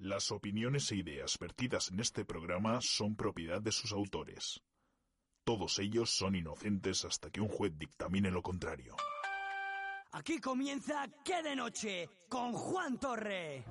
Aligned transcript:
Las 0.00 0.30
opiniones 0.30 0.92
e 0.92 0.96
ideas 0.96 1.36
vertidas 1.40 1.90
en 1.90 1.98
este 1.98 2.24
programa 2.24 2.80
son 2.80 3.16
propiedad 3.16 3.60
de 3.60 3.72
sus 3.72 3.90
autores. 3.90 4.62
Todos 5.42 5.80
ellos 5.80 6.10
son 6.10 6.36
inocentes 6.36 7.04
hasta 7.04 7.30
que 7.30 7.40
un 7.40 7.48
juez 7.48 7.76
dictamine 7.76 8.30
lo 8.30 8.40
contrario. 8.40 8.94
Aquí 10.12 10.38
comienza 10.38 11.08
Qué 11.24 11.42
de 11.42 11.56
Noche 11.56 12.08
con 12.28 12.52
Juan 12.52 13.00
Torre. 13.00 13.64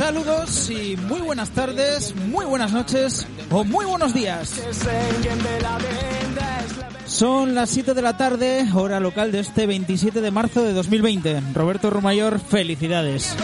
Saludos 0.00 0.70
y 0.70 0.96
muy 0.96 1.20
buenas 1.20 1.50
tardes, 1.50 2.16
muy 2.16 2.46
buenas 2.46 2.72
noches 2.72 3.26
o 3.50 3.64
muy 3.64 3.84
buenos 3.84 4.14
días. 4.14 4.58
Son 7.04 7.54
las 7.54 7.68
7 7.68 7.92
de 7.92 8.00
la 8.00 8.16
tarde, 8.16 8.66
hora 8.74 8.98
local 8.98 9.30
de 9.30 9.40
este 9.40 9.66
27 9.66 10.22
de 10.22 10.30
marzo 10.30 10.62
de 10.62 10.72
2020. 10.72 11.42
Roberto 11.52 11.90
Rumayor, 11.90 12.40
felicidades. 12.40 13.36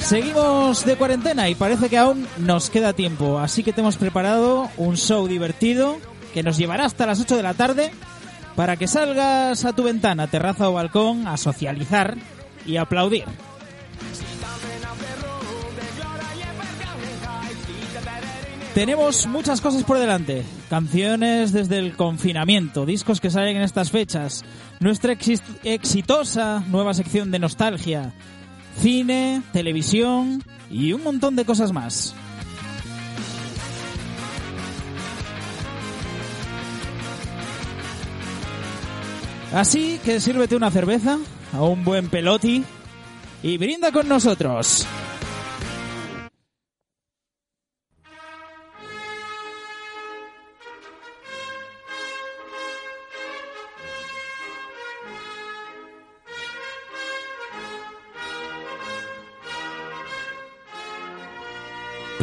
Seguimos 0.00 0.84
de 0.84 0.96
cuarentena 0.96 1.48
y 1.48 1.54
parece 1.54 1.88
que 1.88 1.96
aún 1.96 2.26
nos 2.40 2.68
queda 2.68 2.92
tiempo, 2.92 3.38
así 3.38 3.62
que 3.62 3.72
te 3.72 3.80
hemos 3.80 3.96
preparado 3.96 4.68
un 4.76 4.98
show 4.98 5.26
divertido 5.26 5.96
que 6.34 6.42
nos 6.42 6.58
llevará 6.58 6.84
hasta 6.84 7.06
las 7.06 7.22
8 7.22 7.38
de 7.38 7.42
la 7.42 7.54
tarde 7.54 7.90
para 8.54 8.76
que 8.76 8.86
salgas 8.86 9.64
a 9.64 9.72
tu 9.72 9.82
ventana, 9.82 10.26
terraza 10.26 10.68
o 10.68 10.74
balcón 10.74 11.26
a 11.26 11.38
socializar 11.38 12.18
y 12.66 12.76
aplaudir. 12.76 13.24
Tenemos 18.74 19.28
muchas 19.28 19.60
cosas 19.60 19.84
por 19.84 19.98
delante. 20.00 20.42
Canciones 20.68 21.52
desde 21.52 21.78
el 21.78 21.94
confinamiento, 21.94 22.84
discos 22.84 23.20
que 23.20 23.30
salen 23.30 23.56
en 23.56 23.62
estas 23.62 23.92
fechas, 23.92 24.44
nuestra 24.80 25.16
exitosa 25.62 26.60
nueva 26.68 26.92
sección 26.92 27.30
de 27.30 27.38
nostalgia, 27.38 28.12
cine, 28.80 29.42
televisión 29.52 30.42
y 30.72 30.92
un 30.92 31.04
montón 31.04 31.36
de 31.36 31.44
cosas 31.44 31.70
más. 31.70 32.16
Así 39.52 40.00
que 40.04 40.18
sírvete 40.18 40.56
una 40.56 40.72
cerveza 40.72 41.18
a 41.52 41.62
un 41.62 41.84
buen 41.84 42.08
peloti 42.08 42.64
y 43.40 43.56
brinda 43.56 43.92
con 43.92 44.08
nosotros. 44.08 44.84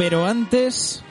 Pero 0.02 0.26
antes... 0.26 1.04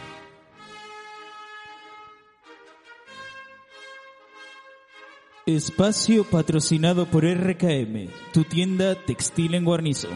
Espacio 5.45 6.25
patrocinado 6.25 7.05
por 7.05 7.23
RKM, 7.23 8.09
tu 8.33 8.43
tienda 8.43 8.95
textil 8.95 9.55
en 9.55 9.63
Guarnizo. 9.63 10.09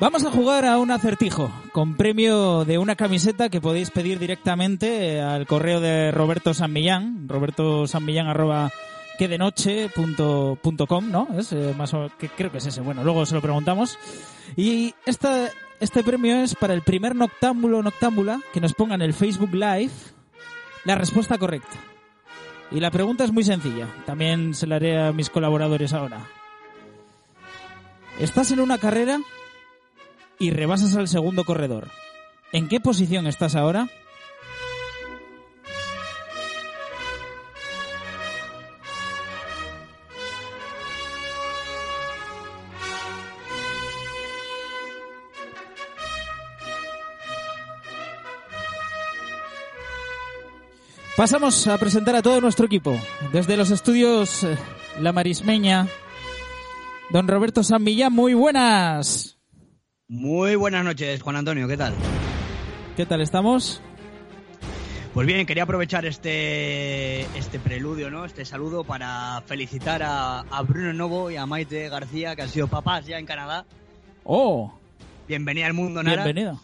Vamos 0.00 0.24
a 0.24 0.32
jugar 0.32 0.64
a 0.64 0.78
un 0.78 0.90
acertijo 0.90 1.52
con 1.72 1.96
premio 1.96 2.64
de 2.64 2.76
una 2.76 2.96
camiseta 2.96 3.48
que 3.48 3.60
podéis 3.60 3.92
pedir 3.92 4.18
directamente 4.18 5.20
al 5.20 5.46
correo 5.46 5.78
de 5.78 6.10
Roberto 6.10 6.54
San 6.54 6.72
Millán, 6.72 7.28
roberto 7.28 7.84
arroba 8.26 8.72
que 9.16 9.28
¿no? 11.12 11.28
Es 11.38 11.52
eh, 11.52 11.72
más 11.78 11.94
o, 11.94 12.10
que 12.18 12.28
creo 12.28 12.50
que 12.50 12.58
es 12.58 12.66
ese. 12.66 12.80
Bueno, 12.80 13.04
luego 13.04 13.24
se 13.26 13.36
lo 13.36 13.40
preguntamos. 13.40 13.96
Y 14.56 14.94
esta, 15.06 15.48
este 15.82 16.04
premio 16.04 16.36
es 16.36 16.54
para 16.54 16.74
el 16.74 16.82
primer 16.82 17.16
noctámbulo 17.16 17.82
noctámbula 17.82 18.40
que 18.52 18.60
nos 18.60 18.72
ponga 18.72 18.94
en 18.94 19.02
el 19.02 19.12
Facebook 19.12 19.52
Live 19.52 19.90
la 20.84 20.94
respuesta 20.94 21.38
correcta. 21.38 21.76
Y 22.70 22.78
la 22.78 22.92
pregunta 22.92 23.24
es 23.24 23.32
muy 23.32 23.42
sencilla. 23.42 23.88
También 24.06 24.54
se 24.54 24.68
la 24.68 24.76
haré 24.76 25.00
a 25.00 25.12
mis 25.12 25.28
colaboradores 25.28 25.92
ahora. 25.92 26.24
Estás 28.20 28.52
en 28.52 28.60
una 28.60 28.78
carrera 28.78 29.18
y 30.38 30.50
rebasas 30.50 30.94
al 30.94 31.08
segundo 31.08 31.42
corredor. 31.42 31.88
¿En 32.52 32.68
qué 32.68 32.78
posición 32.78 33.26
estás 33.26 33.56
ahora? 33.56 33.88
Pasamos 51.22 51.68
a 51.68 51.78
presentar 51.78 52.16
a 52.16 52.20
todo 52.20 52.40
nuestro 52.40 52.66
equipo. 52.66 52.98
Desde 53.32 53.56
los 53.56 53.70
estudios 53.70 54.42
eh, 54.42 54.58
La 54.98 55.12
Marismeña, 55.12 55.86
don 57.10 57.28
Roberto 57.28 57.62
San 57.62 57.84
Millán, 57.84 58.12
muy 58.12 58.34
buenas. 58.34 59.38
Muy 60.08 60.56
buenas 60.56 60.84
noches, 60.84 61.22
Juan 61.22 61.36
Antonio, 61.36 61.68
¿qué 61.68 61.76
tal? 61.76 61.94
¿Qué 62.96 63.06
tal 63.06 63.20
estamos? 63.20 63.80
Pues 65.14 65.24
bien, 65.24 65.46
quería 65.46 65.62
aprovechar 65.62 66.04
este, 66.06 67.20
este 67.38 67.60
preludio, 67.60 68.10
¿no? 68.10 68.24
Este 68.24 68.44
saludo 68.44 68.82
para 68.82 69.44
felicitar 69.46 70.02
a, 70.02 70.40
a 70.40 70.62
Bruno 70.62 70.92
Novo 70.92 71.30
y 71.30 71.36
a 71.36 71.46
Maite 71.46 71.88
García, 71.88 72.34
que 72.34 72.42
han 72.42 72.48
sido 72.48 72.66
papás 72.66 73.06
ya 73.06 73.20
en 73.20 73.26
Canadá. 73.26 73.64
¡Oh! 74.24 74.76
Bienvenida 75.28 75.66
al 75.66 75.74
mundo, 75.74 76.02
Nara. 76.02 76.24
Bienvenida. 76.24 76.58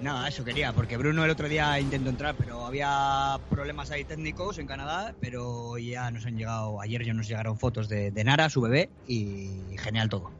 Nada, 0.00 0.28
eso 0.28 0.44
quería, 0.44 0.72
porque 0.72 0.96
Bruno 0.96 1.24
el 1.24 1.30
otro 1.30 1.48
día 1.48 1.78
intentó 1.80 2.10
entrar, 2.10 2.34
pero 2.36 2.66
había 2.66 3.38
problemas 3.48 3.90
ahí 3.90 4.04
técnicos 4.04 4.58
en 4.58 4.66
Canadá, 4.66 5.14
pero 5.20 5.78
ya 5.78 6.10
nos 6.10 6.26
han 6.26 6.36
llegado, 6.36 6.80
ayer 6.80 7.04
ya 7.04 7.14
nos 7.14 7.26
llegaron 7.28 7.56
fotos 7.58 7.88
de, 7.88 8.10
de 8.10 8.24
Nara, 8.24 8.50
su 8.50 8.60
bebé, 8.60 8.90
y 9.06 9.76
genial 9.78 10.08
todo. 10.08 10.30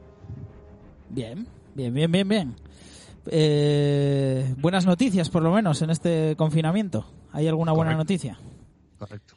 Bien, 1.08 1.46
bien, 1.74 1.94
bien, 1.94 2.10
bien, 2.12 2.28
bien. 2.28 2.56
Eh, 3.30 4.54
buenas 4.58 4.84
noticias, 4.86 5.30
por 5.30 5.42
lo 5.42 5.52
menos, 5.52 5.80
en 5.82 5.90
este 5.90 6.34
confinamiento. 6.36 7.06
¿Hay 7.32 7.48
alguna 7.48 7.72
buena 7.72 7.92
Correcto. 7.92 8.12
noticia? 8.12 8.38
Correcto. 8.98 9.34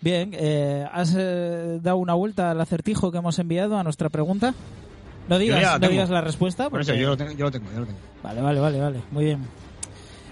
Bien, 0.00 0.30
eh, 0.32 0.86
¿has 0.92 1.14
eh, 1.16 1.78
dado 1.82 1.96
una 1.98 2.14
vuelta 2.14 2.50
al 2.50 2.60
acertijo 2.60 3.10
que 3.12 3.18
hemos 3.18 3.38
enviado 3.38 3.78
a 3.78 3.82
nuestra 3.84 4.08
pregunta? 4.08 4.54
No 5.28 5.38
digas, 5.38 5.80
no 5.80 5.88
digas 5.88 6.08
la 6.08 6.20
respuesta. 6.22 6.70
Por 6.70 6.80
eso 6.80 6.92
porque- 6.92 7.02
yo 7.02 7.08
lo 7.10 7.16
tengo, 7.16 7.32
yo 7.32 7.44
lo 7.44 7.50
tengo, 7.50 7.70
yo 7.72 7.80
lo 7.80 7.86
tengo. 7.86 7.98
Vale, 8.22 8.40
vale, 8.40 8.60
vale, 8.60 8.80
vale. 8.80 9.02
Muy 9.10 9.24
bien. 9.24 9.40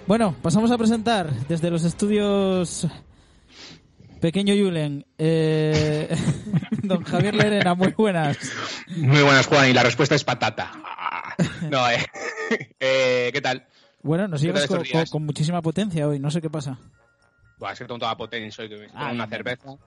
Bueno, 0.07 0.37
pasamos 0.41 0.71
a 0.71 0.79
presentar 0.79 1.31
desde 1.49 1.69
los 1.69 1.83
estudios 1.83 2.87
Pequeño 4.21 4.55
Yulen, 4.55 5.05
eh, 5.19 6.17
don 6.83 7.03
Javier 7.03 7.35
Lerena, 7.35 7.75
muy 7.75 7.93
buenas. 7.93 8.39
Muy 8.89 9.23
buenas, 9.23 9.47
Juan, 9.47 9.69
y 9.69 9.73
la 9.73 9.83
respuesta 9.83 10.15
es 10.15 10.25
patata. 10.25 10.73
No, 11.71 11.91
eh. 11.91 11.99
eh 12.81 13.31
¿Qué 13.33 13.41
tal? 13.43 13.67
Bueno, 14.03 14.27
nos 14.27 14.41
¿Qué 14.41 14.47
llegas 14.47 14.69
tal 14.69 15.09
con, 15.11 15.25
muchísima 15.25 15.61
potencia 15.61 16.09
hoy, 16.09 16.19
no 16.19 16.31
sé 16.31 16.41
qué 16.41 16.49
pasa. 16.49 16.79
Buah, 17.59 17.73
es 17.73 17.79
que 17.79 17.85
tengo 17.85 17.99
toda 17.99 18.17
potencia 18.17 18.63
hoy, 18.63 18.71
que 18.71 18.77
me 18.77 18.89
Ah, 18.95 19.11
una 19.13 19.27
cerveza. 19.27 19.67
Vale, 19.67 19.79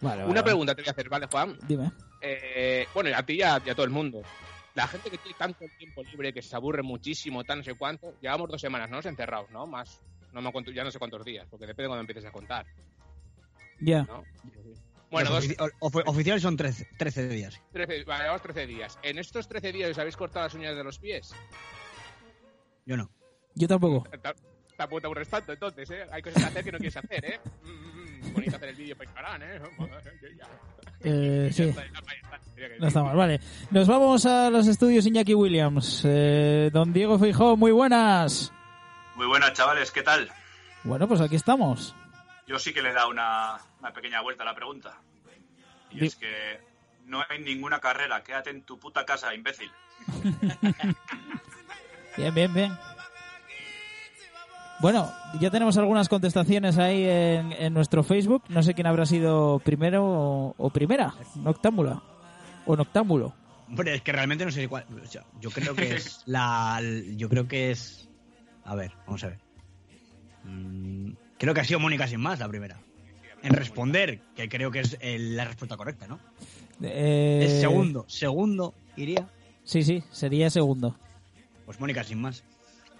vale, 0.00 0.24
Una 0.24 0.24
vale. 0.26 0.42
pregunta 0.42 0.74
te 0.74 0.82
voy 0.82 0.88
a 0.88 0.92
hacer, 0.92 1.08
¿vale, 1.08 1.26
Juan? 1.30 1.58
Dime. 1.66 1.92
Eh, 2.20 2.86
bueno, 2.94 3.10
y 3.10 3.12
a 3.12 3.22
ti 3.22 3.34
y 3.34 3.42
a, 3.42 3.60
y 3.64 3.70
a 3.70 3.74
todo 3.74 3.84
el 3.84 3.92
mundo. 3.92 4.22
La 4.76 4.86
gente 4.86 5.10
que 5.10 5.18
tiene 5.18 5.36
tanto 5.38 5.64
tiempo 5.78 6.02
libre, 6.04 6.32
que 6.32 6.42
se 6.42 6.54
aburre 6.54 6.82
muchísimo, 6.82 7.42
tal, 7.44 7.58
no 7.58 7.64
sé 7.64 7.74
cuánto, 7.74 8.14
llevamos 8.20 8.48
dos 8.50 8.60
semanas, 8.60 8.88
¿no? 8.90 8.98
Encerrados, 9.00 9.50
¿no? 9.50 9.66
Más, 9.66 10.00
no 10.32 10.42
me 10.42 10.52
cuento, 10.52 10.70
ya 10.70 10.84
no 10.84 10.90
sé 10.90 10.98
cuántos 10.98 11.24
días, 11.24 11.46
porque 11.50 11.66
depende 11.66 11.84
de 11.84 11.88
cuando 11.88 12.00
empieces 12.02 12.26
a 12.26 12.30
contar, 12.30 12.66
Ya. 13.80 14.02
¿no? 14.04 14.22
Bueno, 15.10 15.30
dos, 15.30 15.44
ofici- 15.48 15.56
ofi- 15.80 16.02
oficiales 16.04 16.42
son 16.42 16.56
13, 16.56 16.88
13 16.98 17.28
días. 17.28 17.60
13, 17.72 18.04
vale, 18.04 18.24
llevamos 18.24 18.42
13 18.42 18.66
días. 18.66 18.98
En 19.02 19.18
estos 19.18 19.48
13 19.48 19.72
días 19.72 19.90
os 19.92 19.98
habéis 19.98 20.16
cortado 20.16 20.44
las 20.46 20.54
uñas 20.54 20.76
de 20.76 20.84
los 20.84 20.98
pies. 20.98 21.32
Yo 22.84 22.96
no. 22.96 23.08
Yo 23.54 23.66
tampoco. 23.68 24.06
Ta- 24.20 24.34
Tampoco 24.76 25.00
te 25.00 25.06
aburres 25.06 25.28
tanto, 25.30 25.52
entonces, 25.54 25.90
¿eh? 25.90 26.04
Hay 26.12 26.20
cosas 26.20 26.42
que 26.42 26.48
hacer 26.50 26.64
que 26.64 26.72
no 26.72 26.76
quieres 26.76 26.96
hacer, 26.98 27.24
¿eh? 27.24 27.40
Bonito 28.32 28.56
hacer 28.56 28.68
el 28.70 28.76
vídeo 28.76 28.96
para 28.96 29.10
Instagram, 29.10 29.42
¿eh? 29.42 29.60
Eh, 31.08 31.50
sí. 31.52 31.62
No 31.62 31.72
decir. 32.56 32.84
está 32.86 33.02
mal, 33.02 33.16
vale. 33.16 33.38
Nos 33.70 33.86
vamos 33.86 34.24
a 34.26 34.50
los 34.50 34.66
estudios 34.66 35.06
Iñaki 35.06 35.34
Williams. 35.34 36.02
Eh, 36.04 36.70
don 36.72 36.92
Diego 36.92 37.18
Feijó, 37.18 37.56
muy 37.56 37.70
buenas. 37.70 38.52
Muy 39.14 39.26
buenas, 39.26 39.52
chavales, 39.52 39.90
¿qué 39.92 40.02
tal? 40.02 40.30
Bueno, 40.84 41.06
pues 41.06 41.20
aquí 41.20 41.36
estamos. 41.36 41.94
Yo 42.46 42.58
sí 42.58 42.72
que 42.72 42.82
le 42.82 42.90
he 42.90 42.94
dado 42.94 43.10
una, 43.10 43.58
una 43.80 43.92
pequeña 43.92 44.20
vuelta 44.22 44.42
a 44.42 44.46
la 44.46 44.54
pregunta. 44.54 44.94
Y 45.90 46.00
Di- 46.00 46.06
es 46.06 46.16
que 46.16 46.60
no 47.04 47.22
hay 47.28 47.40
ninguna 47.40 47.78
carrera, 47.78 48.22
quédate 48.24 48.50
en 48.50 48.62
tu 48.62 48.78
puta 48.78 49.04
casa, 49.04 49.34
imbécil. 49.34 49.70
Bien, 52.16 52.34
bien, 52.34 52.52
bien. 52.54 52.72
Bueno, 54.80 55.10
ya 55.40 55.50
tenemos 55.50 55.76
algunas 55.78 56.08
contestaciones 56.08 56.76
ahí 56.78 57.04
en, 57.04 57.52
en 57.52 57.72
nuestro 57.72 58.02
Facebook. 58.02 58.42
No 58.50 58.62
sé 58.62 58.74
quién 58.74 58.86
habrá 58.86 59.06
sido 59.06 59.58
primero 59.60 60.04
o, 60.04 60.54
o 60.58 60.70
primera. 60.70 61.14
Noctámbula. 61.36 62.02
O 62.66 62.76
noctámbulo. 62.76 63.34
Hombre, 63.68 63.94
es 63.94 64.02
que 64.02 64.12
realmente 64.12 64.44
no 64.44 64.50
sé 64.50 64.68
cuál. 64.68 64.84
o 65.02 65.06
sea, 65.06 65.24
yo 65.40 65.50
creo 65.50 65.74
que 65.74 65.94
es 65.94 66.22
la. 66.26 66.80
Yo 67.16 67.28
creo 67.28 67.48
que 67.48 67.70
es. 67.70 68.08
A 68.64 68.74
ver, 68.74 68.92
vamos 69.06 69.24
a 69.24 69.28
ver. 69.28 69.38
Mm, 70.44 71.12
creo 71.38 71.54
que 71.54 71.60
ha 71.60 71.64
sido 71.64 71.80
Mónica 71.80 72.06
sin 72.06 72.20
más 72.20 72.38
la 72.38 72.48
primera. 72.48 72.78
En 73.42 73.52
responder, 73.54 74.20
que 74.34 74.48
creo 74.48 74.70
que 74.70 74.80
es 74.80 74.98
la 75.02 75.44
respuesta 75.44 75.76
correcta, 75.76 76.06
¿no? 76.06 76.18
Eh, 76.82 77.42
Es 77.44 77.60
segundo. 77.60 78.04
Segundo 78.08 78.74
iría. 78.96 79.28
Sí, 79.64 79.82
sí, 79.82 80.02
sería 80.10 80.50
segundo. 80.50 80.96
Pues 81.64 81.78
Mónica 81.80 82.02
sin 82.04 82.20
más. 82.20 82.44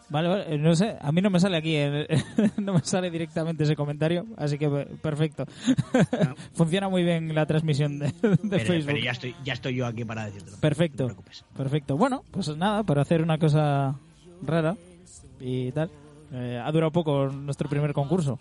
Vale, 0.09 0.29
vale, 0.29 0.55
eh, 0.55 0.59
no 0.59 0.75
sé, 0.77 0.97
a 1.01 1.11
mí 1.11 1.21
no 1.21 1.31
me 1.31 1.41
sale 1.41 1.57
aquí, 1.57 1.75
eh, 1.75 2.07
no 2.59 2.75
me 2.75 2.81
sale 2.85 3.11
directamente 3.11 3.65
ese 3.65 3.75
comentario, 3.75 4.25
así 4.37 4.57
que 4.57 4.67
eh, 4.67 4.87
perfecto. 5.03 5.45
Funciona 6.55 6.89
muy 6.89 7.03
bien 7.03 7.35
la 7.35 7.45
transmisión 7.47 7.99
de, 7.99 8.07
de 8.23 8.37
Pero, 8.49 8.65
Facebook. 8.65 8.87
pero 8.93 8.99
ya 9.05 9.11
estoy, 9.11 9.35
ya 9.45 9.53
estoy 9.55 9.75
yo 9.75 9.85
aquí 9.87 10.05
para 10.05 10.27
decirlo. 10.27 10.57
Perfecto. 10.61 11.03
No 11.05 11.09
te 11.09 11.15
preocupes. 11.15 11.45
Perfecto. 11.57 11.97
Bueno, 11.97 12.23
pues 12.31 12.57
nada, 12.57 12.83
para 12.85 13.03
hacer 13.03 13.21
una 13.23 13.37
cosa 13.39 13.97
rara 14.43 14.77
y 15.41 15.73
tal. 15.73 15.91
eh, 16.33 16.63
ha 16.65 16.71
durado 16.71 16.93
poco 16.93 17.27
nuestro 17.27 17.69
primer 17.69 17.93
concurso. 17.93 18.39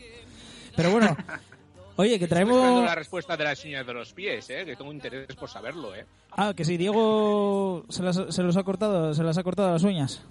Pero 0.76 0.92
bueno, 0.92 1.18
oye, 1.96 2.20
que 2.20 2.26
Estoy 2.26 2.28
traemos... 2.28 2.86
la 2.86 2.94
respuesta 2.96 3.36
de 3.36 3.44
las 3.44 3.66
uñas 3.66 3.88
de 3.88 3.94
los 3.94 4.14
pies, 4.14 4.48
¿eh? 4.52 4.66
Que 4.66 4.76
tengo 4.76 4.94
interés 4.94 5.36
por 5.36 5.50
saberlo, 5.50 5.96
¿eh? 5.96 6.06
Ah, 6.32 6.54
que 6.56 6.64
sí, 6.64 6.78
Diego 6.78 7.86
se, 7.90 8.04
las- 8.04 8.22
se 8.30 8.44
los 8.44 8.56
ha 8.56 8.64
cortado, 8.64 9.16
se 9.16 9.24
las 9.24 9.38
ha 9.40 9.44
cortado 9.44 9.72
las 9.72 9.84
uñas. 9.84 10.22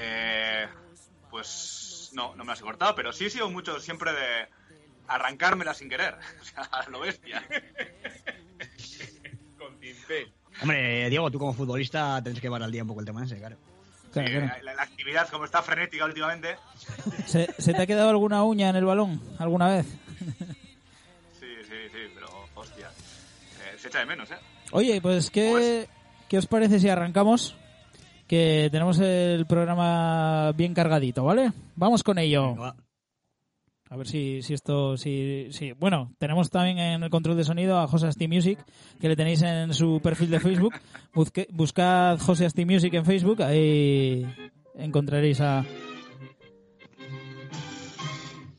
Eh, 0.00 0.66
pues 1.30 2.10
no, 2.14 2.34
no 2.36 2.44
me 2.44 2.52
las 2.52 2.60
he 2.60 2.64
cortado, 2.64 2.94
pero 2.94 3.12
sí 3.12 3.26
he 3.26 3.30
sido 3.30 3.50
mucho 3.50 3.80
siempre 3.80 4.12
de 4.12 4.48
arrancármela 5.08 5.74
sin 5.74 5.88
querer. 5.88 6.14
O 6.40 6.44
sea, 6.44 6.62
a 6.64 6.88
lo 6.88 7.00
bestia. 7.00 7.44
Con. 9.58 9.76
Hombre, 10.62 11.08
Diego, 11.10 11.30
tú 11.30 11.38
como 11.38 11.52
futbolista 11.54 12.20
tienes 12.22 12.40
que 12.40 12.46
llevar 12.46 12.62
al 12.62 12.72
día 12.72 12.82
un 12.82 12.88
poco 12.88 13.00
el 13.00 13.06
tema 13.06 13.24
ese, 13.24 13.36
claro. 13.38 13.56
La, 14.14 14.74
la 14.74 14.82
actividad, 14.82 15.28
como 15.28 15.44
está 15.44 15.62
frenética 15.62 16.04
últimamente. 16.04 16.56
¿Se, 17.26 17.48
se 17.58 17.72
te 17.74 17.82
ha 17.82 17.86
quedado 17.86 18.08
alguna 18.10 18.42
uña 18.42 18.70
en 18.70 18.76
el 18.76 18.84
balón 18.84 19.20
alguna 19.38 19.68
vez? 19.68 19.86
Sí, 21.38 21.46
sí, 21.62 21.74
sí, 21.92 21.98
pero 22.14 22.28
hostia. 22.56 22.88
Eh, 22.88 23.76
se 23.78 23.88
echa 23.88 24.00
de 24.00 24.06
menos, 24.06 24.28
¿eh? 24.30 24.38
Oye, 24.72 25.00
pues 25.00 25.30
¿qué, 25.30 25.50
Pues- 25.52 25.88
¿qué 26.28 26.38
os 26.38 26.46
parece 26.46 26.80
si 26.80 26.88
arrancamos? 26.88 27.54
Que 28.28 28.68
tenemos 28.70 29.00
el 29.00 29.46
programa 29.46 30.52
bien 30.52 30.74
cargadito, 30.74 31.24
¿vale? 31.24 31.50
Vamos 31.74 32.02
con 32.04 32.18
ello. 32.18 32.54
Va. 32.56 32.76
A 33.90 33.96
ver 33.96 34.06
si, 34.06 34.42
si 34.42 34.52
esto, 34.52 34.98
si, 34.98 35.46
si, 35.50 35.72
bueno, 35.72 36.12
tenemos 36.18 36.50
también 36.50 36.78
en 36.78 37.02
el 37.02 37.08
control 37.08 37.38
de 37.38 37.44
sonido 37.44 37.78
a 37.78 37.88
José 37.88 38.06
Asti 38.06 38.28
Music, 38.28 38.58
que 39.00 39.08
le 39.08 39.16
tenéis 39.16 39.40
en 39.40 39.72
su 39.72 39.98
perfil 40.02 40.28
de 40.28 40.40
Facebook. 40.40 40.74
Busque- 41.14 41.46
buscad 41.50 42.18
José 42.20 42.44
Asti 42.44 42.66
Music 42.66 42.92
en 42.92 43.06
Facebook, 43.06 43.42
ahí 43.42 44.26
encontraréis 44.76 45.40
a... 45.40 45.64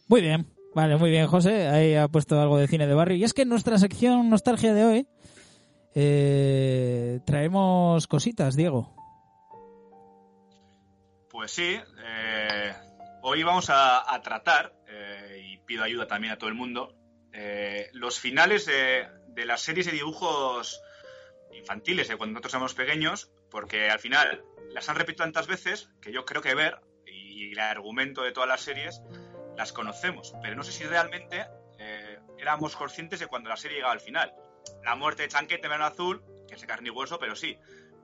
Muy 0.08 0.22
bien, 0.22 0.48
vale, 0.74 0.98
muy 0.98 1.12
bien, 1.12 1.28
José, 1.28 1.68
ahí 1.68 1.94
ha 1.94 2.08
puesto 2.08 2.42
algo 2.42 2.58
de 2.58 2.68
cine 2.68 2.88
de 2.88 2.96
barrio. 2.96 3.16
Y 3.18 3.24
es 3.24 3.36
que 3.36 3.44
en 3.44 3.50
nuestra 3.50 3.78
sección 3.78 4.32
Nostalgia 4.32 4.74
de 4.74 4.86
hoy 4.86 5.08
eh, 5.94 7.20
traemos 7.26 8.08
cositas, 8.08 8.56
Diego. 8.56 8.96
Pues 11.40 11.54
sí, 11.54 11.80
eh, 12.06 12.74
hoy 13.22 13.44
vamos 13.44 13.70
a, 13.70 14.14
a 14.14 14.22
tratar, 14.22 14.74
eh, 14.90 15.42
y 15.42 15.58
pido 15.60 15.86
ayuda 15.86 16.06
también 16.06 16.34
a 16.34 16.38
todo 16.38 16.50
el 16.50 16.54
mundo, 16.54 16.98
eh, 17.32 17.90
los 17.94 18.20
finales 18.20 18.66
de, 18.66 19.08
de 19.30 19.46
las 19.46 19.62
series 19.62 19.86
de 19.86 19.94
dibujos 19.94 20.82
infantiles 21.54 22.10
de 22.10 22.18
cuando 22.18 22.34
nosotros 22.34 22.56
éramos 22.56 22.74
pequeños, 22.74 23.32
porque 23.50 23.90
al 23.90 24.00
final 24.00 24.44
las 24.74 24.90
han 24.90 24.98
repetido 24.98 25.24
tantas 25.24 25.48
veces 25.48 25.90
que 26.02 26.12
yo 26.12 26.26
creo 26.26 26.42
que 26.42 26.56
ver 26.56 26.82
y 27.06 27.54
el 27.54 27.60
argumento 27.60 28.22
de 28.22 28.34
todas 28.34 28.50
las 28.50 28.60
series 28.60 29.02
las 29.56 29.72
conocemos, 29.72 30.34
pero 30.42 30.58
no 30.58 30.64
sé 30.66 30.74
si 30.74 30.84
realmente 30.84 31.46
eh, 31.78 32.20
éramos 32.38 32.76
conscientes 32.76 33.22
de 33.22 33.28
cuando 33.28 33.50
la 33.50 33.56
serie 33.56 33.78
llegaba 33.78 33.94
al 33.94 34.02
final. 34.02 34.34
La 34.84 34.98
muerte 34.98 35.22
de 35.22 35.30
Chanquete 35.30 35.70
Verano 35.70 35.86
Azul, 35.86 36.22
que 36.50 36.56
es 36.56 36.62
de 36.62 36.68
carne 36.68 36.90
y 36.90 36.92
hueso, 36.92 37.18
pero 37.18 37.34
sí. 37.38 37.58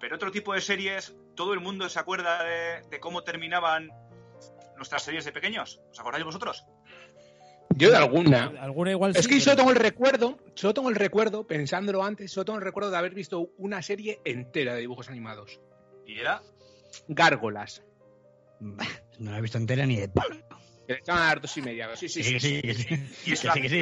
Pero 0.05 0.17
otro 0.17 0.31
tipo 0.31 0.53
de 0.53 0.61
series, 0.61 1.15
todo 1.35 1.53
el 1.55 1.59
mundo 1.61 1.89
se 1.89 1.97
acuerda 1.97 2.43
de, 2.43 2.87
de 2.91 2.99
cómo 2.99 3.23
terminaban 3.23 3.89
nuestras 4.77 5.01
series 5.01 5.25
de 5.25 5.31
pequeños. 5.31 5.81
¿Os 5.89 5.99
acordáis 5.99 6.23
vosotros? 6.23 6.63
Yo 7.75 7.89
de 7.89 7.97
alguna. 7.97 8.53
Alguna 8.61 8.91
igual 8.91 9.15
Es 9.15 9.23
sí, 9.23 9.29
que 9.29 9.35
pero- 9.37 9.43
solo 9.45 9.55
tengo 9.57 9.71
el 9.71 9.77
recuerdo, 9.77 10.37
solo 10.53 10.75
tengo 10.75 10.89
el 10.89 10.95
recuerdo, 10.95 11.47
pensándolo 11.47 12.03
antes, 12.03 12.31
solo 12.31 12.45
tengo 12.45 12.59
el 12.59 12.65
recuerdo 12.65 12.91
de 12.91 12.97
haber 12.97 13.15
visto 13.15 13.49
una 13.57 13.81
serie 13.81 14.21
entera 14.25 14.75
de 14.75 14.81
dibujos 14.81 15.09
animados. 15.09 15.59
Y 16.05 16.19
era 16.19 16.43
Gárgolas. 17.07 17.81
Bah, 18.59 18.85
No 19.17 19.31
la 19.31 19.39
he 19.39 19.41
visto 19.41 19.57
entera 19.57 19.87
ni 19.87 19.95
de 19.95 20.07
palo. 20.07 20.35
Que 20.85 20.93
le 20.93 20.99
echaban 20.99 21.23
a 21.23 21.33
las 21.33 21.41
dos 21.41 21.57
y 21.57 21.61
media. 21.63 21.95
Sí, 21.95 22.07
sí, 22.09 22.21
Sí, 22.21 22.39
sí. 22.39 22.61
sí, 22.61 23.35
sí. 23.35 23.81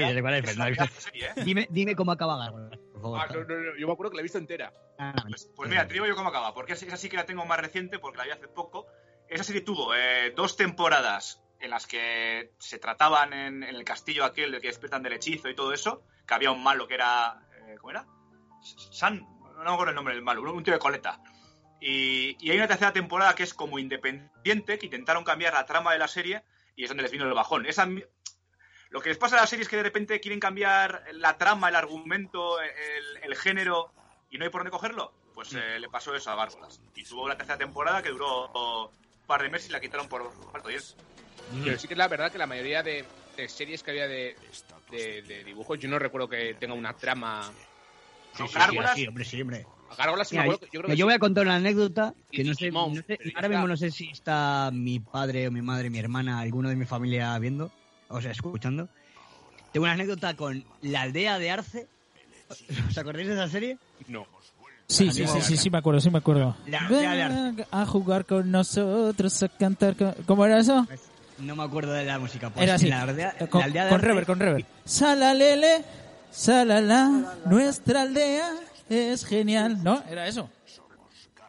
Dime, 1.44 1.68
dime 1.70 1.96
cómo 1.98 2.14
acaba 2.14 2.50
por 2.50 2.80
favor. 3.04 3.20
Ah, 3.22 3.28
no, 3.32 3.44
no, 3.44 3.56
no, 3.60 3.78
yo 3.78 3.88
me 3.88 3.94
acuerdo 3.94 4.10
que 4.12 4.16
la 4.18 4.22
he 4.22 4.24
visto 4.24 4.38
entera. 4.40 4.74
Ah, 4.98 5.14
Pues, 5.30 5.52
pues 5.56 5.70
mira, 5.70 5.88
te 5.88 5.94
digo 5.94 6.06
yo 6.08 6.16
cómo 6.16 6.30
acaba, 6.30 6.54
porque 6.54 6.74
esa 6.74 6.98
sí 6.98 7.10
que 7.10 7.18
la 7.18 7.26
tengo 7.26 7.46
más 7.46 7.60
reciente, 7.60 8.00
porque 8.00 8.18
la 8.18 8.24
vi 8.26 8.32
hace 8.32 8.48
poco. 8.48 8.88
Esa 9.28 9.44
serie 9.44 9.62
tuvo 9.62 9.94
eh, 9.96 10.32
dos 10.36 10.58
temporadas 10.58 11.42
en 11.60 11.70
las 11.70 11.88
que 11.88 12.54
se 12.60 12.78
trataban 12.80 13.32
en, 13.34 13.64
en 13.64 13.76
el 13.76 13.84
castillo 13.86 14.26
aquel 14.26 14.52
del 14.52 14.60
que 14.62 14.68
despiertan 14.68 15.02
del 15.04 15.14
hechizo 15.14 15.48
y 15.50 15.56
todo 15.56 15.72
eso, 15.74 16.04
que 16.28 16.34
había 16.34 16.52
un 16.52 16.62
malo 16.64 16.88
que 16.88 16.96
era... 16.96 17.48
eh, 17.68 17.76
¿Cómo 17.80 17.92
era? 17.92 18.06
San... 18.92 19.20
No 19.20 19.64
me 19.64 19.72
acuerdo 19.72 19.92
el 19.92 19.96
nombre 19.96 20.14
del 20.16 20.24
malo, 20.24 20.42
un 20.52 20.64
tío 20.64 20.74
de 20.74 20.80
coleta. 20.80 21.22
Y, 21.80 22.36
y 22.40 22.52
hay 22.52 22.58
una 22.58 22.68
tercera 22.68 22.92
temporada 22.92 23.36
que 23.36 23.44
es 23.44 23.54
como 23.54 23.78
independiente, 23.80 24.78
que 24.78 24.86
intentaron 24.88 25.24
cambiar 25.24 25.54
la 25.54 25.66
trama 25.66 25.94
de 25.94 26.00
la 26.00 26.08
serie 26.08 26.44
y 26.76 26.84
es 26.84 26.90
donde 26.90 27.04
les 27.04 27.12
vino 27.12 27.26
el 27.26 27.34
bajón. 27.34 27.66
Esa, 27.66 27.88
lo 28.94 29.02
que 29.02 29.10
les 29.10 29.18
pasa 29.18 29.38
a 29.38 29.42
la 29.42 29.48
serie 29.48 29.64
es 29.64 29.70
que 29.70 29.76
de 29.78 29.84
repente 29.84 30.20
quieren 30.22 30.40
cambiar 30.40 31.04
la 31.14 31.36
trama, 31.36 31.70
el 31.70 31.76
argumento, 31.76 32.62
el, 32.62 32.70
el 33.24 33.36
género 33.36 33.92
y 34.30 34.38
no 34.38 34.46
hay 34.46 34.52
por 34.52 34.62
dónde 34.62 34.70
cogerlo. 34.72 35.12
Pues 35.34 35.52
eh, 35.54 35.80
le 35.80 35.90
pasó 35.90 36.16
eso 36.16 36.30
a 36.30 36.36
Gárgolas. 36.36 36.80
Y 36.96 37.04
tuvo 37.04 37.28
la 37.28 37.36
tercera 37.36 37.58
temporada 37.58 38.04
que 38.04 38.10
duró 38.10 38.52
un 38.54 38.90
par 39.26 39.42
de 39.42 39.50
meses 39.50 39.70
y 39.70 39.72
la 39.72 39.82
quitaron 39.82 40.08
por 40.08 40.32
falto 40.52 40.70
10. 40.70 40.96
Pero 41.64 41.78
sí 41.80 41.88
que 41.88 41.96
es 41.96 41.98
la 41.98 42.08
verdad 42.08 42.32
que 42.32 42.38
la 42.38 42.46
mayoría 42.46 42.84
de, 42.84 43.04
de 43.36 43.50
series 43.50 43.82
que 43.82 43.90
había 43.92 44.08
de, 44.08 44.38
de, 44.92 45.22
de 45.24 45.44
dibujos, 45.44 45.80
yo 45.80 45.90
no 45.90 45.98
recuerdo 45.98 46.30
que 46.30 46.54
tenga 46.54 46.76
una 46.76 46.96
trama. 46.96 47.52
Sí, 48.36 48.44
sí, 48.44 48.48
sí, 48.48 48.60
Gárgolas. 48.60 48.94
sí, 48.94 49.08
hombre, 49.08 49.26
sí, 49.26 49.42
hombre. 49.42 49.66
A 49.90 49.96
Gárgolas 49.96 50.32
Mira, 50.32 50.44
que- 50.46 50.52
Yo 50.72 50.82
creo 50.82 50.84
que 50.92 50.98
yo 50.98 51.06
voy 51.06 51.16
a 51.16 51.20
contar 51.20 51.46
una 51.46 51.56
anécdota 51.56 52.14
que 52.32 52.44
no 52.44 52.54
sé, 52.54 52.72
no 52.72 52.94
sé- 52.94 53.18
ahora 53.36 53.50
mismo 53.50 53.68
no 53.68 53.76
sé 53.78 53.90
si 53.90 54.10
está 54.12 54.70
mi 54.72 55.00
padre 55.00 55.48
o 55.48 55.52
mi 55.52 55.64
madre, 55.64 55.90
mi 55.90 55.98
hermana, 55.98 56.40
alguno 56.40 56.70
de 56.70 56.76
mi 56.76 56.86
familia 56.86 57.38
viendo, 57.40 57.72
o 58.10 58.22
sea, 58.22 58.32
escuchando. 58.32 58.90
Tengo 59.72 59.86
una 59.86 59.94
anécdota 59.94 60.36
con 60.36 60.64
la 60.82 61.02
aldea 61.02 61.40
de 61.40 61.52
Arce. 61.52 61.88
¿Os 62.90 62.98
acordáis 62.98 63.28
de 63.28 63.34
esa 63.34 63.48
serie? 63.48 63.78
No. 64.08 64.26
Sí, 64.88 65.10
sí, 65.12 65.26
sí, 65.26 65.42
sí, 65.42 65.58
sí, 65.58 65.70
me 65.70 65.78
acuerdo, 65.80 66.00
sí 66.02 66.10
me 66.12 66.20
acuerdo. 66.20 66.56
La- 66.68 66.82
la- 66.90 67.16
la- 67.16 67.28
Ven 67.30 67.66
a 67.72 67.86
jugar 67.86 68.26
con 68.26 68.52
nosotros, 68.52 69.42
a 69.42 69.48
cantar. 69.48 69.96
con- 69.96 70.14
¿Cómo 70.28 70.46
era 70.46 70.60
eso? 70.60 70.86
No 71.40 71.56
me 71.56 71.64
acuerdo 71.64 71.94
de 71.94 72.06
la 72.06 72.20
música. 72.20 72.50
Pues 72.52 72.64
Era 72.66 72.76
así. 72.76 72.88
La 72.88 73.02
aldea, 73.02 73.34
Eh, 73.40 73.48
con 73.48 73.62
la 73.62 73.66
aldea 73.66 73.84
de 73.86 73.90
con 73.90 74.00
Arce- 74.02 74.04
rever, 74.08 74.26
con 74.26 74.40
rever. 74.40 74.66
Salalele, 74.86 75.84
salala, 76.32 77.34
nuestra 77.46 78.02
aldea 78.02 78.52
es 78.90 79.26
genial. 79.26 79.84
¿No? 79.84 80.04
Era 80.10 80.28
eso. 80.28 80.50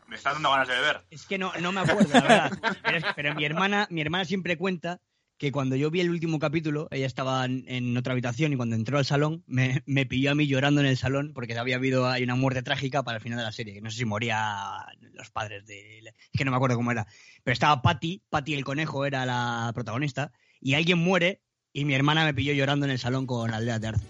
Me 0.07 0.17
está 0.17 0.33
dando 0.33 0.51
ganas 0.51 0.69
de 0.69 0.75
beber. 0.75 1.03
Es 1.11 1.27
que 1.27 1.37
no, 1.37 1.53
no 1.61 1.73
me 1.73 1.81
acuerdo, 1.81 2.09
la 2.15 2.21
verdad. 2.21 2.53
Pero, 2.85 3.07
pero 3.17 3.35
mi 3.35 3.45
hermana, 3.45 3.87
mi 3.91 4.01
hermana 4.01 4.25
siempre 4.25 4.57
cuenta 4.57 5.01
que 5.37 5.53
cuando 5.53 5.77
yo 5.77 5.91
vi 5.91 6.01
el 6.01 6.11
último 6.11 6.39
capítulo, 6.39 6.89
ella 6.91 7.07
estaba 7.07 7.45
en, 7.45 7.65
en 7.67 7.97
otra 7.97 8.13
habitación 8.13 8.53
y 8.53 8.57
cuando 8.57 8.77
entró 8.77 8.99
al 8.99 9.05
salón, 9.05 9.43
me, 9.47 9.83
me 9.87 10.07
pilló 10.07 10.31
a 10.31 10.35
mí 10.35 10.47
llorando 10.47 10.81
en 10.81 10.87
el 10.87 10.97
salón 10.97 11.33
porque 11.35 11.59
había 11.59 11.77
habido 11.77 12.09
hay 12.09 12.23
una 12.23 12.37
muerte 12.37 12.63
trágica 12.63 13.03
para 13.03 13.17
el 13.17 13.23
final 13.23 13.39
de 13.39 13.45
la 13.45 13.53
serie. 13.53 13.75
Que 13.75 13.81
no 13.81 13.91
sé 13.91 13.99
si 13.99 14.05
moría 14.05 14.87
los 15.13 15.31
padres 15.31 15.67
de. 15.67 15.99
Es 15.99 16.39
que 16.39 16.45
no 16.45 16.51
me 16.51 16.57
acuerdo 16.57 16.77
cómo 16.77 16.93
era. 16.93 17.07
Pero 17.43 17.53
estaba 17.53 17.83
Patty, 17.83 18.23
Patty 18.31 18.55
el 18.55 18.65
conejo 18.65 19.07
era 19.07 19.27
la 19.27 19.71
protagonista, 19.75 20.33
y 20.61 20.75
alguien 20.75 20.99
muere 20.99 21.43
y 21.73 21.85
mi 21.85 21.95
hermana 21.95 22.25
me 22.25 22.35
pilló 22.35 22.53
llorando 22.53 22.87
en 22.87 22.93
el 22.93 22.99
salón 22.99 23.27
con 23.27 23.53
Aldea 23.53 23.79
de 23.79 23.89
Arce. 23.89 24.07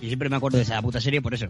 Y 0.00 0.06
siempre 0.06 0.28
me 0.28 0.36
acuerdo 0.36 0.58
de 0.58 0.62
esa 0.62 0.80
puta 0.80 1.00
serie 1.00 1.20
por 1.20 1.34
eso. 1.34 1.48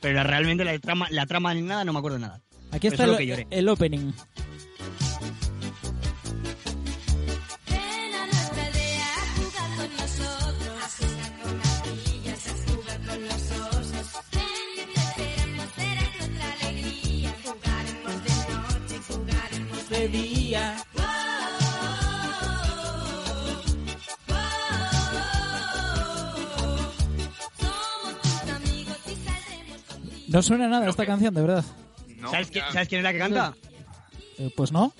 Pero 0.00 0.22
realmente 0.22 0.64
la 0.64 0.78
trama, 0.78 1.08
la 1.10 1.26
trama 1.26 1.54
ni 1.54 1.62
nada, 1.62 1.84
no 1.84 1.92
me 1.92 1.98
acuerdo 1.98 2.16
de 2.16 2.22
nada. 2.22 2.42
Aquí 2.72 2.88
está 2.88 3.04
el, 3.04 3.46
el 3.50 3.68
opening. 3.68 4.12
No 30.34 30.42
suena 30.42 30.68
nada 30.68 30.88
esta 30.88 31.06
canción, 31.06 31.32
de 31.32 31.40
verdad. 31.42 31.64
No, 32.16 32.30
¿Sabes, 32.30 32.50
quién, 32.50 32.64
ya. 32.66 32.72
¿Sabes 32.72 32.88
quién 32.88 32.98
es 32.98 33.04
la 33.04 33.12
que 33.12 33.18
canta? 33.18 33.54
Eh, 34.38 34.50
pues 34.56 34.72
no. 34.72 34.92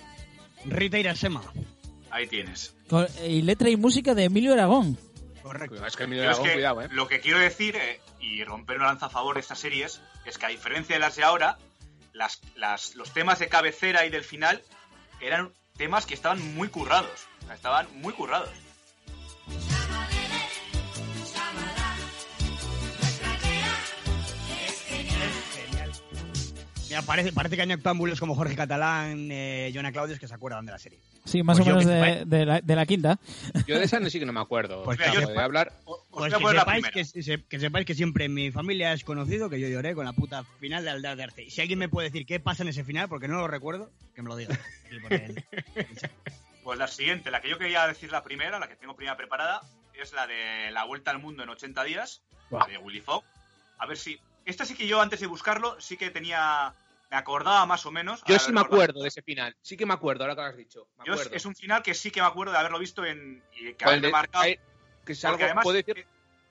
Rita 0.65 0.99
Irasema. 0.99 1.43
ahí 2.11 2.27
tienes. 2.29 2.75
Con- 2.89 3.09
y 3.27 3.43
letra 3.43 3.69
y 3.69 3.77
música 3.77 4.15
de 4.15 4.25
Emilio 4.25 4.53
Aragón. 4.53 4.97
Correcto. 5.43 5.85
Es 5.85 5.97
que 5.97 6.05
Yo 6.05 6.09
mío 6.09 6.31
es 6.31 6.39
que 6.39 6.53
cuidado, 6.53 6.83
eh. 6.83 6.89
Lo 6.93 7.09
que 7.09 7.19
quiero 7.21 7.39
decir, 7.41 7.75
eh, 7.77 8.01
y 8.21 8.45
romper 8.45 8.77
una 8.77 8.87
lanza 8.87 9.07
a 9.07 9.11
favor 9.11 9.35
de 9.35 9.41
estas 9.41 9.59
series, 9.59 10.01
es 10.25 10.39
que 10.39 10.47
a 10.47 10.51
diferencia 10.51 10.95
de 10.95 11.01
las 11.01 11.17
de 11.17 11.25
ahora, 11.25 11.59
las, 12.13 12.41
las- 12.55 12.95
los 12.95 13.13
temas 13.13 13.41
de 13.41 13.49
cabecera 13.49 14.07
y 14.07 14.11
del 14.11 14.23
final 14.25 14.63
eran 15.21 15.53
temas 15.77 16.07
que 16.07 16.15
estaban 16.15 16.55
muy 16.55 16.69
currados. 16.69 17.27
Estaban 17.53 17.89
muy 18.01 18.13
currados. 18.15 18.51
Parece, 27.03 27.33
parece 27.33 27.57
que 27.57 27.63
hay 27.63 27.73
octámbulos 27.73 28.21
como 28.21 28.35
Jorge 28.35 28.55
Catalán, 28.57 29.29
eh, 29.31 29.71
Joana 29.73 29.93
Claudius 29.93 30.19
que 30.19 30.29
se 30.29 30.35
acuerdan 30.35 30.65
de 30.67 30.73
la 30.73 30.79
serie. 30.79 30.99
Sí, 31.25 31.43
más 31.43 31.57
Pues 31.59 31.69
o 31.69 31.71
menos 31.77 31.87
de, 32.29 32.45
la, 32.47 32.61
de 32.61 32.77
la 32.77 32.87
quinta. 32.87 33.19
Yo 33.67 33.79
de 33.79 33.85
esa 33.85 33.99
no 34.01 34.11
sí 34.11 34.19
que 34.19 34.27
no 34.27 34.33
me 34.33 34.41
acuerdo. 34.41 34.85
Pues 34.85 34.99
Pues 34.99 35.13
yo- 35.13 35.27
de 35.29 35.41
hablar. 35.41 35.73
O- 35.85 35.93
Os 35.95 36.01
Pues 36.11 36.21
voy 36.21 36.27
a 36.27 36.37
que 36.39 36.43
poner 36.43 36.61
sepáis 36.61 36.89
que, 36.91 37.05
se- 37.23 37.43
que 37.45 37.59
sepáis 37.59 37.87
que 37.87 37.95
siempre 37.95 38.27
en 38.27 38.35
mi 38.35 38.51
familia 38.51 38.93
es 38.93 39.05
conocido 39.05 39.49
que 39.51 39.59
yo 39.61 39.69
lloré 39.69 39.95
con 39.95 40.05
la 40.05 40.13
puta 40.13 40.45
final 40.61 40.85
de 40.85 40.91
Aldea 40.91 41.17
de 41.17 41.23
Arce. 41.25 41.43
Y 41.45 41.51
si 41.51 41.61
alguien 41.61 41.79
me 41.79 41.89
puede 41.89 42.09
decir 42.09 42.27
qué 42.27 42.41
pasa 42.41 42.63
en 42.63 42.69
ese 42.69 42.85
final, 42.85 43.09
porque 43.09 43.29
no 43.29 43.39
lo 43.39 43.49
recuerdo, 43.49 43.91
que 44.15 44.23
me 44.23 44.29
lo 44.29 44.37
diga. 44.37 44.59
Pues 46.63 46.79
la 46.79 46.89
siguiente, 46.89 47.31
la 47.31 47.43
que 47.43 47.51
yo 47.51 47.59
quería 47.59 47.87
decir 47.87 48.11
la 48.11 48.23
primera, 48.25 48.59
la 48.59 48.69
que 48.69 48.77
tengo 48.77 48.97
primera 48.97 49.17
preparada, 49.19 49.61
es 50.01 50.13
la 50.15 50.27
de 50.27 50.71
La 50.73 50.85
Vuelta 50.85 51.11
al 51.11 51.19
Mundo 51.19 51.43
en 51.43 51.51
80 51.51 51.85
días, 51.85 52.23
la 52.51 52.67
de 52.67 52.79
Willy 52.79 53.01
Fogg. 53.03 53.23
A 53.79 53.87
ver 53.87 53.99
si... 53.99 54.19
Esta 54.47 54.65
sí 54.65 54.75
que 54.75 54.87
yo 54.87 55.01
antes 55.01 55.21
de 55.21 55.27
buscarlo 55.27 55.79
sí 55.81 55.97
que 55.99 56.11
tenía... 56.11 56.73
Me 57.15 57.19
acordaba 57.21 57.65
más 57.65 57.87
o 57.87 57.93
menos. 57.93 58.25
Yo 58.27 58.37
sí 58.41 58.51
me 58.51 58.61
acuerdo 58.61 59.01
de 59.01 59.07
ese 59.07 59.23
final. 59.23 59.57
Sí 59.61 59.77
que 59.77 59.87
me 59.87 59.95
acuerdo, 59.95 60.25
ahora 60.25 60.35
que 60.35 60.41
lo 60.41 60.47
has 60.49 60.57
dicho. 60.57 60.89
Me 60.99 61.05
Yo 61.07 61.15
es, 61.15 61.45
un 61.47 61.55
final 61.55 61.81
que 61.81 61.95
sí 61.95 62.11
que 62.11 62.21
me 62.21 62.27
acuerdo 62.27 62.51
de 62.51 62.59
haberlo 62.59 62.81
visto 62.81 63.05
en... 63.05 63.41
Y 63.53 63.73
que 63.75 63.85
de- 64.01 64.11
marcado. 64.11 64.43
hay- 64.43 64.59
que 65.07 65.13
es 65.13 65.25
algo, 65.25 65.35
porque 65.35 65.45
además... 65.45 65.63
puedo 65.63 65.77
decir, 65.77 65.97
eh, 66.01 66.07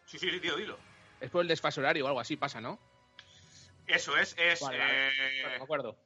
Sí, 0.06 0.18
sí, 0.18 0.30
sí, 0.32 0.40
tío, 0.40 0.56
dilo. 0.56 0.80
es 1.20 1.30
por 1.30 1.42
el 1.42 1.50
desfase 1.50 1.82
horario 1.82 2.06
o 2.06 2.08
algo 2.08 2.22
así 2.22 2.38
pasa, 2.38 2.62
¿no? 2.62 2.80
Eso 3.88 4.16
es, 4.16 4.38
es... 4.38 4.62
Vale, 4.62 4.78
vale. 4.78 5.08
eh, 5.10 5.48
me 5.50 5.56
acuerdo. 5.64 5.98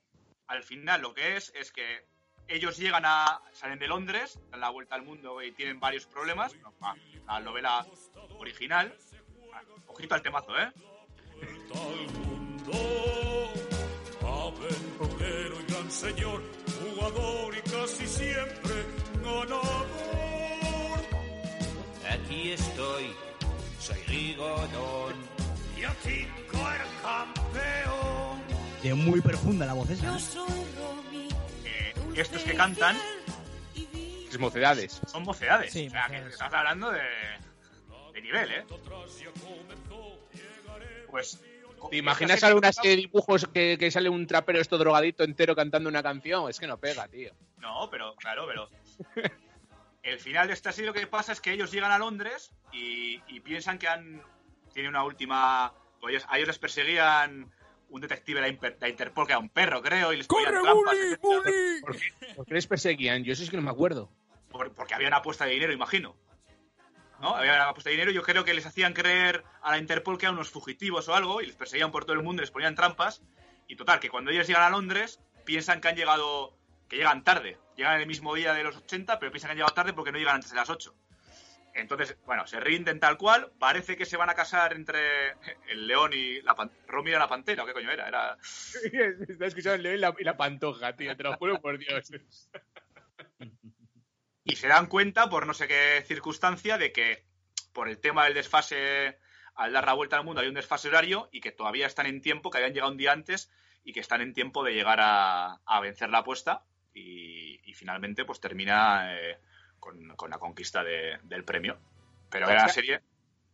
al 0.48 0.64
final 0.64 1.02
lo 1.04 1.14
que 1.14 1.36
es 1.38 1.54
es 1.54 1.72
que 1.72 2.08
ellos 2.48 2.78
llegan 2.78 3.04
a 3.06 3.40
salen 3.54 3.78
de 3.78 3.88
Londres 3.88 4.40
dan 4.50 4.62
la 4.62 4.72
vuelta 4.72 4.96
al 4.96 5.04
mundo 5.04 5.40
y 5.44 5.52
tienen 5.52 5.80
varios 5.80 6.08
problemas 6.08 6.56
Ah, 6.82 6.96
la 7.28 7.40
novela 7.42 7.86
original 8.40 8.98
Ah, 9.54 9.62
ojito 9.86 10.16
al 10.16 10.24
temazo 10.24 10.58
eh 10.60 10.72
gran 15.88 15.92
señor, 15.92 16.42
jugador 16.80 17.56
y 17.56 17.62
casi 17.70 18.08
siempre 18.08 18.86
ganador. 19.24 19.78
Aquí 22.10 22.52
estoy, 22.52 23.16
soy 23.80 23.98
Rigodón. 24.08 25.16
Y 25.80 25.84
aquí 25.84 26.28
caer 26.52 26.82
campeón. 27.02 28.42
de 28.84 28.94
muy 28.94 29.22
profunda 29.22 29.66
la 29.66 29.74
voz 29.74 29.90
esa. 29.90 30.06
Yo 30.06 30.20
soy 30.20 30.66
Romy. 30.78 31.30
Eh, 31.66 31.94
estos 32.16 32.44
que 32.44 32.56
cantan 32.56 32.98
Es 34.30 34.40
mocedades. 34.40 35.00
son 35.08 35.24
mocedades 35.24 35.72
Sí, 35.72 35.88
o 35.88 35.92
sea 35.92 36.08
que 36.08 36.18
estás 36.28 36.52
hablando 36.54 36.92
de, 36.92 37.02
de 38.14 38.22
nivel 38.22 38.52
eh 38.52 38.66
pues 41.10 41.40
¿Te 41.90 41.98
imaginas 41.98 42.44
alguna 42.44 42.72
serie 42.74 42.92
de 42.92 42.98
dibujos 42.98 43.46
que, 43.48 43.78
que 43.80 43.92
sale 43.92 44.10
un 44.10 44.26
trapero 44.28 44.60
esto 44.60 44.78
drogadito 44.78 45.24
entero 45.24 45.56
cantando 45.56 45.90
una 45.90 46.04
canción? 46.04 46.50
Es 46.50 46.60
que 46.60 46.68
no 46.68 46.78
pega, 46.78 47.08
tío. 47.08 47.32
No, 47.58 47.90
pero 47.90 48.16
claro, 48.16 48.46
pero. 48.48 48.70
El 50.04 50.20
final 50.20 50.48
de 50.48 50.54
esta 50.54 50.72
serie 50.72 50.88
lo 50.88 50.94
que 50.94 51.06
pasa 51.08 51.34
es 51.34 51.42
que 51.42 51.52
ellos 51.52 51.72
llegan 51.72 51.92
a 51.92 52.00
Londres 52.00 52.52
y, 52.72 53.22
y 53.28 53.40
piensan 53.42 53.78
que 53.78 53.88
han. 53.88 54.22
Tiene 54.74 54.90
una 54.90 55.04
última. 55.04 55.74
o 56.02 56.10
ellos- 56.10 56.26
a 56.30 56.38
ellos 56.38 56.48
les 56.48 56.60
perseguían 56.60 57.52
un 57.90 58.02
detective 58.02 58.40
de 58.42 58.48
la, 58.48 58.54
Imper- 58.54 58.74
de 58.76 58.80
la 58.82 58.90
Interpol 58.90 59.26
que 59.26 59.32
era 59.34 59.40
un 59.40 59.50
perro, 59.50 59.82
creo, 59.82 60.14
y 60.14 60.18
les 60.18 60.28
ponían 60.28 60.62
trampas. 60.62 60.96
etcétera, 60.98 62.36
¿Por 62.36 62.46
qué 62.46 62.54
les 62.54 62.68
perseguían? 62.68 63.24
Yo 63.24 63.34
eso 63.34 63.44
es 63.44 63.50
que 63.50 63.58
no 63.58 63.64
me 63.64 63.72
acuerdo. 63.72 64.10
por- 64.50 64.72
porque 64.74 64.94
había 64.94 65.08
una 65.08 65.18
apuesta 65.18 65.46
de 65.46 65.52
dinero, 65.52 65.74
imagino. 65.74 66.16
¿No? 67.20 67.36
Había 67.36 67.54
una 67.56 67.70
apuesta 67.70 67.90
de 67.90 67.96
dinero 67.96 68.12
y 68.12 68.14
yo 68.14 68.22
creo 68.22 68.44
que 68.44 68.54
les 68.54 68.66
hacían 68.66 68.94
creer 68.94 69.44
a 69.62 69.72
la 69.72 69.78
Interpol 69.80 70.18
que 70.18 70.26
eran 70.26 70.36
unos 70.36 70.50
fugitivos 70.52 71.08
o 71.10 71.16
algo 71.16 71.42
y 71.42 71.48
les 71.48 71.56
perseguían 71.56 71.92
por 71.92 72.06
todo 72.06 72.14
el 72.16 72.22
mundo 72.24 72.42
y 72.42 72.44
les 72.44 72.52
ponían 72.52 72.76
trampas. 72.76 73.24
Y 73.68 73.76
total, 73.76 74.00
que 74.00 74.10
cuando 74.10 74.30
ellos 74.32 74.46
llegan 74.48 74.64
a 74.64 74.70
Londres 74.70 75.20
piensan 75.46 75.82
que 75.82 75.88
han 75.88 75.96
llegado. 75.96 76.56
que 76.88 76.98
llegan 76.98 77.24
tarde. 77.24 77.58
Llegan 77.76 78.00
el 78.00 78.08
mismo 78.08 78.34
día 78.36 78.54
de 78.54 78.64
los 78.64 78.76
80, 78.78 79.20
pero 79.20 79.32
piensan 79.32 79.50
que 79.50 79.52
han 79.54 79.58
llegado 79.58 79.74
tarde 79.74 79.94
porque 79.94 80.12
no 80.12 80.18
llegan 80.20 80.36
antes 80.36 80.52
de 80.52 80.56
las 80.58 80.70
8. 80.70 80.94
Entonces, 81.74 82.18
bueno, 82.26 82.48
se 82.48 82.60
rinden 82.60 83.00
tal 83.00 83.18
cual. 83.18 83.52
Parece 83.60 83.96
que 83.98 84.06
se 84.06 84.18
van 84.18 84.30
a 84.30 84.34
casar 84.36 84.74
entre 84.74 85.32
el 85.70 85.86
león 85.88 86.12
y 86.14 86.42
la 86.42 86.56
pan- 86.56 86.72
Romy 86.88 87.10
era 87.12 87.20
la 87.20 87.28
pantera, 87.28 87.64
¿o 87.64 87.66
qué 87.68 87.74
coño 87.74 87.92
era? 87.92 88.08
Era. 88.08 88.38
Está 89.28 89.46
escuchando 89.46 89.76
el 89.76 89.84
león 89.84 89.96
y 89.96 90.00
la, 90.00 90.14
y 90.20 90.24
la 90.24 90.38
pantoja, 90.38 90.96
tío. 90.96 91.16
Te 91.18 91.24
lo 91.24 91.36
juro 91.38 91.60
por 91.62 91.78
Dios. 91.78 92.10
Y 94.48 94.56
se 94.56 94.68
dan 94.68 94.88
cuenta, 94.88 95.30
por 95.30 95.46
no 95.46 95.54
sé 95.54 95.68
qué 95.68 96.04
circunstancia, 96.08 96.78
de 96.78 96.92
que 96.92 97.24
por 97.74 97.90
el 97.90 98.00
tema 98.00 98.24
del 98.26 98.34
desfase, 98.34 99.18
al 99.56 99.74
dar 99.74 99.86
la 99.86 99.94
vuelta 99.94 100.18
al 100.18 100.24
mundo, 100.24 100.42
hay 100.42 100.48
un 100.48 100.54
desfase 100.54 100.88
horario 100.88 101.30
y 101.32 101.42
que 101.42 101.52
todavía 101.52 101.86
están 101.86 102.06
en 102.06 102.22
tiempo, 102.22 102.50
que 102.50 102.58
habían 102.60 102.74
llegado 102.74 102.92
un 102.92 102.98
día 102.98 103.12
antes 103.12 103.52
y 103.84 103.94
que 103.94 104.00
están 104.00 104.22
en 104.22 104.34
tiempo 104.34 104.64
de 104.64 104.74
llegar 104.74 105.00
a, 105.02 105.60
a 105.66 105.80
vencer 105.82 106.10
la 106.10 106.20
apuesta. 106.20 106.64
Y, 106.94 107.60
y 107.70 107.74
finalmente, 107.74 108.26
pues 108.26 108.40
termina 108.40 109.16
eh, 109.16 109.38
con, 109.80 110.16
con 110.16 110.30
la 110.32 110.40
conquista 110.40 110.84
de- 110.84 111.20
del 111.24 111.44
premio. 111.44 111.78
Pero 112.30 112.46
era 112.50 112.64
una 112.64 112.74
serie. 112.74 113.02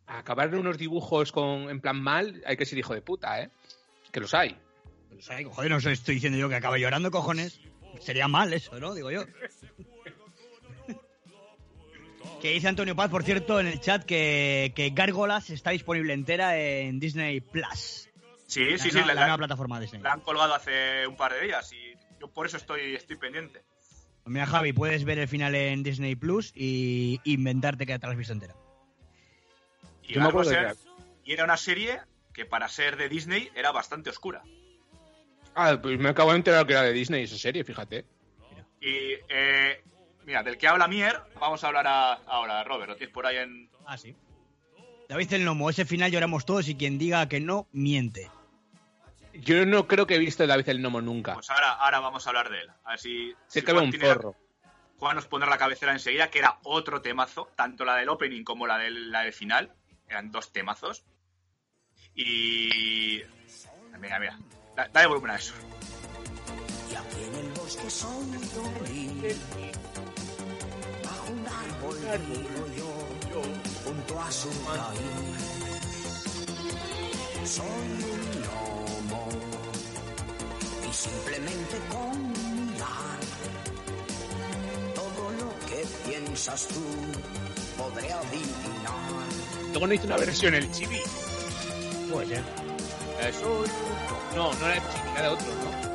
Acabar 0.08 0.50
de 0.52 0.58
unos 0.58 0.78
dibujos 0.78 1.32
con 1.32 1.70
en 1.70 1.82
plan 1.82 2.02
mal, 2.02 2.42
hay 2.46 2.56
que 2.56 2.66
ser 2.66 2.78
hijo 2.80 2.94
de 2.94 3.02
puta, 3.02 3.42
¿eh? 3.42 3.50
Que 4.12 4.20
los 4.20 4.34
hay. 4.34 4.58
Pues, 5.10 5.30
ay, 5.30 5.44
joder, 5.46 5.72
no 5.72 5.78
os 5.78 5.86
estoy 5.86 6.16
diciendo 6.16 6.38
yo 6.38 6.50
que 6.50 6.56
acabe 6.56 6.80
llorando, 6.80 7.12
cojones. 7.12 7.60
Sería 8.00 8.28
mal 8.28 8.54
eso, 8.54 8.80
¿no? 8.80 8.94
Digo 8.94 9.12
yo. 9.12 9.24
Que 12.42 12.52
dice 12.52 12.68
Antonio 12.68 12.96
Paz, 12.96 13.10
por 13.10 13.24
cierto, 13.24 13.60
en 13.60 13.68
el 13.68 13.80
chat 13.80 14.04
que, 14.04 14.74
que 14.76 14.90
Gárgolas 14.90 15.50
está 15.50 15.72
disponible 15.72 16.14
entera 16.14 16.58
en 16.58 17.00
Disney 17.00 17.40
Plus. 17.42 18.10
Sí, 18.48 18.78
sí, 18.78 18.92
sí, 18.92 18.98
la, 19.00 19.02
la, 19.02 19.08
la 19.08 19.14
la- 19.14 19.22
nueva 19.22 19.38
plataforma 19.38 19.80
de 19.80 19.86
Disney. 19.86 20.02
la 20.02 20.14
han 20.14 20.20
colgado 20.22 20.54
hace 20.54 21.08
un 21.08 21.16
par 21.16 21.34
de 21.34 21.42
días 21.42 21.72
y 21.74 21.94
yo 22.20 22.28
por 22.28 22.46
eso 22.46 22.58
estoy, 22.58 22.96
estoy 22.96 23.16
pendiente. 23.16 23.64
Mira, 24.26 24.46
Javi, 24.46 24.74
puedes 24.74 25.04
ver 25.06 25.20
el 25.20 25.28
final 25.28 25.56
en 25.56 25.84
Disney 25.84 26.16
Plus 26.16 26.52
y 26.56 27.20
inventarte 27.24 27.86
que 27.86 27.98
te 27.98 28.06
la 28.06 28.12
has 28.12 28.18
visto 28.18 28.34
entera. 28.34 28.56
Y, 30.04 30.14
Yo 30.14 30.22
me 30.22 30.28
acuerdo 30.28 30.52
Gargoser- 30.52 30.76
de 30.76 30.94
y 31.26 31.34
era 31.34 31.46
una 31.46 31.58
serie 31.58 32.02
que 32.34 32.46
para 32.46 32.68
ser 32.68 32.98
de 32.98 33.08
Disney 33.10 33.50
era 33.56 33.72
bastante 33.72 34.10
oscura. 34.10 34.44
Ah, 35.56 35.80
pues 35.82 35.98
me 36.00 36.10
acabo 36.10 36.32
de 36.32 36.38
enterar 36.38 36.66
que 36.68 36.74
era 36.74 36.82
de 36.84 36.94
Disney 36.94 37.24
esa 37.24 37.38
serie, 37.38 37.64
fíjate. 37.64 38.06
Y, 38.82 39.14
eh, 39.30 39.82
mira, 40.26 40.44
del 40.44 40.58
que 40.58 40.68
habla 40.68 40.88
Mier, 40.88 41.20
vamos 41.40 41.64
a 41.64 41.68
hablar 41.68 41.88
a- 41.88 42.14
ahora, 42.28 42.64
Robert, 42.64 42.90
lo 42.90 42.96
tienes 42.96 43.14
por 43.14 43.26
ahí 43.26 43.38
en... 43.38 43.70
Ah, 43.86 43.98
sí. 43.98 44.16
David 45.10 45.34
el 45.34 45.46
Nomo, 45.46 45.70
ese 45.70 45.86
final 45.86 46.12
lloramos 46.12 46.46
todos 46.46 46.68
y 46.68 46.76
quien 46.76 46.98
diga 46.98 47.28
que 47.28 47.40
no, 47.40 47.68
miente. 47.72 48.32
Yo 49.34 49.66
no 49.66 49.88
creo 49.88 50.06
que 50.08 50.16
he 50.16 50.20
visto 50.20 50.46
David 50.48 50.70
el 50.70 50.82
Nomo 50.82 51.02
nunca. 51.02 51.34
Pues 51.34 51.50
ahora, 51.50 51.72
ahora 51.74 52.00
vamos 52.00 52.26
a 52.26 52.30
hablar 52.30 52.50
de 52.50 52.62
él. 52.62 52.70
A 52.84 52.92
ver 52.92 53.00
si... 53.00 53.34
Sé 53.48 53.62
si 53.62 53.66
Juan 53.66 53.86
un 53.86 53.94
zorro. 53.94 54.36
Juan 55.00 55.16
nos 55.16 55.26
pondrá 55.28 55.50
la 55.50 55.58
cabecera 55.58 55.92
enseguida, 55.92 56.30
que 56.30 56.40
era 56.40 56.60
otro 56.64 57.02
temazo, 57.02 57.50
tanto 57.56 57.84
la 57.84 57.96
del 57.96 58.10
opening 58.10 58.44
como 58.44 58.66
la 58.68 58.78
del, 58.78 59.12
la 59.12 59.22
del 59.24 59.34
final. 59.34 59.74
Eran 60.08 60.32
dos 60.32 60.52
temazos. 60.52 61.04
Y... 62.16 63.22
Mira, 64.00 64.20
mira. 64.20 64.40
Da- 64.76 64.88
Dale 64.94 65.08
volumen 65.08 65.32
a 65.32 65.36
eso. 65.36 65.54
Y 66.92 66.96
aquí 66.96 67.24
en 67.24 67.36
el 67.46 67.52
bosque 67.54 67.90
vivo 72.18 72.68
yo, 72.78 73.42
junto 73.86 74.20
a 74.20 74.32
su 74.32 74.50
raíz. 74.68 75.42
Soy 77.46 77.66
un 77.66 78.42
lomo 78.42 79.28
y 80.90 80.94
simplemente 80.94 81.76
con 81.90 82.32
mirar 82.32 83.20
todo 84.96 85.32
lo 85.32 85.50
que 85.68 85.86
piensas 86.10 86.68
tú 86.68 86.84
podré 87.78 88.14
adivinar. 88.14 89.24
Luego 89.72 89.88
no 89.88 89.94
hizo 89.94 90.06
una 90.06 90.18
versión 90.18 90.54
el 90.56 90.72
chibi. 90.72 91.00
Ser. 92.28 92.44
Eso. 93.28 93.64
No, 94.36 94.54
no 94.54 94.66
era 94.66 94.76
el 94.76 94.82
chibi, 94.82 95.10
era 95.18 95.22
de 95.22 95.28
otro, 95.30 95.48
¿no? 95.48 95.94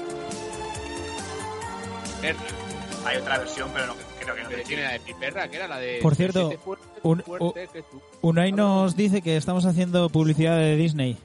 Hay 3.07 3.17
otra 3.17 3.39
versión, 3.39 3.71
pero 3.73 3.87
no, 3.87 3.95
creo 4.33 4.37
que 4.37 4.43
no 4.43 4.49
Pero 4.49 4.63
te 4.63 4.69
tiene 4.69 4.83
la 4.85 4.93
de 4.93 5.01
Piperra, 5.01 5.49
que 5.49 5.57
era 5.57 5.69
la 5.69 5.79
de. 5.79 5.99
Por 6.03 6.15
cierto, 6.15 6.51
fuerte, 6.59 6.85
un- 7.03 7.21
fuerte 7.23 7.69
que 7.73 7.83
tú. 7.83 8.01
Unai 8.23 8.53
nos 8.53 8.97
dice 8.97 9.23
que 9.23 9.37
estamos 9.37 9.65
haciendo 9.67 10.09
publicidad 10.11 10.57
de 10.57 10.77
Disney. 10.77 11.17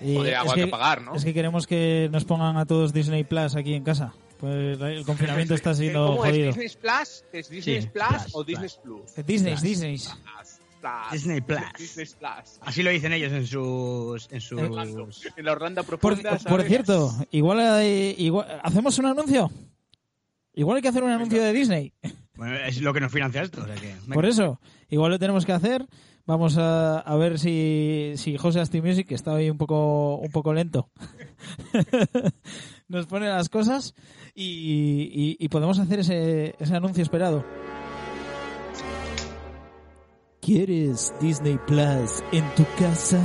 Y 0.00 0.16
Joder, 0.16 0.34
es, 0.46 0.52
que, 0.54 0.60
que 0.62 0.66
pagar, 0.68 1.02
¿no? 1.02 1.14
es 1.14 1.24
que 1.24 1.34
queremos 1.34 1.66
que 1.66 2.08
nos 2.10 2.24
pongan 2.24 2.56
a 2.56 2.64
todos 2.64 2.92
Disney 2.94 3.22
Plus 3.24 3.54
aquí 3.56 3.74
en 3.74 3.84
casa. 3.84 4.14
Pues 4.40 4.80
el 4.80 5.04
confinamiento 5.06 5.54
está 5.54 5.74
siendo 5.74 6.06
¿Cómo 6.06 6.18
jodido. 6.22 6.50
es? 6.50 6.56
¿Disney 6.56 6.76
Plus? 6.80 7.24
¿Es 7.32 7.48
Disney 7.50 7.82
Sí, 7.82 7.88
Plus, 7.88 8.04
Plus, 8.22 8.34
o. 8.34 8.44
Disney 8.44 8.68
Plus? 8.82 9.26
Disney, 9.26 9.52
Plus. 9.52 9.62
Disney. 9.62 9.96
Plus. 9.98 11.12
Disney 11.12 11.40
Plus. 11.42 11.60
Disney 11.78 12.06
Plus. 12.06 12.58
Así 12.62 12.82
lo 12.82 12.88
dicen 12.90 13.12
ellos 13.12 13.30
en 13.32 13.46
sus... 13.46 14.28
En 14.32 14.40
sus... 14.40 14.58
En 15.36 15.44
la 15.44 15.52
Orlando 15.52 15.84
Por, 15.84 15.98
profunda. 15.98 16.30
por 16.30 16.40
¿sabes? 16.40 16.66
cierto, 16.68 17.12
igual, 17.32 17.60
hay- 17.60 18.14
igual 18.16 18.46
hacemos 18.62 18.98
un 18.98 19.04
anuncio. 19.04 19.50
Igual 20.60 20.76
hay 20.76 20.82
que 20.82 20.88
hacer 20.88 21.02
un 21.02 21.08
anuncio 21.10 21.42
de 21.42 21.54
Disney. 21.54 21.94
Bueno, 22.36 22.54
es 22.56 22.82
lo 22.82 22.92
que 22.92 23.00
nos 23.00 23.10
financia 23.10 23.40
esto. 23.40 23.62
o 23.62 23.64
sea 23.64 23.74
que- 23.76 23.94
Por 24.12 24.26
eso, 24.26 24.60
igual 24.90 25.10
lo 25.10 25.18
tenemos 25.18 25.46
que 25.46 25.52
hacer. 25.52 25.86
Vamos 26.26 26.58
a, 26.58 26.98
a 26.98 27.16
ver 27.16 27.38
si, 27.38 28.12
si 28.16 28.36
José 28.36 28.60
Asti 28.60 28.82
Music, 28.82 29.06
que 29.08 29.14
está 29.14 29.32
hoy 29.32 29.48
un 29.48 29.56
poco, 29.56 30.16
un 30.16 30.30
poco 30.30 30.52
lento, 30.52 30.90
nos 32.88 33.06
pone 33.06 33.26
las 33.26 33.48
cosas 33.48 33.94
y, 34.34 35.08
y- 35.14 35.36
y 35.42 35.48
podemos 35.48 35.78
hacer 35.78 36.00
ese, 36.00 36.54
ese 36.58 36.76
anuncio 36.76 37.02
esperado. 37.02 37.42
¿Quieres 40.42 41.14
Disney 41.22 41.58
Plus 41.66 42.22
en 42.32 42.44
tu 42.54 42.66
casa? 42.78 43.20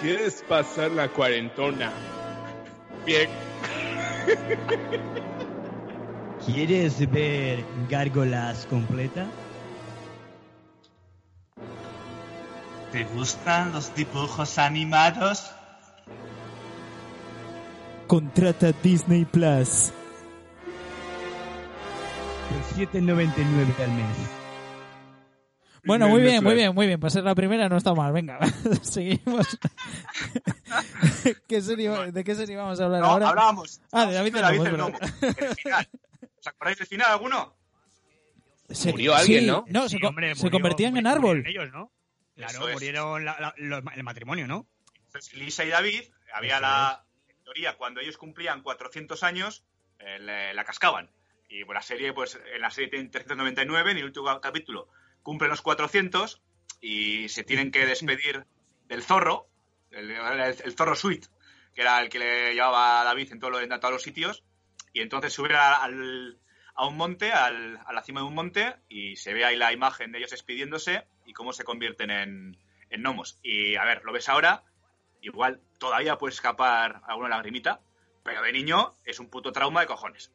¿Quieres 0.00 0.44
pasar 0.46 0.90
la 0.90 1.08
cuarentona? 1.08 1.90
Bien. 3.06 3.30
¿Quieres 6.44 7.10
ver 7.10 7.64
Gárgolas 7.88 8.66
completa? 8.66 9.26
¿Te 12.92 13.04
gustan 13.04 13.72
los 13.72 13.94
dibujos 13.94 14.58
animados? 14.58 15.50
Contrata 18.06 18.72
Disney 18.82 19.24
Plus. 19.24 19.92
Por 22.48 22.78
7,99 22.78 23.82
al 23.82 23.90
mes. 23.92 24.35
Bueno, 25.86 26.08
muy 26.08 26.20
bien, 26.22 26.42
muy 26.42 26.54
bien, 26.54 26.74
muy 26.74 26.86
bien. 26.86 26.98
Para 27.00 27.10
ser 27.10 27.24
la 27.24 27.34
primera 27.34 27.68
no 27.68 27.76
está 27.76 27.94
mal. 27.94 28.12
Venga, 28.12 28.38
seguimos. 28.82 29.58
¿Qué 31.48 31.60
serie- 31.62 32.12
¿De 32.12 32.24
qué 32.24 32.34
serie 32.34 32.56
vamos 32.56 32.80
a 32.80 32.84
hablar 32.86 33.00
No, 33.02 33.06
ahora? 33.08 33.28
hablábamos. 33.28 33.80
Ah, 33.92 34.06
de 34.06 34.14
David 34.14 34.32
de 34.34 34.40
David 34.40 34.60
el 34.66 34.72
verdad. 34.72 34.92
El 35.38 35.54
final. 35.56 35.88
¿Os 36.38 36.46
acordáis 36.46 36.78
del 36.78 36.86
final 36.86 37.10
alguno? 37.10 37.56
Se- 38.68 38.90
Murió 38.90 39.14
alguien, 39.14 39.40
sí, 39.40 39.46
¿no? 39.46 39.64
No, 39.68 39.88
Sí, 39.88 39.96
se, 39.96 40.00
co- 40.00 40.08
hombre, 40.08 40.34
se 40.34 40.42
murió- 40.42 40.50
convertían 40.52 40.96
en 40.96 41.06
árbol. 41.06 41.44
ellos, 41.46 41.70
¿no? 41.72 41.92
Claro, 42.34 42.68
es. 42.68 42.74
murieron 42.74 43.24
la- 43.24 43.36
la- 43.40 43.54
los- 43.56 43.82
el 43.94 44.02
matrimonio, 44.02 44.46
¿no? 44.46 44.66
Entonces, 45.06 45.34
Lisa 45.34 45.64
y 45.64 45.68
David, 45.68 46.02
había 46.34 46.54
Eso 46.56 46.62
la 46.62 47.04
en 47.28 47.44
teoría, 47.44 47.76
cuando 47.76 48.00
ellos 48.00 48.18
cumplían 48.18 48.62
400 48.62 49.22
años, 49.22 49.64
eh, 50.00 50.18
le- 50.18 50.52
la 50.52 50.64
cascaban. 50.64 51.10
Y 51.48 51.64
pues, 51.64 51.74
la 51.76 51.82
serie, 51.82 52.12
pues 52.12 52.38
en 52.54 52.60
la 52.60 52.70
serie 52.70 52.90
tienen 52.90 53.10
399, 53.10 53.92
en 53.92 53.98
el 53.98 54.04
último 54.04 54.40
capítulo 54.40 54.88
cumplen 55.26 55.50
los 55.50 55.60
400 55.60 56.40
y 56.80 57.28
se 57.30 57.42
tienen 57.42 57.72
que 57.72 57.84
despedir 57.84 58.46
del 58.86 59.02
zorro, 59.02 59.48
el, 59.90 60.14
zorro 60.76 60.94
suite, 60.94 61.26
que 61.74 61.80
era 61.80 62.00
el 62.00 62.08
que 62.08 62.20
le 62.20 62.54
llevaba 62.54 63.00
a 63.00 63.04
David 63.04 63.32
en, 63.32 63.40
en 63.42 63.80
todos 63.80 63.92
los 63.92 64.02
sitios. 64.04 64.44
Y 64.92 65.00
entonces 65.00 65.32
subieron 65.32 65.58
a, 65.58 65.82
al- 65.82 66.38
a 66.76 66.86
un 66.86 66.96
monte, 66.96 67.32
al- 67.32 67.80
a 67.84 67.92
la 67.92 68.02
cima 68.04 68.20
de 68.20 68.26
un 68.26 68.34
monte, 68.34 68.76
y 68.88 69.16
se 69.16 69.34
ve 69.34 69.44
ahí 69.44 69.56
la 69.56 69.72
imagen 69.72 70.12
de 70.12 70.18
ellos 70.18 70.30
despidiéndose 70.30 71.08
y 71.24 71.32
cómo 71.32 71.52
se 71.52 71.64
convierten 71.64 72.10
en, 72.12 72.56
en 72.90 73.02
gnomos. 73.02 73.40
Y 73.42 73.74
a 73.74 73.84
ver, 73.84 74.04
lo 74.04 74.12
ves 74.12 74.28
ahora, 74.28 74.62
igual 75.22 75.60
todavía 75.80 76.18
puede 76.18 76.34
escapar 76.34 77.00
alguna 77.08 77.30
lagrimita, 77.30 77.80
pero 78.22 78.42
de 78.42 78.52
niño 78.52 78.94
es 79.04 79.18
un 79.18 79.28
puto 79.28 79.50
trauma 79.50 79.80
de 79.80 79.86
cojones. 79.88 80.30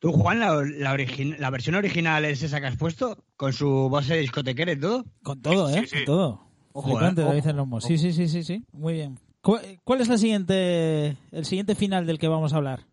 ¿Tú, 0.00 0.12
Juan, 0.12 0.40
la, 0.40 0.54
la, 0.54 0.94
origi- 0.94 1.36
la 1.38 1.50
versión 1.50 1.76
original 1.76 2.24
es 2.24 2.42
esa 2.42 2.60
que 2.60 2.66
has 2.66 2.76
puesto? 2.76 3.22
¿Con 3.36 3.52
su 3.52 3.88
base 3.90 4.14
de 4.14 4.20
discotequera 4.20 4.72
y 4.72 4.80
todo? 4.80 5.04
Con 5.22 5.40
todo, 5.42 5.68
¿eh? 5.70 5.80
Sí, 5.82 5.86
sí. 5.86 5.96
Con 5.98 6.04
todo. 6.06 6.46
Ojo, 6.72 6.88
Flipante, 6.88 7.22
eh, 7.22 7.24
David 7.26 7.40
ojo, 7.46 7.52
Lomo. 7.52 7.76
ojo. 7.76 7.86
Sí, 7.86 7.98
sí, 7.98 8.12
sí, 8.12 8.26
sí, 8.28 8.42
sí. 8.42 8.64
Muy 8.72 8.94
bien. 8.94 9.18
¿Cu- 9.42 9.58
¿Cuál 9.84 10.00
es 10.00 10.08
la 10.08 10.16
siguiente, 10.18 11.16
el 11.32 11.44
siguiente 11.44 11.74
final 11.74 12.06
del 12.06 12.18
que 12.18 12.28
vamos 12.28 12.52
a 12.52 12.56
hablar? 12.56 12.86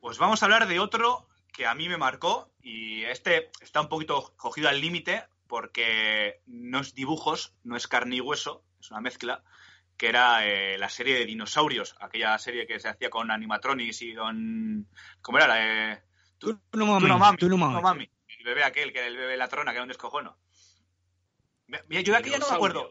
Pues 0.00 0.18
vamos 0.18 0.42
a 0.42 0.46
hablar 0.46 0.68
de 0.68 0.78
otro 0.80 1.28
que 1.52 1.66
a 1.66 1.74
mí 1.74 1.88
me 1.88 1.96
marcó 1.96 2.50
y 2.62 3.02
este 3.04 3.50
está 3.62 3.80
un 3.80 3.88
poquito 3.88 4.34
cogido 4.36 4.68
al 4.68 4.80
límite 4.80 5.24
porque 5.46 6.40
no 6.46 6.80
es 6.80 6.94
dibujos, 6.94 7.54
no 7.64 7.74
es 7.76 7.88
carne 7.88 8.16
y 8.16 8.20
hueso, 8.20 8.62
es 8.80 8.90
una 8.90 9.00
mezcla, 9.00 9.42
que 9.96 10.08
era 10.08 10.46
eh, 10.46 10.76
la 10.78 10.88
serie 10.90 11.14
de 11.18 11.24
dinosaurios, 11.24 11.96
aquella 12.00 12.36
serie 12.38 12.66
que 12.66 12.78
se 12.78 12.88
hacía 12.88 13.08
con 13.10 13.30
animatronics 13.30 14.02
y 14.02 14.14
con... 14.14 14.86
¿Cómo 15.22 15.38
era? 15.38 15.48
La 15.48 15.54
de... 15.54 15.98
Tú 16.38 16.58
no 16.72 16.86
mami, 16.86 17.00
Tú 17.02 17.08
no 17.08 17.18
mami, 17.18 17.36
tú 17.38 17.46
no 17.48 17.54
tú 17.54 17.58
mami. 17.58 17.74
no 17.74 17.82
mami. 17.82 18.10
El 18.38 18.44
bebé 18.44 18.64
aquel, 18.64 18.92
que 18.92 18.98
era 18.98 19.08
el 19.08 19.16
bebé 19.16 19.32
de 19.32 19.36
la 19.38 19.48
trona, 19.48 19.72
que 19.72 19.76
era 19.76 19.82
un 19.82 19.88
descojono. 19.88 20.36
Mira, 21.66 22.00
yo 22.02 22.12
de 22.12 22.18
aquella 22.18 22.38
no 22.38 22.48
me 22.48 22.54
acuerdo. 22.54 22.90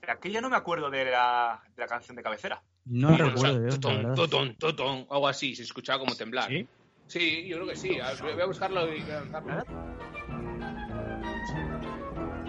De 0.00 0.10
aquella 0.12 0.40
no 0.40 0.48
me 0.50 0.56
acuerdo 0.56 0.90
de 0.90 1.04
la, 1.06 1.62
de 1.74 1.82
la 1.82 1.88
canción 1.88 2.16
de 2.16 2.22
cabecera. 2.22 2.62
No 2.84 3.08
Bueno, 3.08 3.30
recuerdo, 3.30 3.66
o 3.66 3.70
sea, 3.70 3.80
totón, 3.80 4.14
totón, 4.14 4.54
totón, 4.56 5.06
algo 5.10 5.26
así, 5.28 5.56
se 5.56 5.64
escuchaba 5.64 5.98
como 5.98 6.14
temblar. 6.14 6.48
¿Sí? 6.48 6.68
Sí, 7.08 7.46
yo 7.48 7.56
creo 7.56 7.68
que 7.68 7.76
sí. 7.76 7.98
A 8.00 8.12
ver, 8.12 8.34
voy 8.34 8.42
a 8.42 8.46
buscarlo 8.46 8.94
y 8.94 9.00
voy 9.02 9.10
a 9.10 9.20
lanzarlo. 9.20 9.64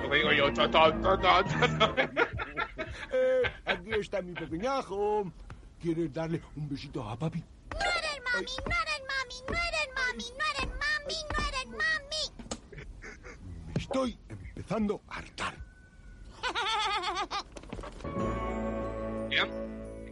Lo 0.02 0.10
que 0.10 0.18
digo 0.18 0.32
yo, 0.32 0.54
totón, 0.54 1.02
totón, 1.02 1.46
totón. 1.80 2.12
Eh, 3.12 3.42
aquí 3.66 3.90
está 4.00 4.22
mi 4.22 4.34
pequeñajo. 4.34 5.32
¿Quieres 5.82 6.14
darle 6.14 6.42
un 6.56 6.70
besito 6.70 7.08
a 7.08 7.18
papi? 7.18 7.40
No 7.40 7.80
eres 7.80 8.22
mami, 8.34 8.46
no 8.46 8.76
eres 8.82 9.02
mami, 9.08 9.37
empezando 14.78 15.02
a 15.08 15.18
hartar. 15.18 15.54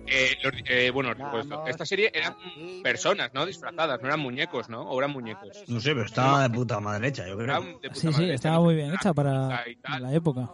Eh, 0.07 0.37
eh, 0.67 0.91
bueno, 0.91 1.13
pues, 1.31 1.47
esta 1.67 1.83
serie 1.83 2.11
eran 2.13 2.33
mm, 2.33 2.83
personas, 2.83 3.33
¿no? 3.33 3.43
Disfrazadas, 3.43 3.99
no 3.99 4.07
eran 4.07 4.19
muñecos, 4.19 4.69
¿no? 4.69 4.83
O 4.83 4.99
eran 4.99 5.09
muñecos. 5.09 5.63
No 5.67 5.79
sé, 5.79 5.93
pero 5.93 6.05
estaba 6.05 6.43
de 6.43 6.51
puta 6.51 6.79
madre 6.79 7.07
hecha, 7.07 7.27
yo 7.27 7.35
creo. 7.35 7.79
Sí, 7.91 8.13
sí, 8.13 8.29
estaba 8.29 8.59
muy 8.59 8.75
bien 8.75 8.93
hecha 8.93 9.15
para 9.15 9.65
la 9.99 10.13
época. 10.13 10.47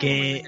Que 0.00 0.42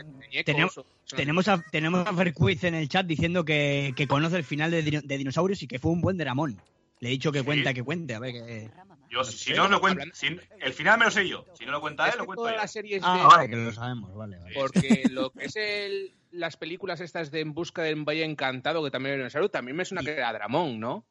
tenemos, 0.44 0.80
tenemos, 1.14 1.46
a, 1.46 1.62
tenemos 1.70 2.04
a 2.04 2.12
Ferquiz 2.12 2.64
en 2.64 2.74
el 2.74 2.88
chat 2.88 3.06
diciendo 3.06 3.44
que, 3.44 3.92
que 3.94 4.08
conoce 4.08 4.36
el 4.36 4.44
final 4.44 4.72
de, 4.72 4.82
de 4.82 5.18
Dinosaurios 5.18 5.62
y 5.62 5.68
que 5.68 5.78
fue 5.78 5.92
un 5.92 6.00
buen 6.00 6.16
dramón. 6.16 6.60
Le 7.00 7.08
he 7.08 7.12
dicho 7.12 7.30
que 7.32 7.40
Sí. 7.40 7.44
cuenta, 7.44 7.74
que 7.74 7.82
cuente, 7.82 8.14
a 8.14 8.18
ver 8.18 8.32
que... 8.32 8.70
Yo, 9.08 9.22
si 9.22 9.52
no 9.52 9.64
os 9.64 9.70
lo 9.70 9.80
cuento, 9.80 10.04
si- 10.14 10.38
el 10.60 10.72
final 10.72 10.98
me 10.98 11.04
lo 11.04 11.10
sé 11.10 11.28
yo. 11.28 11.44
Si 11.56 11.64
no 11.64 11.72
lo 11.72 11.80
cuenta 11.80 12.06
Es 12.08 12.14
él, 12.14 12.18
lo 12.20 12.26
cuento 12.26 12.42
todas 12.42 12.54
yo. 12.56 12.60
las 12.62 12.72
series 12.72 13.02
Ah, 13.04 13.16
de... 13.16 13.24
vale, 13.24 13.48
que 13.50 13.56
lo 13.56 13.72
sabemos, 13.72 14.14
vale, 14.14 14.38
vale. 14.38 14.54
Porque 14.54 15.02
lo 15.10 15.30
que 15.30 15.44
es 15.44 15.56
el, 15.56 16.14
las 16.32 16.56
películas 16.56 17.00
estas 17.00 17.30
de 17.30 17.40
En 17.40 17.54
busca 17.54 17.82
del 17.82 18.02
Valle 18.04 18.24
Encantado, 18.24 18.82
que 18.82 18.90
también 18.90 19.20
era 19.20 19.30
salud, 19.30 19.48
también 19.50 19.76
me 19.76 19.84
suena 19.84 20.02
que 20.02 20.12
era 20.12 20.32
Dramón, 20.32 20.80
¿no? 20.80 21.06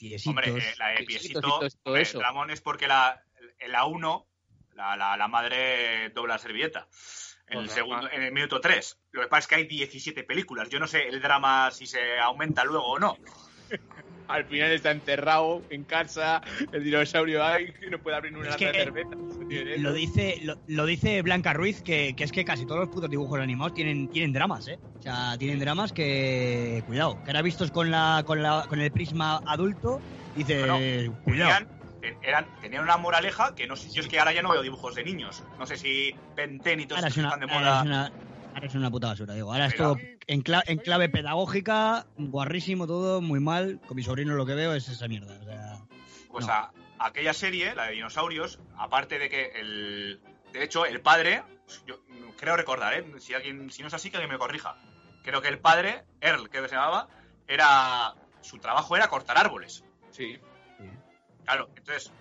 Piesitos. 0.00 0.26
Hombre, 0.30 0.50
eh, 0.50 0.74
la 0.78 0.88
de 0.88 1.04
Piecitos 1.04 1.42
Piesito, 1.42 1.66
y 1.66 1.70
todo- 1.84 1.96
eso. 1.96 2.20
Ramón 2.20 2.50
es 2.50 2.60
porque 2.60 2.88
la, 2.88 3.22
en 3.60 3.72
la 3.72 3.84
1, 3.86 4.26
la, 4.74 4.96
la, 4.96 5.16
la 5.16 5.28
madre 5.28 6.10
dobla 6.10 6.34
la 6.34 6.38
servilleta. 6.38 6.88
En 7.48 7.60
el, 7.60 7.70
segundo, 7.70 8.10
en 8.10 8.22
el 8.22 8.32
minuto 8.32 8.60
3. 8.60 8.98
Lo 9.12 9.22
que 9.22 9.28
pasa 9.28 9.40
es 9.40 9.46
que 9.46 9.54
hay 9.54 9.66
17 9.66 10.24
películas. 10.24 10.68
Yo 10.68 10.80
no 10.80 10.88
sé 10.88 11.06
el 11.06 11.22
drama 11.22 11.70
si 11.70 11.86
se 11.86 12.18
aumenta 12.18 12.64
luego 12.64 12.86
o 12.88 12.98
no. 12.98 13.16
Al 14.28 14.44
final 14.46 14.72
está 14.72 14.90
enterrado 14.90 15.62
en 15.70 15.84
casa, 15.84 16.42
el 16.72 16.82
dinosaurio 16.82 17.44
ahí, 17.44 17.72
y 17.86 17.90
no 17.90 17.98
puede 18.00 18.16
abrir 18.16 18.36
una 18.36 18.46
lata 18.46 18.56
que, 18.56 18.66
de 18.66 18.72
cerveza. 18.72 19.14
No 19.14 19.46
tiene 19.46 19.78
Lo 19.78 19.92
dice, 19.92 20.40
lo, 20.42 20.58
lo 20.66 20.84
dice 20.84 21.22
Blanca 21.22 21.52
Ruiz, 21.52 21.80
que, 21.80 22.14
que 22.16 22.24
es 22.24 22.32
que 22.32 22.44
casi 22.44 22.66
todos 22.66 22.80
los 22.80 22.88
putos 22.88 23.08
dibujos 23.08 23.38
animados 23.38 23.74
tienen, 23.74 24.08
tienen 24.08 24.32
dramas, 24.32 24.66
¿eh? 24.66 24.80
O 24.98 25.02
sea, 25.02 25.38
tienen 25.38 25.60
dramas 25.60 25.92
que... 25.92 26.82
Cuidado, 26.86 27.22
que 27.22 27.30
ahora 27.30 27.42
vistos 27.42 27.70
con, 27.70 27.92
la, 27.92 28.24
con, 28.26 28.42
la, 28.42 28.66
con 28.68 28.80
el 28.80 28.90
prisma 28.90 29.40
adulto, 29.46 30.00
dice... 30.34 30.58
Bueno, 30.58 31.14
cuidado. 31.22 31.66
Tenían, 32.00 32.22
eran, 32.22 32.46
tenían 32.60 32.82
una 32.82 32.96
moraleja 32.96 33.54
que 33.54 33.66
no 33.66 33.76
sé. 33.76 33.90
Yo 33.90 34.02
es 34.02 34.08
que 34.08 34.18
ahora 34.18 34.32
ya 34.32 34.42
no 34.42 34.50
veo 34.50 34.62
dibujos 34.62 34.94
de 34.94 35.04
niños. 35.04 35.42
No 35.58 35.66
sé 35.66 35.76
si 35.76 36.14
Benten 36.34 36.80
y 36.80 36.82
están 36.82 37.40
de 37.40 37.46
moda. 37.46 38.10
Es 38.64 38.64
una, 38.64 38.66
ahora 38.66 38.66
es 38.66 38.74
una 38.74 38.90
puta 38.90 39.06
basura, 39.08 39.34
digo. 39.34 39.52
Ahora 39.52 39.66
es 39.66 39.76
todo 39.76 39.96
en, 40.26 40.42
cla- 40.42 40.62
en 40.66 40.78
clave 40.78 41.08
pedagógica, 41.08 42.06
guarrísimo 42.16 42.86
todo, 42.86 43.20
muy 43.20 43.40
mal. 43.40 43.80
Con 43.86 43.96
mi 43.96 44.02
sobrino 44.02 44.34
lo 44.34 44.46
que 44.46 44.54
veo 44.54 44.74
es 44.74 44.88
esa 44.88 45.08
mierda. 45.08 45.38
O 45.40 45.44
sea, 45.44 45.78
Pues 46.30 46.46
No. 46.46 46.52
a, 46.52 46.72
aquella 46.98 47.32
serie, 47.34 47.74
la 47.74 47.86
de 47.86 47.92
dinosaurios, 47.92 48.58
aparte 48.76 49.18
de 49.18 49.28
que 49.28 49.46
el. 49.60 50.20
De 50.52 50.64
hecho, 50.64 50.86
el 50.86 51.00
padre, 51.00 51.42
yo 51.86 52.00
creo 52.38 52.56
recordar, 52.56 52.94
¿eh? 52.94 53.04
Si 53.18 53.34
alguien, 53.34 53.70
si 53.70 53.82
no 53.82 53.88
es 53.88 53.94
así, 53.94 54.10
que 54.10 54.16
alguien 54.16 54.32
me 54.32 54.38
corrija. 54.38 54.76
Creo 55.22 55.42
que 55.42 55.48
el 55.48 55.58
padre, 55.58 56.04
Earl, 56.20 56.48
que 56.48 56.60
se 56.68 56.74
llamaba, 56.74 57.08
era. 57.46 58.14
Su 58.40 58.58
trabajo 58.58 58.96
era 58.96 59.08
cortar 59.08 59.36
árboles. 59.38 59.84
Sí. 60.10 60.38
Claro, 61.44 61.68
entonces. 61.76 62.12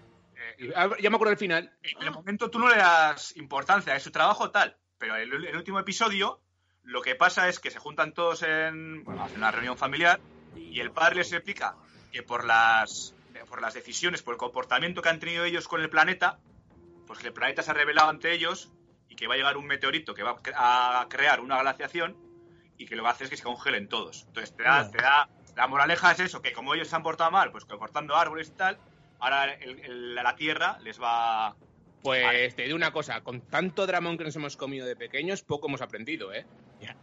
eh, 0.60 0.72
ah, 0.76 0.90
Ya 1.02 1.10
me 1.10 1.16
acuerdo 1.16 1.30
del 1.32 1.38
final. 1.40 1.72
en 1.84 2.04
el 2.04 2.12
momento 2.12 2.50
tú 2.50 2.60
no 2.60 2.68
le 2.70 2.78
das 2.78 3.36
importancia, 3.38 3.96
es 3.96 4.04
su 4.04 4.12
trabajo 4.12 4.52
tal. 4.52 4.78
Pero 4.98 5.16
en 5.18 5.34
el, 5.34 5.46
el 5.46 5.56
último 5.56 5.80
episodio, 5.80 6.42
lo 6.84 7.02
que 7.02 7.16
pasa 7.16 7.48
es 7.50 7.60
que 7.60 7.72
se 7.72 7.80
juntan 7.80 8.14
todos 8.14 8.44
en. 8.44 9.04
Bueno, 9.04 9.28
una 9.36 9.52
reunión 9.52 9.78
familiar 9.78 10.20
y 10.56 10.80
el 10.80 10.92
padre 10.92 11.16
les 11.16 11.32
explica 11.34 11.76
que 12.12 12.24
por 12.24 12.46
las. 12.46 13.14
por 13.50 13.62
las 13.62 13.74
decisiones, 13.74 14.24
por 14.24 14.34
el 14.34 14.38
comportamiento 14.38 15.02
que 15.02 15.10
han 15.10 15.20
tenido 15.20 15.44
ellos 15.44 15.68
con 15.68 15.82
el 15.82 15.90
planeta, 15.90 16.40
pues 17.08 17.20
que 17.20 17.28
el 17.28 17.34
planeta 17.34 17.62
se 17.64 17.72
ha 17.72 17.74
revelado 17.74 18.10
ante 18.10 18.32
ellos 18.34 18.72
y 19.10 19.16
que 19.16 19.28
va 19.28 19.34
a 19.36 19.38
llegar 19.38 19.58
un 19.58 19.66
meteorito 19.68 20.14
que 20.14 20.24
va 20.24 20.32
a 20.32 20.36
cre- 20.38 20.54
a 20.56 21.06
crear 21.10 21.40
una 21.42 21.60
glaciación 21.62 22.18
y 22.78 22.86
que 22.88 22.96
lo 22.96 23.02
que 23.02 23.04
va 23.04 23.10
a 23.10 23.14
hacer 23.14 23.26
es 23.26 23.30
que 23.32 23.38
se 23.38 23.44
congelen 23.44 23.88
todos. 23.88 24.24
Entonces 24.28 24.56
te 24.56 24.64
da, 24.64 24.90
te 24.92 24.98
da 25.02 25.30
la 25.56 25.68
moraleja 25.68 26.12
es 26.12 26.20
eso, 26.20 26.42
que 26.42 26.52
como 26.54 26.74
ellos 26.74 26.88
se 26.90 26.96
han 26.96 27.04
portado 27.04 27.32
mal, 27.32 27.52
pues 27.52 27.64
cortando 27.66 28.16
árboles 28.16 28.50
y 28.50 28.52
tal, 28.54 28.78
ahora 29.20 29.54
el- 29.54 29.80
el- 29.80 30.16
la 30.16 30.36
Tierra 30.36 30.78
les 30.82 31.02
va... 31.02 31.56
Pues 32.06 32.24
Vale. 32.24 32.52
te 32.52 32.64
digo 32.66 32.76
una 32.76 32.92
cosa, 32.92 33.22
con 33.22 33.42
tanto 33.42 33.88
dramón 33.88 34.16
que 34.16 34.26
nos 34.26 34.36
hemos 34.36 34.56
comido 34.56 34.86
de 34.86 34.96
pequeños, 34.96 35.42
poco 35.42 35.68
hemos 35.68 35.82
aprendido, 35.82 36.32
¿eh? 36.32 36.46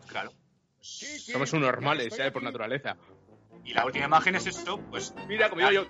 Claro. 0.06 0.32
Somos 0.78 1.52
unos 1.54 1.66
normales, 1.66 2.16
¿eh? 2.20 2.30
Por 2.30 2.44
naturaleza. 2.44 2.96
Y 3.64 3.74
la 3.74 3.84
última 3.84 4.04
imagen 4.04 4.36
es 4.36 4.46
esto, 4.46 4.78
pues... 4.90 5.12
Mira, 5.26 5.50
como 5.50 5.68
yo. 5.68 5.88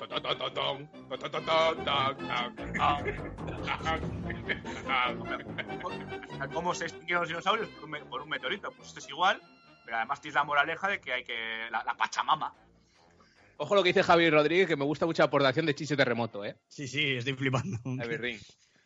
¿Cómo 6.54 6.74
se 6.74 6.84
extinguieron 6.84 7.20
los 7.24 7.28
dinosaurios? 7.28 7.68
Por 8.08 8.22
un, 8.22 8.28
meteorito. 8.30 8.72
Pues 8.72 8.88
esto 8.88 9.00
es 9.00 9.08
igual, 9.10 9.42
pero 9.84 9.98
además 9.98 10.22
tienes 10.22 10.36
la 10.36 10.44
moraleja 10.44 10.88
de 10.88 11.02
que 11.02 11.12
hay 11.12 11.24
que... 11.24 11.68
La, 11.70 11.84
la 11.84 11.94
Pachamama. 11.98 12.54
Ojo 13.58 13.74
lo 13.74 13.82
que 13.82 13.90
dice 13.90 14.02
Javi 14.02 14.30
Rodríguez, 14.30 14.68
que 14.68 14.76
me 14.76 14.86
gusta 14.86 15.04
mucho 15.04 15.20
la 15.20 15.26
aportación 15.26 15.66
de 15.66 15.74
Chicho 15.74 15.98
Terremoto, 15.98 16.46
¿eh? 16.46 16.56
sí, 16.66 16.88
sí, 16.88 17.16
estoy 17.16 17.34
flipando. 17.34 17.78
Ring. 17.84 18.40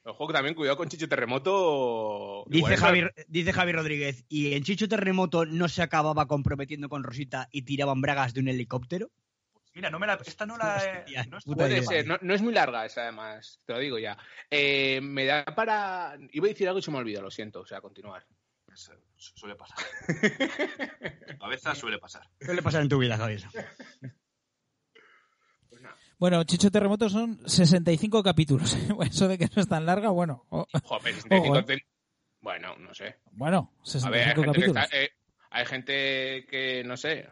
Ojo 0.06 0.28
que 0.28 0.32
también 0.34 0.54
cuidado 0.54 0.76
con 0.76 0.88
Chicho 0.88 1.08
Terremoto. 1.08 2.44
Dice 2.46 2.76
Javi, 2.76 3.02
dice 3.26 3.52
Javi 3.52 3.72
Rodríguez, 3.72 4.24
¿y 4.28 4.54
en 4.54 4.62
Chicho 4.62 4.88
Terremoto 4.88 5.44
no 5.44 5.68
se 5.68 5.82
acababa 5.82 6.26
comprometiendo 6.28 6.88
con 6.88 7.02
Rosita 7.02 7.48
y 7.50 7.62
tiraban 7.62 8.00
bragas 8.00 8.32
de 8.32 8.40
un 8.40 8.48
helicóptero? 8.48 9.10
Mira, 9.74 9.90
no 9.90 9.98
me 9.98 10.06
la, 10.06 10.14
esta 10.24 10.46
no 10.46 10.56
la 10.56 11.04
no 11.28 11.38
Puede 11.54 11.82
ser, 11.82 12.06
no, 12.06 12.18
no 12.22 12.34
es 12.34 12.40
muy 12.40 12.54
larga 12.54 12.86
esa 12.86 13.02
además, 13.02 13.60
te 13.66 13.72
lo 13.72 13.78
digo 13.80 13.98
ya. 13.98 14.16
Eh, 14.48 15.00
me 15.02 15.26
da 15.26 15.44
para... 15.44 16.16
Iba 16.30 16.46
a 16.46 16.48
decir 16.48 16.68
algo 16.68 16.78
y 16.78 16.82
se 16.82 16.90
me 16.90 16.96
ha 16.98 17.00
olvidado, 17.00 17.24
lo 17.24 17.30
siento, 17.30 17.60
o 17.60 17.66
sea, 17.66 17.80
continuar. 17.80 18.24
Su- 18.74 18.92
Suele 19.16 19.56
pasar. 19.56 19.76
A 21.40 21.48
veces 21.48 21.76
suele 21.78 21.98
pasar. 21.98 22.28
¿Qué 22.38 22.54
le 22.54 22.62
pasa 22.62 22.80
en 22.80 22.88
tu 22.88 22.98
vida, 22.98 23.16
Javi? 23.16 23.38
Bueno, 26.18 26.42
Chicho 26.44 26.70
Terremoto 26.70 27.08
son 27.10 27.38
65 27.46 28.22
capítulos. 28.22 28.74
Eso 29.10 29.28
de 29.28 29.36
que 29.38 29.48
no 29.54 29.60
es 29.62 29.68
tan 29.68 29.84
larga, 29.86 30.10
bueno. 30.10 30.44
oh, 30.50 30.66
Joder, 30.84 31.14
65 31.14 31.36
Ojo, 31.36 31.70
eh. 31.72 31.86
Bueno, 32.40 32.76
no 32.78 32.94
sé. 32.94 33.16
bueno, 33.32 33.72
A 34.04 34.10
ver, 34.10 34.28
hay 34.28 34.34
65 34.34 34.34
gente, 34.34 34.40
que 34.40 34.46
capítulos. 34.46 34.84
está- 34.84 34.96
eh, 34.96 35.10
hay 35.50 35.66
gente 35.66 36.46
que, 36.48 36.84
no 36.84 36.96
sé. 36.96 37.28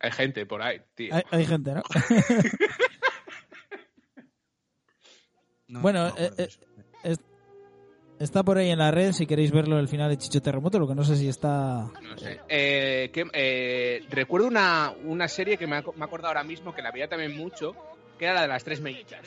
Hay 0.00 0.10
gente 0.10 0.46
por 0.46 0.62
ahí, 0.62 0.80
tío. 0.94 1.14
Hay, 1.14 1.22
hay 1.30 1.46
gente, 1.46 1.74
¿no? 1.74 1.82
No, 5.68 5.80
Bueno, 5.80 6.08
no, 6.10 6.16
eh, 6.18 6.30
no, 6.36 6.44
eh, 6.44 6.48
es- 7.04 7.20
está 8.22 8.42
por 8.42 8.58
ahí 8.58 8.70
en 8.70 8.78
la 8.78 8.90
red 8.90 9.12
si 9.12 9.26
queréis 9.26 9.50
verlo 9.50 9.78
el 9.78 9.88
final 9.88 10.10
de 10.10 10.18
Chicho 10.18 10.40
Terremoto, 10.42 10.78
lo 10.78 10.88
que 10.88 10.94
no 10.94 11.04
sé 11.04 11.16
si 11.16 11.28
está... 11.28 11.90
No 12.02 12.18
sé. 12.18 12.40
Eh, 12.48 13.10
que, 13.12 13.26
eh, 13.32 14.04
recuerdo 14.10 14.46
una, 14.46 14.92
una 15.04 15.28
serie 15.28 15.56
que 15.56 15.66
me 15.66 15.76
ha, 15.76 15.82
me 15.82 16.00
he 16.00 16.04
acordado 16.04 16.28
ahora 16.28 16.44
mismo, 16.44 16.74
que 16.74 16.82
la 16.82 16.90
veía 16.90 17.08
también 17.08 17.36
mucho, 17.36 17.74
que 18.18 18.24
era 18.26 18.34
la 18.34 18.42
de 18.42 18.48
las 18.48 18.64
tres 18.64 18.80
mellizas. 18.80 19.20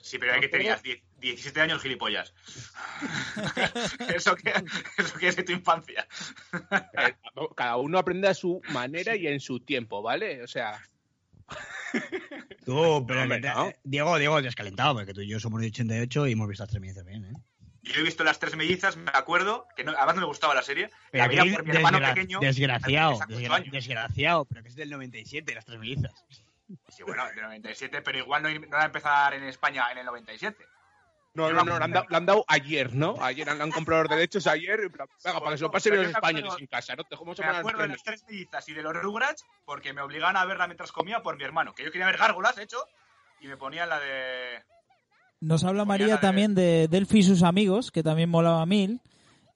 Sí, 0.00 0.18
pero 0.18 0.34
hay 0.34 0.40
que 0.40 0.48
tenías 0.48 0.82
10 0.82 1.02
17 1.18 1.60
años 1.60 1.82
gilipollas. 1.82 2.32
eso, 4.14 4.36
que, 4.36 4.52
eso 4.98 5.18
que 5.18 5.28
es 5.28 5.36
de 5.36 5.42
tu 5.42 5.52
infancia. 5.52 6.06
Eh, 6.52 7.14
Cada 7.56 7.76
uno 7.78 7.98
aprende 7.98 8.28
a 8.28 8.34
su 8.34 8.60
manera 8.72 9.16
y 9.16 9.26
en 9.26 9.40
su 9.40 9.60
tiempo, 9.60 10.02
¿vale? 10.02 10.42
O 10.42 10.46
sea, 10.46 10.80
Tú, 12.64 13.04
pero 13.06 13.28
te- 13.28 13.40
no. 13.40 13.72
Diego, 13.84 14.18
Diego, 14.18 14.42
te 14.42 14.48
has 14.48 14.54
calentado, 14.54 14.94
porque 14.94 15.14
tú 15.14 15.20
y 15.22 15.28
yo 15.28 15.40
somos 15.40 15.60
de 15.60 15.68
88 15.68 16.26
y 16.28 16.32
hemos 16.32 16.48
visto 16.48 16.64
las 16.64 16.70
tres 16.70 16.82
bien, 16.82 17.24
¿eh? 17.24 17.32
Yo 17.92 18.00
he 18.00 18.04
visto 18.04 18.24
las 18.24 18.38
tres 18.38 18.56
mellizas, 18.56 18.96
me 18.96 19.10
acuerdo, 19.14 19.66
que 19.76 19.84
no- 19.84 19.92
además 19.96 20.16
no 20.16 20.20
me 20.22 20.26
gustaba 20.26 20.54
la 20.54 20.62
serie. 20.62 20.90
Pero 21.10 21.24
la 21.24 21.28
por 21.54 21.64
mi 21.64 21.70
hermano 21.76 21.98
desgra- 21.98 22.14
pequeño. 22.14 22.40
desgraciado, 22.40 23.18
desgra- 23.28 23.54
años. 23.54 23.72
desgraciado, 23.72 24.44
pero 24.44 24.62
que 24.62 24.68
es 24.68 24.74
del 24.76 24.90
97, 24.90 25.54
las 25.54 25.64
tres 25.64 25.78
mellizas. 25.78 26.24
Sí, 26.88 27.02
bueno, 27.04 27.24
de 27.28 27.40
97, 27.40 28.02
pero 28.02 28.18
igual 28.18 28.42
no, 28.42 28.50
no 28.50 28.68
va 28.70 28.82
a 28.82 28.86
empezar 28.86 29.34
en 29.34 29.44
España 29.44 29.90
en 29.92 29.98
el 29.98 30.06
97. 30.06 30.64
no, 31.34 31.50
no, 31.52 31.62
no, 31.64 31.78
lo 31.78 31.84
han, 31.84 31.92
dado, 31.92 32.06
lo 32.08 32.16
han 32.16 32.26
dado 32.26 32.44
ayer, 32.48 32.92
¿no? 32.94 33.14
Ayer 33.20 33.48
han, 33.50 33.60
han 33.62 33.70
comprado 33.70 34.02
los 34.04 34.10
derechos 34.10 34.46
ayer. 34.46 34.80
y, 34.80 34.88
Venga, 34.88 35.06
para 35.38 35.50
que 35.52 35.58
se 35.58 35.62
lo 35.64 35.70
pasen 35.70 35.90
Pero 35.92 36.02
los 36.02 36.10
españoles 36.12 36.44
acuerdo- 36.46 36.60
en 36.60 36.66
casa, 36.66 36.96
¿no? 36.96 37.04
Te 37.04 37.16
¿Cómo 37.16 37.34
se 37.36 37.42
Me 37.42 37.48
acuerdo 37.50 37.82
de 37.82 37.88
las 37.88 37.96
las 37.98 38.02
tres 38.04 38.24
mellizas 38.26 38.68
y 38.68 38.72
de 38.74 38.82
los 38.82 38.94
Rugrats 38.96 39.44
porque 39.64 39.92
me 39.92 40.00
obligaban 40.00 40.36
a 40.38 40.44
verla 40.44 40.66
mientras 40.66 40.90
comía 40.92 41.22
por 41.22 41.36
mi 41.36 41.44
hermano. 41.44 41.72
Que 41.74 41.84
yo 41.84 41.92
quería 41.92 42.06
ver 42.06 42.16
gárgolas, 42.16 42.56
de 42.56 42.62
hecho, 42.64 42.84
y 43.40 43.46
me 43.48 43.56
ponían 43.56 43.88
la 43.90 44.00
de. 44.00 44.64
Nos 45.40 45.64
habla 45.64 45.84
María 45.84 46.18
también 46.20 46.54
de 46.54 46.88
Delphi 46.88 47.18
y 47.18 47.22
sus 47.22 47.42
amigos, 47.42 47.90
que 47.90 48.02
también 48.02 48.30
molaba 48.30 48.64
mil. 48.66 49.00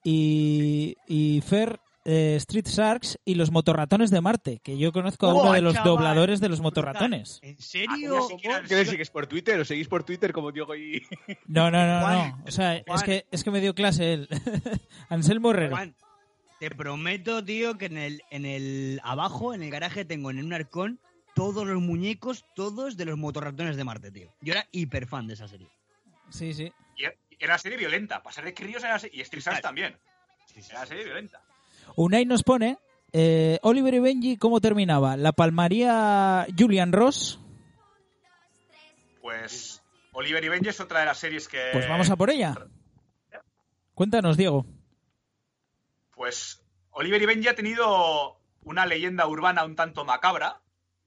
Y, 0.02 0.96
y 1.06 1.42
Fer, 1.42 1.80
eh, 2.04 2.36
Street 2.36 2.66
Sharks 2.66 3.18
y 3.24 3.34
los 3.34 3.50
motorratones 3.50 4.10
de 4.10 4.20
Marte, 4.20 4.60
que 4.62 4.78
yo 4.78 4.92
conozco 4.92 5.26
a 5.26 5.34
uno 5.34 5.42
¡Buah, 5.44 5.54
de 5.54 5.60
los 5.60 5.74
chaval! 5.74 5.88
dobladores 5.88 6.40
de 6.40 6.48
los 6.48 6.60
motorratones. 6.60 7.38
¿En 7.42 7.58
serio? 7.58 8.26
¿Qué 8.66 8.74
le 8.74 8.84
sigues 8.86 9.10
por 9.10 9.26
Twitter? 9.26 9.60
¿O 9.60 9.64
seguís 9.64 9.88
por 9.88 10.04
Twitter 10.04 10.32
como 10.32 10.52
Diego 10.52 10.74
y...? 10.74 11.02
No, 11.46 11.70
no, 11.70 11.86
no, 11.86 12.00
Juan, 12.00 12.28
no. 12.30 12.44
O 12.46 12.50
sea, 12.50 12.76
es 12.76 13.02
que, 13.04 13.26
es 13.30 13.44
que 13.44 13.50
me 13.50 13.60
dio 13.60 13.74
clase 13.74 14.14
él. 14.14 14.28
Anselmo 15.08 15.50
Herrero. 15.50 15.76
Juan, 15.76 15.94
te 16.58 16.70
prometo, 16.70 17.44
tío, 17.44 17.76
que 17.76 17.86
en 17.86 17.98
el, 17.98 18.22
en 18.30 18.44
el 18.46 19.00
abajo, 19.02 19.54
en 19.54 19.62
el 19.62 19.70
garaje, 19.70 20.04
tengo 20.04 20.30
en 20.30 20.44
un 20.44 20.52
arcón 20.52 21.00
todos 21.34 21.66
los 21.66 21.80
muñecos, 21.80 22.44
todos 22.54 22.96
de 22.96 23.04
los 23.04 23.18
motorratones 23.18 23.76
de 23.76 23.84
Marte, 23.84 24.10
tío. 24.10 24.32
Yo 24.40 24.52
era 24.52 24.66
hiper 24.72 25.06
fan 25.06 25.26
de 25.26 25.34
esa 25.34 25.48
serie. 25.48 25.68
Sí, 26.30 26.52
sí. 26.54 26.72
y 26.96 27.04
Era 27.04 27.54
una 27.54 27.58
serie 27.58 27.78
violenta. 27.78 28.22
Pasar 28.22 28.44
de 28.44 28.54
críos 28.54 28.82
era. 28.84 28.98
Y 29.12 29.20
Street 29.22 29.42
Claro. 29.42 29.60
también. 29.60 29.96
Era 30.54 30.78
una 30.78 30.86
serie 30.86 31.04
violenta. 31.04 31.42
Unai 31.96 32.24
nos 32.24 32.42
pone, 32.42 32.78
eh, 33.12 33.58
Oliver 33.62 33.94
y 33.94 33.98
Benji, 33.98 34.36
¿cómo 34.36 34.60
terminaba? 34.60 35.16
¿La 35.16 35.32
palmaría 35.32 36.46
Julian 36.56 36.92
Ross? 36.92 37.40
Pues 39.20 39.82
Oliver 40.12 40.42
y 40.44 40.48
Benji 40.48 40.68
es 40.68 40.80
otra 40.80 41.00
de 41.00 41.06
las 41.06 41.18
series 41.18 41.48
que... 41.48 41.70
Pues 41.72 41.88
vamos 41.88 42.10
a 42.10 42.16
por 42.16 42.30
ella. 42.30 42.54
Cuéntanos, 43.94 44.36
Diego. 44.36 44.64
Pues 46.14 46.62
Oliver 46.90 47.20
y 47.22 47.26
Benji 47.26 47.48
ha 47.48 47.54
tenido 47.54 48.38
una 48.62 48.86
leyenda 48.86 49.26
urbana 49.26 49.64
un 49.64 49.76
tanto 49.76 50.04
macabra, 50.04 50.60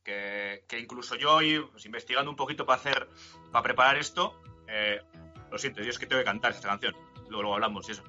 que, 0.04 0.64
que 0.68 0.80
incluso 0.80 1.16
yo, 1.16 1.36
hoy, 1.36 1.66
pues, 1.72 1.86
investigando 1.86 2.30
un 2.30 2.36
poquito 2.36 2.66
para 2.66 2.80
hacer, 2.80 3.08
para 3.52 3.64
preparar 3.64 3.98
esto, 3.98 4.40
eh, 4.68 5.02
lo 5.52 5.58
siento, 5.58 5.82
yo 5.82 5.90
es 5.90 6.00
que 6.00 6.08
tengo 6.08 6.22
que 6.22 6.26
cantar 6.26 6.52
esta 6.52 6.68
canción. 6.68 6.96
Luego, 7.30 7.44
luego 7.44 7.54
hablamos 7.56 7.88
y 7.90 7.92
eso. 7.92 8.04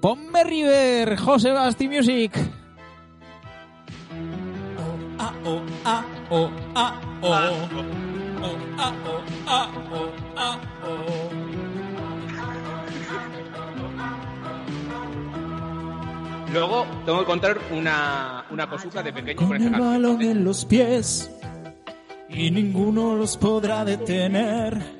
Ponme 0.00 0.44
River, 0.44 1.16
José 1.18 1.50
Basti 1.50 1.88
Music. 1.88 2.32
Luego 16.52 16.84
tengo 17.06 17.20
que 17.20 17.24
contar 17.26 17.58
una, 17.70 18.44
una 18.50 18.68
cosita 18.68 19.02
de 19.02 19.12
pequeño 19.12 19.36
con 19.36 19.62
el 19.62 19.70
balón 19.70 20.20
en 20.22 20.44
los 20.44 20.64
pies 20.64 21.30
y 22.28 22.50
ninguno 22.50 23.14
los 23.14 23.36
podrá 23.36 23.84
detener. 23.84 24.99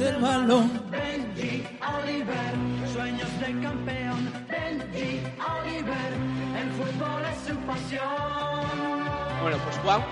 Del 0.00 0.16
balón. 0.16 0.90
Benji, 0.90 1.62
Oliver, 2.02 2.88
sueños 2.90 3.40
de 3.40 3.60
campeón. 3.60 4.32
Benji, 4.48 5.20
Oliver, 5.38 6.12
el 6.58 6.70
fútbol 6.72 7.22
es 7.26 7.38
su 7.46 7.56
pasión. 7.66 9.40
Bueno, 9.42 9.58
pues 9.62 9.76
Juan, 9.78 10.02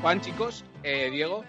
Juan, 0.00 0.20
chicos, 0.22 0.64
eh, 0.82 1.10
Diego, 1.10 1.44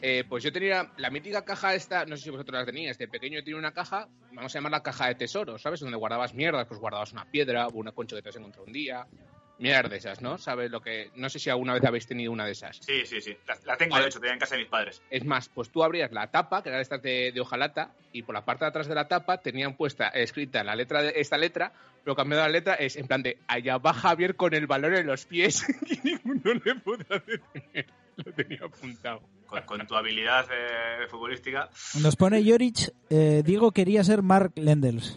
eh, 0.00 0.24
pues 0.26 0.42
yo 0.42 0.50
tenía 0.50 0.90
la 0.96 1.10
mítica 1.10 1.44
caja 1.44 1.74
esta, 1.74 2.06
no 2.06 2.16
sé 2.16 2.24
si 2.24 2.30
vosotros 2.30 2.58
la 2.58 2.64
teníais, 2.64 2.96
de 2.96 3.06
pequeño 3.06 3.44
tenía 3.44 3.58
una 3.58 3.72
caja, 3.72 4.08
vamos 4.32 4.54
a 4.54 4.58
llamarla 4.58 4.82
caja 4.82 5.08
de 5.08 5.14
tesoros, 5.14 5.60
¿sabes? 5.60 5.80
Donde 5.80 5.96
guardabas 5.98 6.32
mierdas, 6.32 6.66
pues 6.66 6.80
guardabas 6.80 7.12
una 7.12 7.30
piedra 7.30 7.66
o 7.66 7.74
una 7.74 7.92
concha 7.92 8.16
que 8.16 8.22
te 8.22 8.30
has 8.30 8.36
encontrado 8.36 8.66
un 8.66 8.72
día, 8.72 9.06
mierdas 9.58 9.90
de 9.90 9.96
esas, 9.98 10.20
¿no? 10.22 10.38
¿Sabes 10.38 10.70
lo 10.70 10.80
que...? 10.80 11.10
No 11.16 11.28
sé 11.28 11.38
si 11.38 11.50
alguna 11.50 11.74
vez 11.74 11.84
habéis 11.84 12.06
tenido 12.06 12.32
una 12.32 12.44
de 12.44 12.52
esas. 12.52 12.78
Sí, 12.78 13.04
sí, 13.04 13.20
sí. 13.20 13.36
La, 13.46 13.58
la 13.64 13.76
tengo, 13.76 13.92
Vale. 13.92 14.04
de 14.04 14.08
hecho, 14.08 14.20
tenía 14.20 14.34
en 14.34 14.38
casa 14.40 14.54
de 14.54 14.62
mis 14.62 14.70
padres. 14.70 15.02
Es 15.10 15.24
más, 15.24 15.48
pues 15.48 15.70
tú 15.70 15.82
abrías 15.82 16.12
la 16.12 16.30
tapa, 16.30 16.62
que 16.62 16.68
era 16.68 16.78
de 16.78 16.82
estas 16.82 17.02
de, 17.02 17.32
de 17.32 17.40
hojalata, 17.40 17.92
y 18.12 18.22
por 18.22 18.34
la 18.34 18.44
parte 18.44 18.64
de 18.64 18.68
atrás 18.70 18.88
de 18.88 18.94
la 18.94 19.08
tapa 19.08 19.38
tenían 19.38 19.76
puesta, 19.76 20.08
escrita 20.08 20.64
la 20.64 20.76
letra 20.76 21.02
de 21.02 21.12
esta 21.16 21.36
letra, 21.36 21.72
pero 22.04 22.14
cambiado 22.16 22.42
la 22.44 22.48
letra 22.50 22.74
es 22.74 22.96
en 22.96 23.06
plan 23.06 23.22
de 23.22 23.38
allá 23.46 23.78
va 23.78 23.92
Javier 23.92 24.36
con 24.36 24.54
el 24.54 24.66
balón 24.66 24.94
en 24.94 25.06
los 25.06 25.26
pies 25.26 25.64
y 25.86 26.08
ninguno 26.08 26.54
le 26.64 26.74
podrá 26.76 27.18
detener. 27.18 27.86
Lo 28.16 28.32
tenía 28.32 28.60
apuntado. 28.64 29.20
Con, 29.46 29.62
con 29.62 29.86
tu 29.86 29.94
habilidad 29.94 30.46
eh, 30.52 31.06
futbolística. 31.08 31.70
Nos 32.02 32.16
pone 32.16 32.44
Jorich, 32.44 32.90
eh, 33.08 33.42
Diego 33.44 33.72
quería 33.72 34.04
ser 34.04 34.22
Mark 34.22 34.52
Lendels. 34.56 35.16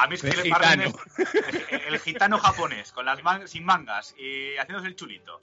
A 0.00 0.06
mí 0.06 0.14
es 0.14 0.22
que 0.22 0.28
El 0.28 0.38
el, 0.38 0.42
gitano. 0.44 0.82
el, 1.70 1.80
el 1.94 1.98
gitano 2.00 2.38
japonés, 2.38 2.92
con 2.92 3.04
las 3.04 3.22
man- 3.22 3.48
sin 3.48 3.64
mangas 3.64 4.14
y 4.16 4.56
haciéndose 4.56 4.86
el 4.88 4.96
chulito. 4.96 5.42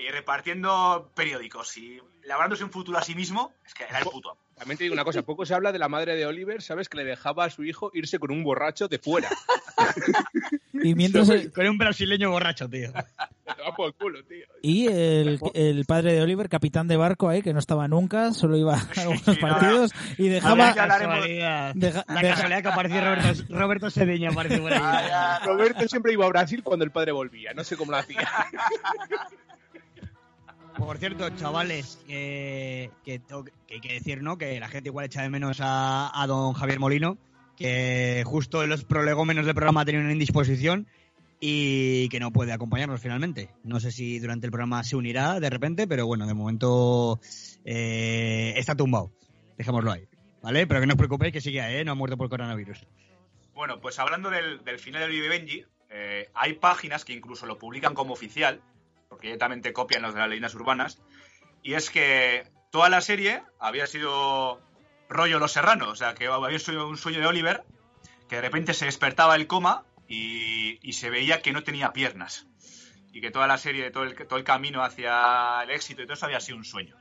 Y 0.00 0.10
repartiendo 0.12 1.10
periódicos 1.14 1.76
y 1.76 1.98
labrándose 2.22 2.62
un 2.62 2.70
futuro 2.70 2.98
a 2.98 3.02
sí 3.02 3.14
mismo, 3.16 3.52
es 3.66 3.74
que 3.74 3.82
era 3.84 3.98
el 3.98 4.04
puto 4.04 4.30
amo. 4.30 4.40
También 4.54 4.76
te 4.78 4.84
digo 4.84 4.92
una 4.94 5.04
cosa, 5.04 5.22
poco 5.22 5.44
se 5.46 5.54
habla 5.54 5.70
de 5.72 5.78
la 5.78 5.88
madre 5.88 6.14
de 6.16 6.26
Oliver, 6.26 6.62
¿sabes? 6.62 6.88
Que 6.88 6.96
le 6.98 7.04
dejaba 7.04 7.44
a 7.44 7.50
su 7.50 7.64
hijo 7.64 7.90
irse 7.94 8.18
con 8.18 8.30
un 8.32 8.42
borracho 8.44 8.86
de 8.88 8.98
fuera. 8.98 9.28
Y 10.80 10.94
mientras 10.94 11.28
el- 11.30 11.50
Con 11.52 11.66
un 11.66 11.76
brasileño 11.78 12.30
borracho, 12.30 12.68
tío. 12.68 12.92
Por 13.76 13.94
culo, 13.94 14.20
y 14.62 14.86
el, 14.86 15.40
el 15.54 15.84
padre 15.86 16.12
de 16.12 16.22
Oliver, 16.22 16.48
capitán 16.48 16.86
de 16.86 16.96
barco 16.96 17.28
ahí, 17.28 17.42
que 17.42 17.52
no 17.52 17.58
estaba 17.58 17.88
nunca, 17.88 18.32
solo 18.32 18.56
iba 18.56 18.76
a 18.76 18.86
algunos 19.00 19.22
sí, 19.22 19.34
partidos 19.40 19.92
y 20.18 20.28
dejaba... 20.28 20.72
ya 20.74 20.84
hablaremos- 20.86 21.14
Casualidad. 21.16 21.72
deja- 21.74 22.04
La 22.06 22.20
deja- 22.20 22.34
casualidad 22.34 22.62
que 22.62 22.68
apareció 22.68 23.00
Roberto, 23.00 23.44
Roberto 23.48 23.90
Sedeña 23.90 24.30
apareció 24.30 24.62
por 24.62 24.72
ahí. 24.72 24.80
Ah. 24.82 25.40
Roberto 25.44 25.88
siempre 25.88 26.12
iba 26.12 26.26
a 26.26 26.28
Brasil 26.28 26.62
cuando 26.62 26.84
el 26.84 26.92
padre 26.92 27.10
volvía, 27.12 27.52
no 27.54 27.64
sé 27.64 27.76
cómo 27.76 27.90
lo 27.90 27.98
hacía. 27.98 28.28
Por 30.78 30.96
cierto, 30.98 31.28
chavales, 31.30 31.98
eh, 32.08 32.90
que, 33.04 33.20
que 33.66 33.74
hay 33.74 33.80
que 33.80 33.92
decir, 33.94 34.22
¿no? 34.22 34.38
Que 34.38 34.60
la 34.60 34.68
gente 34.68 34.88
igual 34.90 35.06
echa 35.06 35.22
de 35.22 35.28
menos 35.28 35.58
a, 35.60 36.24
don 36.28 36.52
Javier 36.52 36.78
Molino, 36.78 37.18
que 37.56 38.22
justo 38.24 38.62
en 38.62 38.70
los 38.70 38.84
prolegómenos 38.84 39.44
del 39.44 39.56
programa 39.56 39.84
tenía 39.84 40.00
una 40.00 40.12
indisposición 40.12 40.86
y 41.40 42.08
que 42.08 42.20
no 42.20 42.32
puede 42.32 42.52
acompañarnos 42.52 43.00
finalmente. 43.00 43.50
No 43.64 43.80
sé 43.80 43.90
si 43.90 44.20
durante 44.20 44.46
el 44.46 44.52
programa 44.52 44.84
se 44.84 44.96
unirá 44.96 45.40
de 45.40 45.50
repente, 45.50 45.88
pero 45.88 46.06
bueno, 46.06 46.26
de 46.26 46.34
momento 46.34 47.20
eh, 47.64 48.54
está 48.56 48.76
tumbado. 48.76 49.10
Dejémoslo 49.56 49.90
ahí, 49.90 50.06
¿vale? 50.42 50.66
Pero 50.68 50.80
que 50.80 50.86
no 50.86 50.94
os 50.94 50.98
preocupéis 50.98 51.32
que 51.32 51.40
sigue 51.40 51.80
¿eh? 51.80 51.84
No 51.84 51.92
ha 51.92 51.96
muerto 51.96 52.16
por 52.16 52.28
coronavirus. 52.28 52.86
Bueno, 53.52 53.80
pues 53.80 53.98
hablando 53.98 54.30
del, 54.30 54.64
del 54.64 54.78
final 54.78 55.10
de 55.10 55.28
Benji, 55.28 55.64
eh, 55.90 56.30
hay 56.34 56.54
páginas 56.54 57.04
que 57.04 57.12
incluso 57.12 57.46
lo 57.46 57.58
publican 57.58 57.94
como 57.94 58.12
oficial, 58.12 58.62
porque 59.08 59.28
directamente 59.28 59.72
copian 59.72 60.02
los 60.02 60.14
de 60.14 60.20
las 60.20 60.28
leyendas 60.28 60.54
urbanas, 60.54 61.02
y 61.62 61.74
es 61.74 61.90
que 61.90 62.46
toda 62.70 62.88
la 62.88 63.00
serie 63.00 63.42
había 63.58 63.86
sido 63.86 64.60
rollo 65.08 65.38
Los 65.38 65.52
Serranos, 65.52 65.88
o 65.88 65.96
sea, 65.96 66.14
que 66.14 66.26
había 66.26 66.58
sido 66.58 66.88
un 66.88 66.96
sueño 66.96 67.20
de 67.20 67.26
Oliver, 67.26 67.64
que 68.28 68.36
de 68.36 68.42
repente 68.42 68.74
se 68.74 68.84
despertaba 68.84 69.32
del 69.34 69.46
coma 69.46 69.84
y, 70.06 70.78
y 70.82 70.92
se 70.92 71.10
veía 71.10 71.40
que 71.40 71.52
no 71.52 71.64
tenía 71.64 71.92
piernas, 71.92 72.46
y 73.12 73.20
que 73.20 73.30
toda 73.30 73.46
la 73.46 73.58
serie, 73.58 73.90
todo 73.90 74.04
el, 74.04 74.14
todo 74.14 74.38
el 74.38 74.44
camino 74.44 74.84
hacia 74.84 75.62
el 75.62 75.70
éxito 75.70 76.02
y 76.02 76.04
todo 76.04 76.14
eso 76.14 76.26
había 76.26 76.40
sido 76.40 76.58
un 76.58 76.64
sueño. 76.64 76.96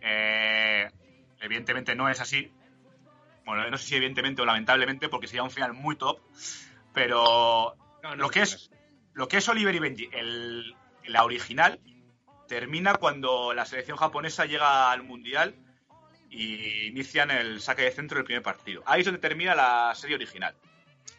Eh, 0.00 0.88
evidentemente 1.40 1.94
no 1.94 2.08
es 2.08 2.20
así, 2.20 2.52
bueno, 3.44 3.68
no 3.68 3.78
sé 3.78 3.86
si 3.86 3.96
evidentemente 3.96 4.42
o 4.42 4.44
lamentablemente, 4.44 5.08
porque 5.08 5.26
sería 5.26 5.42
un 5.42 5.50
final 5.50 5.72
muy 5.72 5.96
top, 5.96 6.20
pero 6.94 7.76
No, 8.02 8.10
no, 8.10 8.16
lo 8.16 8.30
que 8.30 8.42
es 8.42 8.70
lo 9.14 9.26
que 9.26 9.38
es 9.38 9.48
Oliver 9.48 9.74
y 9.74 9.78
Benji, 9.80 10.08
el, 10.12 10.76
la 11.08 11.24
original, 11.24 11.80
termina 12.48 12.94
cuando 12.94 13.52
la 13.52 13.64
selección 13.66 13.96
japonesa 13.98 14.44
llega 14.46 14.90
al 14.90 15.02
mundial 15.02 15.54
y 16.30 16.86
inician 16.86 17.30
el 17.30 17.60
saque 17.60 17.82
de 17.82 17.90
centro 17.90 18.16
del 18.16 18.24
primer 18.24 18.42
partido. 18.42 18.82
Ahí 18.86 19.00
es 19.00 19.06
donde 19.06 19.20
termina 19.20 19.54
la 19.54 19.94
serie 19.94 20.16
original. 20.16 20.54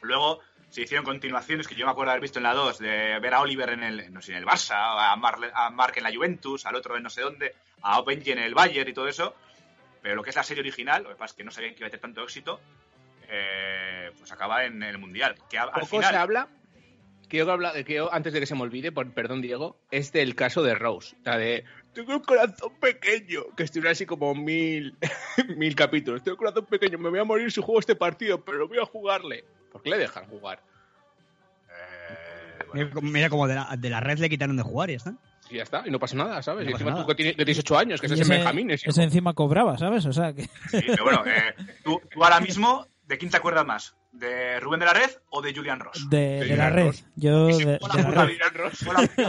Luego 0.01 0.39
se 0.69 0.81
hicieron 0.83 1.03
continuaciones 1.05 1.67
que 1.67 1.75
yo 1.75 1.85
me 1.85 1.91
acuerdo 1.91 2.11
haber 2.11 2.21
visto 2.21 2.37
en 2.39 2.43
la 2.43 2.53
2, 2.53 2.77
de 2.79 3.19
ver 3.19 3.33
a 3.33 3.41
Oliver 3.41 3.69
en 3.71 3.83
el, 3.83 4.13
no 4.13 4.21
sé, 4.21 4.31
en 4.33 4.37
el 4.37 4.45
Barça, 4.45 4.75
a, 4.77 5.15
Marle- 5.15 5.51
a 5.53 5.69
Mark 5.71 5.93
en 5.97 6.03
la 6.03 6.13
Juventus, 6.13 6.65
al 6.65 6.75
otro 6.75 6.95
en 6.95 7.03
no 7.03 7.09
sé 7.09 7.21
dónde, 7.21 7.55
a 7.81 8.01
Benji 8.01 8.31
en 8.31 8.39
el 8.39 8.53
Bayern 8.53 8.89
y 8.89 8.93
todo 8.93 9.07
eso. 9.07 9.35
Pero 10.01 10.15
lo 10.15 10.23
que 10.23 10.29
es 10.29 10.35
la 10.35 10.43
serie 10.43 10.61
original, 10.61 11.03
lo 11.03 11.09
que 11.09 11.15
pasa 11.15 11.33
es 11.33 11.37
que 11.37 11.43
no 11.43 11.51
sabían 11.51 11.73
que 11.73 11.79
iba 11.79 11.87
a 11.87 11.89
tener 11.89 12.01
tanto 12.01 12.23
éxito, 12.23 12.61
eh, 13.27 14.11
pues 14.17 14.31
acaba 14.31 14.63
en 14.63 14.81
el 14.83 14.97
mundial. 14.97 15.35
Que 15.49 15.57
al 15.57 15.71
Poco 15.71 15.85
final, 15.87 16.11
se 16.11 16.17
habla, 16.17 16.47
que 17.29 17.37
yo, 17.37 17.49
habla- 17.51 17.73
que 17.83 17.93
yo, 17.93 18.13
antes 18.13 18.33
de 18.33 18.39
que 18.41 18.45
se 18.45 18.55
me 18.55 18.61
olvide, 18.63 18.91
por, 18.91 19.09
perdón 19.13 19.41
Diego, 19.41 19.77
es 19.91 20.11
del 20.11 20.35
caso 20.35 20.63
de 20.63 20.75
Rose, 20.75 21.15
la 21.23 21.37
de 21.37 21.63
tengo 21.93 22.13
el 22.13 22.21
corazón 22.21 22.73
pequeño, 22.79 23.43
que 23.55 23.63
estuviera 23.63 23.91
así 23.91 24.05
como 24.05 24.35
mil, 24.35 24.97
mil 25.57 25.75
capítulos, 25.75 26.23
tengo 26.23 26.33
el 26.33 26.37
corazón 26.39 26.65
pequeño, 26.65 26.97
me 26.97 27.09
voy 27.09 27.19
a 27.19 27.23
morir 27.23 27.51
si 27.51 27.61
juego 27.61 27.79
este 27.79 27.95
partido, 27.95 28.43
pero 28.43 28.67
voy 28.67 28.79
a 28.79 28.85
jugarle. 28.85 29.45
¿Por 29.71 29.81
qué 29.81 29.91
le 29.91 29.97
dejan 29.99 30.25
jugar? 30.25 30.61
eh, 31.69 32.63
bueno, 32.67 32.73
Mira, 32.73 32.89
como- 32.93 33.11
Mira 33.11 33.29
como 33.29 33.47
de 33.47 33.55
la, 33.55 33.75
de 33.77 33.89
la 33.89 33.99
red 33.99 34.17
le 34.19 34.29
quitaron 34.29 34.57
de 34.57 34.63
jugar 34.63 34.89
y 34.89 34.93
ya 34.93 34.97
está. 34.97 35.13
Y 35.51 35.55
ya 35.57 35.63
está, 35.63 35.83
y 35.85 35.89
no 35.89 35.97
pasa 35.99 36.15
nada, 36.15 36.41
¿sabes? 36.43 36.65
No 36.65 36.69
y 36.69 36.73
encima 36.73 36.91
nada. 36.91 37.01
tú 37.03 37.07
que 37.07 37.15
tienes, 37.15 37.35
que 37.35 37.43
tienes 37.43 37.59
8 37.59 37.77
años, 37.77 37.99
que 38.01 38.05
y 38.05 38.11
estás 38.11 38.19
en 38.19 38.31
ese, 38.33 38.33
Benjamines. 38.43 38.81
hijo. 38.83 38.89
ese 38.91 39.03
encima 39.03 39.33
cobraba, 39.33 39.77
¿sabes? 39.79 40.05
O 40.05 40.13
sea, 40.13 40.33
que... 40.33 40.43
sí, 40.43 40.49
pero 40.87 41.03
bueno, 41.03 41.23
eh, 41.25 41.55
¿tú, 41.83 41.99
tú 42.11 42.23
ahora 42.23 42.39
mismo, 42.39 42.85
¿de 43.07 43.17
quién 43.17 43.31
te 43.31 43.37
acuerdas 43.37 43.65
más? 43.65 43.95
¿De 44.11 44.59
Rubén 44.59 44.79
de 44.79 44.85
la 44.87 44.93
Red 44.93 45.11
o 45.29 45.41
de 45.41 45.53
Julian 45.53 45.79
Ross? 45.79 46.07
de, 46.09 46.17
de 46.17 46.39
Julian 46.39 46.57
la 46.57 46.69
red. 46.71 46.85
Ross. 46.87 47.05
Yo 47.15 47.45
de, 47.47 47.57
de 47.57 47.71
la 47.73 47.77
puta 47.79 48.11
red. 48.25 48.27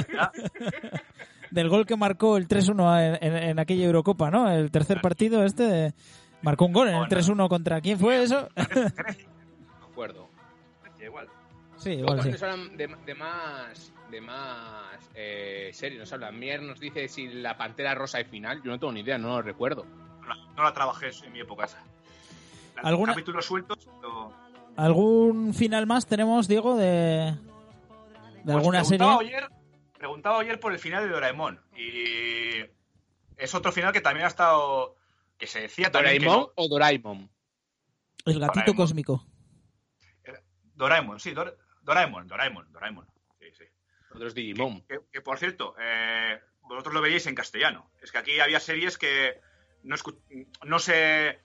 vida. 0.09 0.33
Del 1.51 1.69
gol 1.69 1.85
que 1.85 1.97
marcó 1.97 2.37
el 2.37 2.47
3-1 2.47 3.19
en, 3.21 3.25
en- 3.35 3.43
en 3.51 3.59
aquella 3.59 3.85
Eurocopa, 3.85 4.31
¿no? 4.31 4.49
El 4.51 4.71
tercer 4.71 5.01
partido 5.01 5.45
este 5.45 5.95
marcó 6.43 6.65
un 6.67 6.73
gol 6.73 6.89
en 6.89 6.95
el 6.95 7.07
Bueno. 7.09 7.17
3-1 7.17 7.49
contra 7.49 7.81
quién 7.81 7.99
fue 7.99 8.23
eso? 8.23 8.49
Me 8.57 8.65
acuerdo. 9.91 10.29
Igual. 11.05 11.29
sí, 11.77 11.91
igual 11.93 12.23
sí. 12.23 12.31
hablan 12.45 12.77
de, 12.77 12.87
de 13.05 13.15
más, 13.17 13.93
de 14.11 14.21
más 14.21 15.11
eh, 15.15 15.71
series 15.73 15.99
nos 15.99 16.13
habla. 16.13 16.31
Mier 16.31 16.63
nos 16.63 16.79
dice 16.79 17.09
si 17.09 17.27
la 17.29 17.57
Pantera 17.57 17.95
Rosa 17.97 18.21
es 18.21 18.29
final. 18.29 18.63
Yo 18.63 18.71
no 18.71 18.79
tengo 18.79 18.93
ni 18.93 19.01
idea, 19.01 19.19
no 19.19 19.29
lo 19.31 19.43
recuerdo. 19.43 19.85
No 20.21 20.29
la, 20.29 20.37
no 20.57 20.63
la 20.63 20.73
trabajé 20.73 21.09
en 21.25 21.33
mi 21.33 21.41
época 21.41 21.65
esa. 21.65 21.83
¿Alguna- 22.83 23.13
Capítulos 23.13 23.45
sueltos. 23.45 23.89
pero- 24.01 24.33
¿Algún 24.81 25.53
final 25.55 25.87
más 25.87 26.07
tenemos, 26.07 26.49
Diego, 26.49 26.77
de, 26.77 26.87
de 26.87 27.39
Pues 28.45 28.57
alguna 28.57 28.85
serie? 28.85 28.99
preguntaba 28.99 29.21
Ayer, 29.21 29.49
preguntaba 29.99 30.41
ayer 30.41 30.59
por 30.61 30.73
el 30.73 30.79
final 30.79 31.05
de 31.05 31.11
Doraemon. 31.11 31.61
Y 31.77 32.65
es 33.37 33.55
otro 33.55 33.73
final 33.73 33.93
que 33.93 34.01
también 34.01 34.25
ha 34.25 34.29
estado. 34.29 34.97
Que 35.39 35.47
se 35.47 35.61
decía 35.63 35.91
también. 35.91 36.19
que 36.19 36.25
¿Doraemon 36.27 36.47
no- 36.47 36.53
o 36.55 36.69
Doraemon? 36.69 37.31
El 38.27 38.41
gatito 38.41 38.55
Doraemon. 38.61 38.77
cósmico. 38.77 39.27
Doraemon, 40.75 41.21
sí, 41.21 41.33
Dor- 41.35 41.57
Doraemon, 41.83 42.27
Doraemon, 42.27 42.73
Doraemon. 42.73 43.07
Sí, 43.39 43.47
sí. 43.59 43.65
Otros 44.15 44.35
Digimon. 44.35 44.83
Que, 44.87 45.01
que, 45.13 45.21
por 45.21 45.39
cierto, 45.39 45.75
eh, 45.79 46.41
vosotros 46.63 46.95
lo 46.95 47.01
veríais 47.03 47.27
en 47.27 47.35
castellano. 47.35 47.91
Es 48.01 48.11
que 48.13 48.19
aquí 48.19 48.41
había 48.41 48.61
series 48.61 48.97
que 48.97 49.41
no, 49.83 49.97
no 50.65 50.79
se 50.79 51.39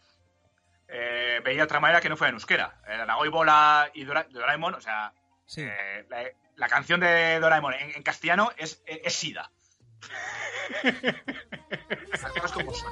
eh, 0.88 1.42
veía 1.44 1.64
otra 1.64 1.80
manera 1.80 2.02
que 2.02 2.10
no 2.10 2.18
fuera 2.18 2.30
en 2.30 2.36
euskera. 2.36 2.80
Eh, 2.88 3.04
Nagoy 3.06 3.30
Bola 3.30 3.90
y 3.94 4.04
Dora- 4.06 4.28
Doraemon, 4.30 4.76
o 4.76 4.82
sea, 4.82 5.14
Sí. 5.46 5.62
eh, 5.62 6.06
la, 6.10 6.24
la 6.56 6.68
canción 6.68 7.00
de 7.00 7.40
Doraemon 7.40 7.74
en, 7.74 7.92
en 7.96 8.04
castellano 8.04 8.52
es, 8.58 8.82
es, 8.86 9.14
Sida. 9.14 9.52
Las 12.12 12.22
cosas 12.32 12.52
como 12.52 12.74
son. 12.74 12.92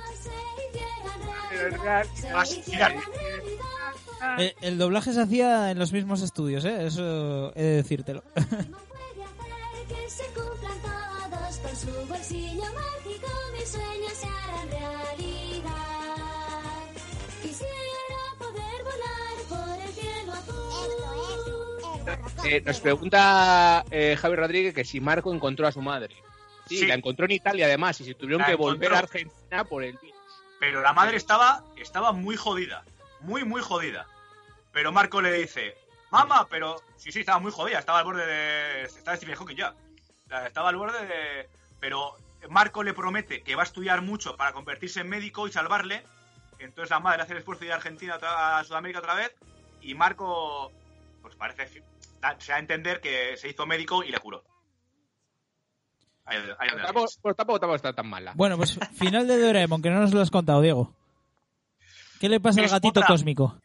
Eh, 4.39 4.55
el 4.61 4.77
doblaje 4.77 5.13
se 5.13 5.21
hacía 5.21 5.71
en 5.71 5.79
los 5.79 5.91
mismos 5.91 6.21
estudios, 6.21 6.65
¿eh? 6.65 6.85
Eso 6.85 7.51
he 7.55 7.61
de 7.61 7.75
decírtelo. 7.77 8.23
Eh, 22.45 22.61
nos 22.65 22.79
pregunta 22.79 23.85
eh, 23.91 24.17
Javi 24.19 24.35
Rodríguez 24.35 24.73
que 24.73 24.83
si 24.83 24.99
Marco 24.99 25.33
encontró 25.33 25.67
a 25.67 25.71
su 25.71 25.81
madre. 25.81 26.15
Sí, 26.67 26.77
Sí. 26.79 26.85
la 26.87 26.93
encontró 26.95 27.25
en 27.25 27.31
Italia 27.31 27.65
además 27.65 27.99
y 28.01 28.05
si 28.05 28.13
tuvieron 28.15 28.41
La 28.41 28.47
que 28.47 28.55
volver 28.55 28.93
a. 28.93 28.99
Argentina 28.99 29.63
por 29.65 29.83
el 29.83 29.97
virus. 29.97 30.15
Pero 30.59 30.81
la 30.81 30.93
madre 30.93 31.17
estaba, 31.17 31.63
estaba 31.75 32.11
muy 32.13 32.35
jodida. 32.37 32.83
Muy, 33.21 33.43
muy 33.43 33.61
jodida. 33.61 34.07
Pero 34.71 34.91
Marco 34.91 35.21
le 35.21 35.31
dice, 35.33 35.75
mamá, 36.09 36.47
pero... 36.49 36.81
Sí, 36.97 37.11
sí, 37.11 37.19
estaba 37.19 37.39
muy 37.39 37.51
jodida. 37.51 37.79
Estaba 37.79 37.99
al 37.99 38.05
borde 38.05 38.25
de... 38.25 38.83
Estaba 38.83 39.17
Stephen 39.17 39.35
Hawking 39.35 39.55
ya. 39.55 39.73
Estaba 40.45 40.69
al 40.69 40.77
borde 40.77 41.05
de... 41.05 41.49
Pero 41.79 42.17
Marco 42.49 42.81
le 42.81 42.93
promete 42.93 43.41
que 43.43 43.55
va 43.55 43.63
a 43.63 43.65
estudiar 43.65 44.01
mucho 44.01 44.37
para 44.37 44.53
convertirse 44.53 45.01
en 45.01 45.09
médico 45.09 45.47
y 45.47 45.51
salvarle. 45.51 46.03
Entonces 46.59 46.89
la 46.91 46.99
madre 47.01 47.23
hace 47.23 47.33
el 47.33 47.39
esfuerzo 47.39 47.61
de 47.61 47.65
ir 47.67 47.71
a 47.73 47.75
Argentina 47.75 48.17
a 48.21 48.63
Sudamérica 48.63 48.99
otra 48.99 49.15
vez. 49.15 49.35
Y 49.81 49.95
Marco, 49.95 50.71
pues 51.21 51.35
parece... 51.35 51.83
da- 52.29 52.39
Se 52.39 52.51
da 52.51 52.57
a 52.57 52.59
entender 52.59 52.99
que 53.01 53.37
se 53.37 53.49
hizo 53.49 53.65
médico 53.65 54.03
y 54.03 54.09
le 54.11 54.17
curó. 54.19 54.43
Ahí, 56.25 56.37
Pues 56.57 56.81
tampoco, 56.83 57.05
pues 57.21 57.35
tampoco, 57.35 57.59
tampoco 57.59 57.75
está 57.75 57.93
tan 57.93 58.07
mala. 58.07 58.31
Bueno, 58.35 58.55
pues 58.57 58.79
final 58.97 59.27
de 59.27 59.37
Doraemon, 59.39 59.81
que 59.81 59.89
no 59.89 59.99
nos 59.99 60.13
lo 60.13 60.21
has 60.21 60.31
contado, 60.31 60.61
Diego. 60.61 60.95
¿Qué 62.19 62.29
le 62.29 62.39
pasa 62.39 62.61
al 62.61 62.69
gatito 62.69 63.01
otra. 63.01 63.07
cósmico? 63.07 63.59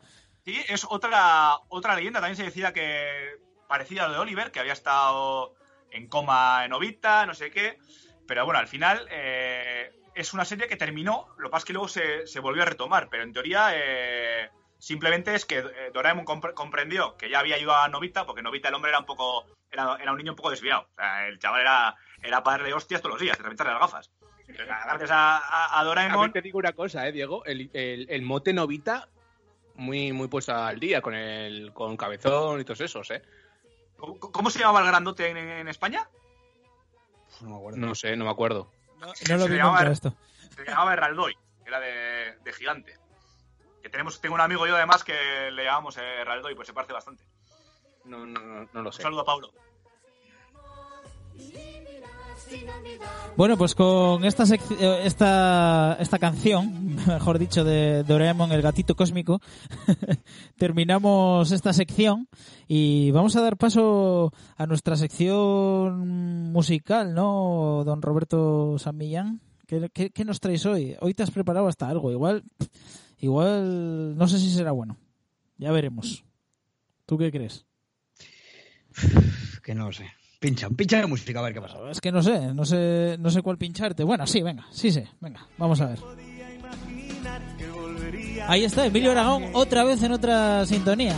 Sí, 0.44 0.57
es 0.68 0.85
otra, 0.88 1.57
otra 1.68 1.94
leyenda. 1.94 2.21
También 2.21 2.37
se 2.37 2.42
decía 2.44 2.73
que 2.73 3.37
parecida 3.68 4.05
a 4.05 4.09
lo 4.09 4.14
de 4.14 4.21
Oliver, 4.21 4.51
que 4.51 4.59
había 4.59 4.73
estado 4.73 5.55
en 5.92 6.09
coma 6.09 6.64
en 6.64 6.73
Ovita, 6.73 7.27
no 7.27 7.35
sé 7.35 7.51
qué. 7.53 7.79
Pero 8.27 8.44
bueno, 8.44 8.59
al 8.59 8.66
final 8.66 9.07
eh, 9.11 9.92
es 10.16 10.33
una 10.35 10.44
serie 10.44 10.66
que 10.66 10.77
terminó. 10.77 11.29
Lo 11.38 11.49
que 11.49 11.53
pasa 11.53 11.59
es 11.62 11.64
que 11.66 11.73
luego 11.75 11.87
se, 11.88 12.27
se 12.27 12.40
volvió 12.40 12.62
a 12.62 12.66
retomar. 12.66 13.09
Pero 13.09 13.23
en 13.23 13.33
teoría 13.33 13.68
eh, 13.75 14.51
simplemente 14.79 15.35
es 15.35 15.45
que 15.45 15.59
eh, 15.59 15.91
Doraemon 15.93 16.25
compre- 16.25 16.55
comprendió 16.55 17.17
que 17.17 17.29
ya 17.31 17.41
había 17.41 17.57
ayudado 17.57 17.83
a 17.83 17.88
Novita, 17.88 18.25
porque 18.27 18.43
Novita 18.43 18.69
el 18.69 18.75
hombre 18.75 18.91
era 18.91 18.99
un 19.01 19.07
poco 19.07 19.47
era, 19.71 19.97
era 20.01 20.12
un 20.12 20.19
niño 20.19 20.33
un 20.33 20.37
poco 20.37 20.51
desviado. 20.51 20.87
O 20.93 20.95
sea, 20.97 21.27
el 21.29 21.38
chaval 21.38 21.61
era, 21.61 21.95
era 22.23 22.43
para 22.43 22.59
darle 22.59 22.73
hostias 22.75 23.01
todos 23.03 23.14
los 23.14 23.21
días, 23.21 23.37
de 23.37 23.43
reventarle 23.43 23.73
las 23.73 23.81
gafas. 23.83 24.11
Gracias 24.47 25.11
a, 25.11 25.37
a- 25.38 25.81
a 25.81 25.85
Doraemon... 25.85 26.12
También 26.14 26.33
te 26.33 26.41
digo 26.43 26.59
una 26.59 26.73
cosa, 26.73 27.07
eh, 27.07 27.12
Diego. 27.12 27.45
El, 27.45 27.69
el, 27.75 28.07
el 28.09 28.23
mote 28.23 28.53
Novita, 28.55 29.09
muy, 29.75 30.12
muy 30.12 30.29
puesto 30.29 30.55
al 30.55 30.81
día 30.81 31.03
con 31.03 31.14
el 31.14 31.73
con 31.75 31.97
cabezón 31.99 32.61
y 32.61 32.64
todos 32.64 32.81
esos, 32.81 33.11
¿eh? 33.11 33.23
¿Cómo, 33.99 34.19
cómo 34.19 34.49
se 34.49 34.61
llamaba 34.61 34.81
el 34.81 34.87
grandote 34.87 35.29
en, 35.29 35.37
en 35.37 35.69
España? 35.69 36.09
No 37.43 37.51
me 37.51 37.57
acuerdo. 37.57 37.79
No 37.79 37.95
sé, 37.95 38.17
no 38.17 38.25
me 38.25 38.31
acuerdo. 38.31 38.71
No 39.01 39.14
Se 39.14 39.37
lo 39.37 39.47
vi 39.47 39.57
llamaba- 39.57 39.91
esto. 39.93 40.14
Se 40.57 40.64
llamaba 40.64 40.93
Heraldoy, 40.95 41.37
era 41.67 41.79
de, 41.79 42.37
de 42.43 42.53
gigante. 42.55 42.97
Que 43.88 43.92
tenemos, 43.92 44.20
tengo 44.20 44.35
un 44.35 44.42
amigo 44.42 44.66
yo 44.66 44.77
además 44.77 45.03
que 45.03 45.14
le 45.51 45.64
llamamos 45.64 45.96
eh, 45.96 46.20
Heraldoy, 46.20 46.55
pues 46.55 46.68
se 46.68 46.74
parece 46.74 46.92
bastante. 46.92 47.24
No, 48.05 48.27
no, 48.27 48.38
no, 48.38 48.68
no 48.70 48.83
lo 48.83 48.90
Un 48.90 48.92
sé. 48.92 49.01
saludo 49.01 49.22
a 49.22 49.24
Pablo. 49.24 49.51
Bueno, 53.34 53.57
pues 53.57 53.74
con 53.74 54.26
esta, 54.26 54.45
eh, 54.45 55.01
esta, 55.05 55.97
esta 56.01 56.18
canción, 56.18 56.97
mejor 57.07 57.39
dicho, 57.39 57.64
de 57.64 58.03
Doraemon, 58.03 58.53
el 58.53 58.61
gatito 58.61 58.95
cósmico, 58.95 59.41
terminamos 60.59 61.51
esta 61.51 61.72
sección 61.72 62.28
y 62.66 63.11
vamos 63.12 63.36
a 63.36 63.41
dar 63.41 63.57
paso 63.57 64.34
a 64.59 64.66
nuestra 64.66 64.97
sección 64.97 66.53
musical, 66.53 67.14
¿no, 67.14 67.84
don 67.86 68.03
Roberto 68.03 68.78
San 68.78 68.99
Millán? 68.99 69.41
¿Qué, 69.66 69.89
qué, 69.95 70.11
qué 70.11 70.24
nos 70.26 70.41
traes 70.41 70.66
hoy? 70.66 70.95
Hoy 71.01 71.14
te 71.14 71.22
has 71.22 71.30
preparado 71.30 71.68
hasta 71.68 71.89
algo, 71.89 72.12
igual, 72.12 72.43
igual, 73.19 74.16
no 74.16 74.29
sé 74.29 74.39
si 74.39 74.51
será 74.51 74.73
bueno. 74.73 74.97
Ya 75.57 75.73
veremos. 75.73 76.25
¿Tú 77.07 77.19
qué 77.19 77.31
crees? 77.31 77.66
Que 79.62 79.75
no 79.75 79.87
lo 79.87 79.93
sé. 79.93 80.07
Pincha, 80.41 80.71
pincha 80.71 80.99
de 80.99 81.07
música 81.07 81.41
a 81.41 81.43
ver 81.43 81.53
qué 81.53 81.61
pasa. 81.61 81.79
Es 81.91 82.01
que 82.01 82.12
no 82.12 82.23
sé, 82.23 82.55
no 82.55 82.64
sé, 82.64 83.16
no 83.19 83.31
sé 83.31 83.43
cuál 83.43 83.59
pincharte. 83.59 84.05
Bueno, 84.05 84.27
sí, 84.27 84.41
venga, 84.41 84.66
sí 84.71 84.93
sé, 84.93 85.09
venga, 85.21 85.47
vamos 85.59 85.81
a 85.81 85.87
ver. 85.87 85.99
Ahí 88.47 88.64
está, 88.64 88.87
Emilio 88.87 89.11
Aragón, 89.11 89.51
otra 89.53 89.85
vez 89.85 90.03
en 90.03 90.12
otra 90.12 90.64
sintonía. 90.64 91.16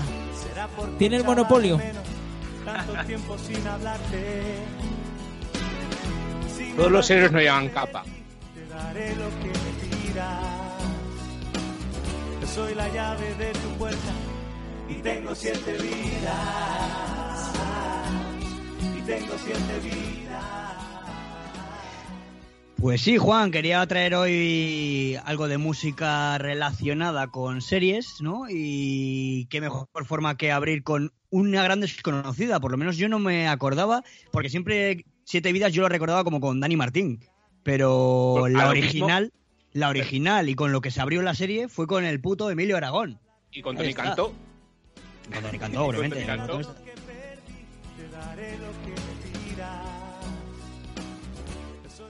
Tiene 0.99 1.17
el 1.17 1.25
monopolio. 1.25 1.79
Tanto 2.65 3.07
tiempo 3.07 3.37
sin 3.39 3.67
hablarte. 3.67 4.57
Si 6.57 6.73
Todos 6.73 6.91
los 6.91 7.11
héroes 7.11 7.31
no 7.33 7.39
llevan 7.39 7.69
capa. 7.69 8.05
Soy 12.55 12.75
la 12.75 12.89
llave 12.89 13.35
de 13.35 13.53
tu 13.53 13.69
puerta 13.79 14.13
y 14.89 14.95
tengo 14.95 15.35
siete 15.35 15.73
vidas. 15.73 17.53
Y 18.99 19.01
tengo 19.03 19.35
siete 19.39 19.81
vidas. 19.85 20.71
Pues 22.77 23.03
sí, 23.03 23.19
Juan, 23.19 23.51
quería 23.51 23.87
traer 23.87 24.15
hoy 24.15 25.17
algo 25.25 25.47
de 25.47 25.59
música 25.59 26.39
relacionada 26.39 27.29
con 27.29 27.61
series, 27.61 28.17
¿no? 28.21 28.47
Y 28.49 29.47
qué 29.51 29.61
mejor 29.61 29.87
forma 30.07 30.37
que 30.37 30.51
abrir 30.51 30.83
con 30.83 31.13
una 31.31 31.63
gran 31.63 31.81
desconocida, 31.81 32.59
por 32.59 32.73
lo 32.73 32.79
menos 32.79 32.97
yo 32.97 33.09
no 33.09 33.19
me 33.19 33.47
acordaba, 33.49 34.03
porque 34.33 34.49
siempre 34.49 35.05
Siete 35.25 35.53
Vidas 35.53 35.73
yo 35.73 35.83
lo 35.83 35.89
recordaba 35.89 36.25
como 36.25 36.41
con 36.41 36.59
Dani 36.59 36.77
Martín, 36.77 37.21
pero 37.63 38.39
Pues 38.41 38.53
la 38.55 38.71
original, 38.71 39.33
la 39.73 39.89
original 39.89 40.49
y 40.49 40.55
con 40.55 40.73
lo 40.73 40.81
que 40.81 40.91
se 40.91 41.01
abrió 41.01 41.23
la 41.23 41.35
serie 41.35 41.69
fue 41.69 41.87
con 41.87 42.05
el 42.05 42.21
puto 42.21 42.51
Emilio 42.51 42.77
Aragón. 42.77 43.21
Y 43.53 43.63
con 43.63 43.77
Tony. 43.77 43.95
Cantó. 43.95 44.33
Con 45.33 45.43
Dani 45.43 45.59
Cantó, 45.59 45.85
obviamente. 45.87 46.27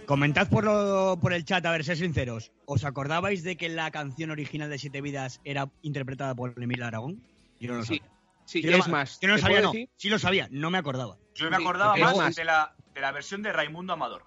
Comentad 0.06 0.48
por, 0.48 0.64
lo- 0.64 1.18
por 1.20 1.32
el 1.32 1.44
chat, 1.44 1.64
a 1.66 1.70
ver, 1.70 1.84
sed 1.84 1.94
sinceros. 1.96 2.50
¿Os 2.64 2.84
acordabais 2.84 3.44
de 3.44 3.56
que 3.56 3.68
la 3.68 3.90
canción 3.90 4.30
original 4.30 4.68
de 4.68 4.78
Siete 4.78 5.00
Vidas 5.00 5.40
era 5.44 5.70
interpretada 5.82 6.34
por 6.34 6.54
Emilio 6.60 6.84
Aragón? 6.86 7.22
Yo 7.60 7.70
no 7.72 7.78
lo 7.78 7.84
Sí, 7.84 7.98
sabía. 7.98 8.12
sí, 8.44 8.62
Yo 8.62 8.70
no 8.72 8.76
es 8.78 8.86
me- 8.86 8.92
más. 8.92 9.18
Yo 9.20 9.28
no 9.28 9.34
lo 9.34 9.38
¿te 9.38 9.42
sabía, 9.42 9.60
no. 9.60 9.72
decir? 9.72 9.88
Sí 9.96 10.08
lo 10.08 10.18
sabía, 10.18 10.48
no 10.50 10.70
me 10.70 10.78
acordaba. 10.78 11.16
Yo 11.34 11.48
me 11.50 11.56
Sí, 11.58 11.62
acordaba 11.62 11.96
más 11.96 12.16
más. 12.16 12.34
de 12.34 12.44
la, 12.44 12.74
de 12.92 13.00
la 13.00 13.12
versión 13.12 13.42
de 13.42 13.52
Raimundo 13.52 13.92
Amador. 13.92 14.24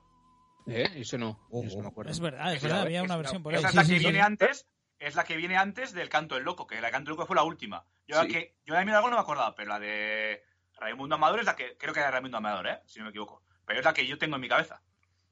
¿Eh? 0.67 0.89
Eso 0.95 1.17
no. 1.17 1.39
Eso 1.63 1.77
no 1.77 1.83
me 1.83 1.87
acuerdo. 1.89 2.11
Es 2.11 2.19
verdad, 2.19 2.51
es 2.51 2.57
Esa- 2.59 2.67
verdad, 2.67 2.81
había 2.83 3.03
una 3.03 3.17
versión 3.17 3.43
por 3.43 3.53
ahí. 3.53 3.59
Esa 3.59 3.69
es 3.69 3.75
la 3.75 3.83
que 3.85 3.99
viene 3.99 4.21
antes, 4.21 4.67
es 4.99 5.15
la 5.15 5.23
que 5.23 5.35
viene 5.37 5.57
antes 5.57 5.93
del 5.93 6.09
Canto 6.09 6.35
del 6.35 6.43
Loco, 6.43 6.65
que 6.67 6.79
la 6.81 6.91
Canto 6.91 7.09
del 7.11 7.17
Loco 7.17 7.25
fue 7.27 7.35
la 7.35 7.43
última. 7.43 7.85
Yo, 8.07 8.15
la 8.17 8.23
Sí. 8.23 8.29
que, 8.29 8.55
yo 8.65 8.75
de 8.75 8.85
mi 8.85 8.91
algo 8.91 9.09
no 9.09 9.15
me 9.15 9.21
acordaba, 9.21 9.55
pero 9.55 9.69
la 9.69 9.79
de 9.79 10.43
Raimundo 10.79 11.15
Amador 11.15 11.39
es 11.39 11.45
la 11.45 11.55
que, 11.55 11.77
creo 11.77 11.93
que 11.93 11.99
era 11.99 12.11
Raimundo 12.11 12.37
Amador, 12.37 12.67
¿eh? 12.67 12.79
si 12.85 12.99
no 12.99 13.05
me 13.05 13.09
equivoco. 13.11 13.43
Pero 13.65 13.79
es 13.79 13.85
la 13.85 13.93
que 13.93 14.05
yo 14.07 14.17
tengo 14.17 14.35
en 14.35 14.41
mi 14.41 14.49
cabeza. 14.49 14.81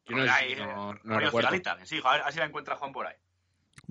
Yo 0.06 0.16
no, 0.16 0.24
Porque 0.24 0.30
hay, 0.32 0.56
no- 0.56 0.64
eh, 0.94 1.00
no 1.04 1.14
rollo 1.16 1.26
recuerdo. 1.26 1.50
Cigalita, 1.50 1.78
que 1.78 1.86
sí, 1.86 2.00
a 2.04 2.12
ver, 2.12 2.22
a 2.22 2.26
ver 2.26 2.34
si 2.34 2.40
la 2.40 2.46
encuentra 2.46 2.76
Juan 2.76 2.92
por 2.92 3.08
ahí. 3.08 3.16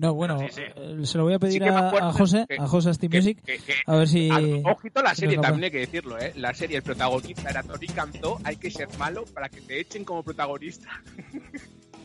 No, 0.01 0.15
bueno, 0.15 0.39
Sí, 0.39 0.45
sí. 0.55 0.61
eh, 0.75 0.99
se 1.03 1.17
lo 1.19 1.25
voy 1.25 1.33
a 1.35 1.39
pedir 1.39 1.61
Sí 1.61 1.69
a, 1.69 2.11
José, 2.11 2.45
que- 2.49 2.55
a 2.59 2.65
José 2.67 2.91
Steam 2.95 3.11
que- 3.11 3.17
Music, 3.19 3.37
que- 3.45 3.59
que- 3.59 3.75
a 3.85 3.95
ver 3.97 4.07
si... 4.07 4.29
Ojito 4.65 5.03
la 5.03 5.13
serie, 5.13 5.37
también 5.37 5.65
hay 5.65 5.71
que 5.71 5.77
decirlo, 5.77 6.17
¿eh? 6.17 6.33
La 6.37 6.55
serie, 6.55 6.77
el 6.77 6.81
protagonista 6.83 7.51
era 7.51 7.61
Tony 7.61 7.85
Cantó, 7.85 8.39
hay 8.43 8.55
que 8.55 8.71
ser 8.71 8.87
malo 8.97 9.25
para 9.31 9.47
que 9.47 9.61
te 9.61 9.79
echen 9.79 10.03
como 10.03 10.23
protagonista. 10.23 10.89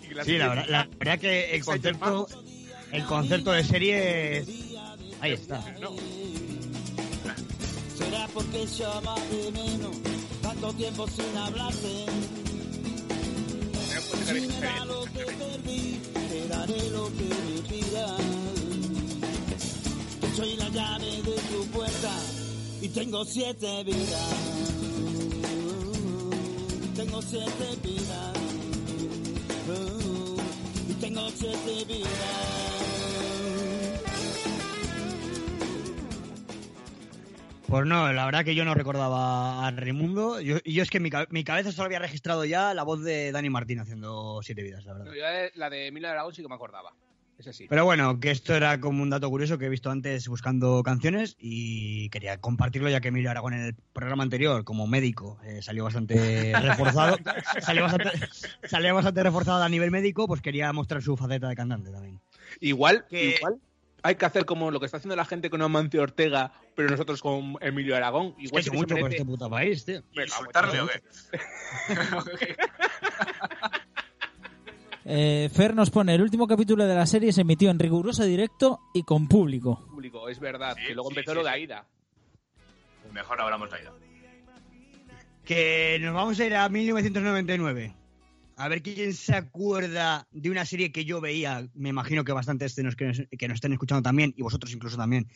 Y 0.03 0.25
Sí, 0.25 0.39
la 0.39 0.49
verdad, 0.49 0.67
la 0.69 0.89
verdad 0.99 1.19
que 1.19 1.51
el 1.57 1.65
concepto, 1.65 2.29
el 2.93 3.05
concepto 3.07 3.51
de 3.53 3.65
serie 3.65 4.39
es... 4.39 4.49
Ahí 5.21 5.33
está. 5.33 5.59
No, 5.81 5.97
Será 7.97 8.29
porque 8.33 8.63
echaba 8.63 9.15
de 9.31 9.51
menos 9.53 9.97
tanto 10.43 10.73
tiempo 10.75 11.09
sin 11.09 11.37
hablarte. 11.37 12.07
Tengo 23.07 23.25
siete 23.25 23.85
vidas. 23.85 24.31
Tengo 26.97 27.23
siete 27.23 27.69
vidas. 27.85 28.37
Y 30.89 30.95
tengo 30.95 31.29
siete 31.31 31.85
vidas. 31.87 32.11
Pues 37.69 37.87
no, 37.87 38.13
la 38.13 38.25
verdad 38.27 38.45
que 38.45 38.57
yo 38.57 38.65
no 38.65 38.75
recordaba 38.75 39.65
a 39.65 39.71
Raimundo. 39.71 40.41
Yo, 40.41 40.57
y 40.65 40.75
yo 40.75 40.83
es 40.83 40.91
que 40.91 40.99
mi, 40.99 41.11
mi 41.31 41.45
cabeza 41.45 41.71
solo 41.71 41.87
había 41.87 42.01
registrado 42.01 42.45
ya 42.45 42.75
la 42.75 42.83
voz 42.83 43.05
de 43.05 43.31
Dani 43.31 43.51
Martín 43.51 43.79
haciendo 43.79 44.41
Siete 44.43 44.65
Vidas, 44.65 44.85
la 44.85 44.95
verdad. 44.95 45.07
No, 45.07 45.15
yo 45.17 45.25
de- 45.25 45.53
la 45.55 45.71
de 45.71 45.87
Emilio 45.87 46.09
Aragón 46.11 46.35
sí 46.35 46.43
que 46.43 46.49
me 46.49 46.55
acordaba. 46.57 46.93
Pero 47.69 47.85
bueno, 47.85 48.19
que 48.19 48.31
esto 48.31 48.55
era 48.55 48.81
como 48.81 49.03
un 49.03 49.11
dato 49.11 49.29
curioso 49.29 49.59
que 49.59 49.67
he 49.67 49.69
visto 49.69 49.91
antes 49.91 50.27
buscando 50.29 50.83
canciones 50.83 51.37
y 51.39 52.09
quería 52.11 52.39
compartirlo 52.41 52.89
ya 52.89 53.01
que 53.01 53.09
Emilio 53.09 53.31
Aragón 53.31 53.55
en 53.55 53.61
el 53.61 53.75
programa 53.93 54.23
anterior 54.23 54.65
como 54.65 54.87
médico 54.87 55.39
eh, 55.45 55.61
salió 55.63 55.85
bastante 55.85 56.53
reforzado, 56.61 57.19
salió 57.61 57.83
bastante, 57.83 58.11
salió 58.69 58.95
bastante 58.95 59.23
reforzado 59.23 59.63
a 59.63 59.69
nivel 59.69 59.91
médico, 59.91 60.27
pues 60.27 60.41
quería 60.41 60.73
mostrar 60.73 61.03
su 61.03 61.17
faceta 61.17 61.49
de 61.49 61.57
cantante 61.57 61.91
también. 61.91 62.21
Igual, 62.61 63.07
Que- 63.09 63.37
igual 63.37 63.57
hay 64.03 64.15
que 64.15 64.25
hacer 64.25 64.45
como 64.45 64.71
lo 64.71 64.79
que 64.79 64.87
está 64.87 64.99
haciendo 64.99 65.17
la 65.17 65.25
gente 65.25 65.51
con 65.51 65.61
Amancio 65.63 66.01
Ortega, 66.01 66.53
pero 66.77 66.89
nosotros 66.89 67.21
con 67.21 67.57
Emilio 67.61 67.97
Aragón. 67.97 68.35
Igual 68.39 68.61
Es 68.61 68.65
sí 68.67 68.71
que 68.71 68.77
que 68.77 68.81
mucho 68.83 68.97
por 68.97 69.11
este 69.11 69.25
puto 69.25 69.51
país, 69.51 69.85
tío. 69.85 70.01
Venga, 70.15 70.23
¿Insultarle 70.27 70.81
o 70.81 70.87
qué? 70.87 71.03
Eh, 75.09 75.49
Fer 75.53 75.75
nos 75.75 75.91
pone, 75.91 76.15
el 76.15 76.23
último 76.23 76.49
capítulo 76.49 76.85
de 76.85 76.95
la 76.95 77.07
serie 77.07 77.33
se 77.33 77.43
emitió 77.43 77.71
en 77.71 77.79
riguroso 77.79 78.25
directo 78.25 78.81
y 78.93 79.03
con 79.05 79.29
público. 79.29 79.87
público, 79.89 80.29
es 80.29 80.41
verdad. 80.41 80.75
Sí, 80.77 80.89
que 80.89 80.95
luego 80.95 81.11
sí, 81.11 81.15
empezó 81.19 81.31
sí, 81.33 81.37
lo 81.37 81.45
de 81.45 81.51
sí. 81.51 81.55
Aida. 81.55 81.87
Mejor 83.13 83.41
hablamos 83.41 83.71
de 83.71 83.83
ida. 83.83 83.93
Que 85.45 85.99
nos 86.03 86.13
vamos 86.13 86.41
a 86.41 86.45
ir 86.45 86.55
a 86.57 86.69
1999. 86.69 87.95
A 88.57 88.69
ver 88.69 88.83
quién 88.83 89.13
se 89.15 89.35
acuerda 89.37 90.27
de 90.33 90.51
una 90.51 90.65
serie 90.65 90.91
que 90.91 91.05
yo 91.05 91.21
veía, 91.21 91.69
me 91.75 91.91
imagino 91.91 92.25
que 92.25 92.33
bastantes 92.33 92.75
de 92.75 92.83
los 92.83 92.97
que 92.97 93.05
nos, 93.07 93.23
que 93.39 93.49
nos 93.49 93.57
estén 93.57 93.73
escuchando 93.73 94.03
también, 94.03 94.35
y 94.37 94.43
vosotros 94.43 94.73
incluso 94.73 94.97
también. 94.97 95.29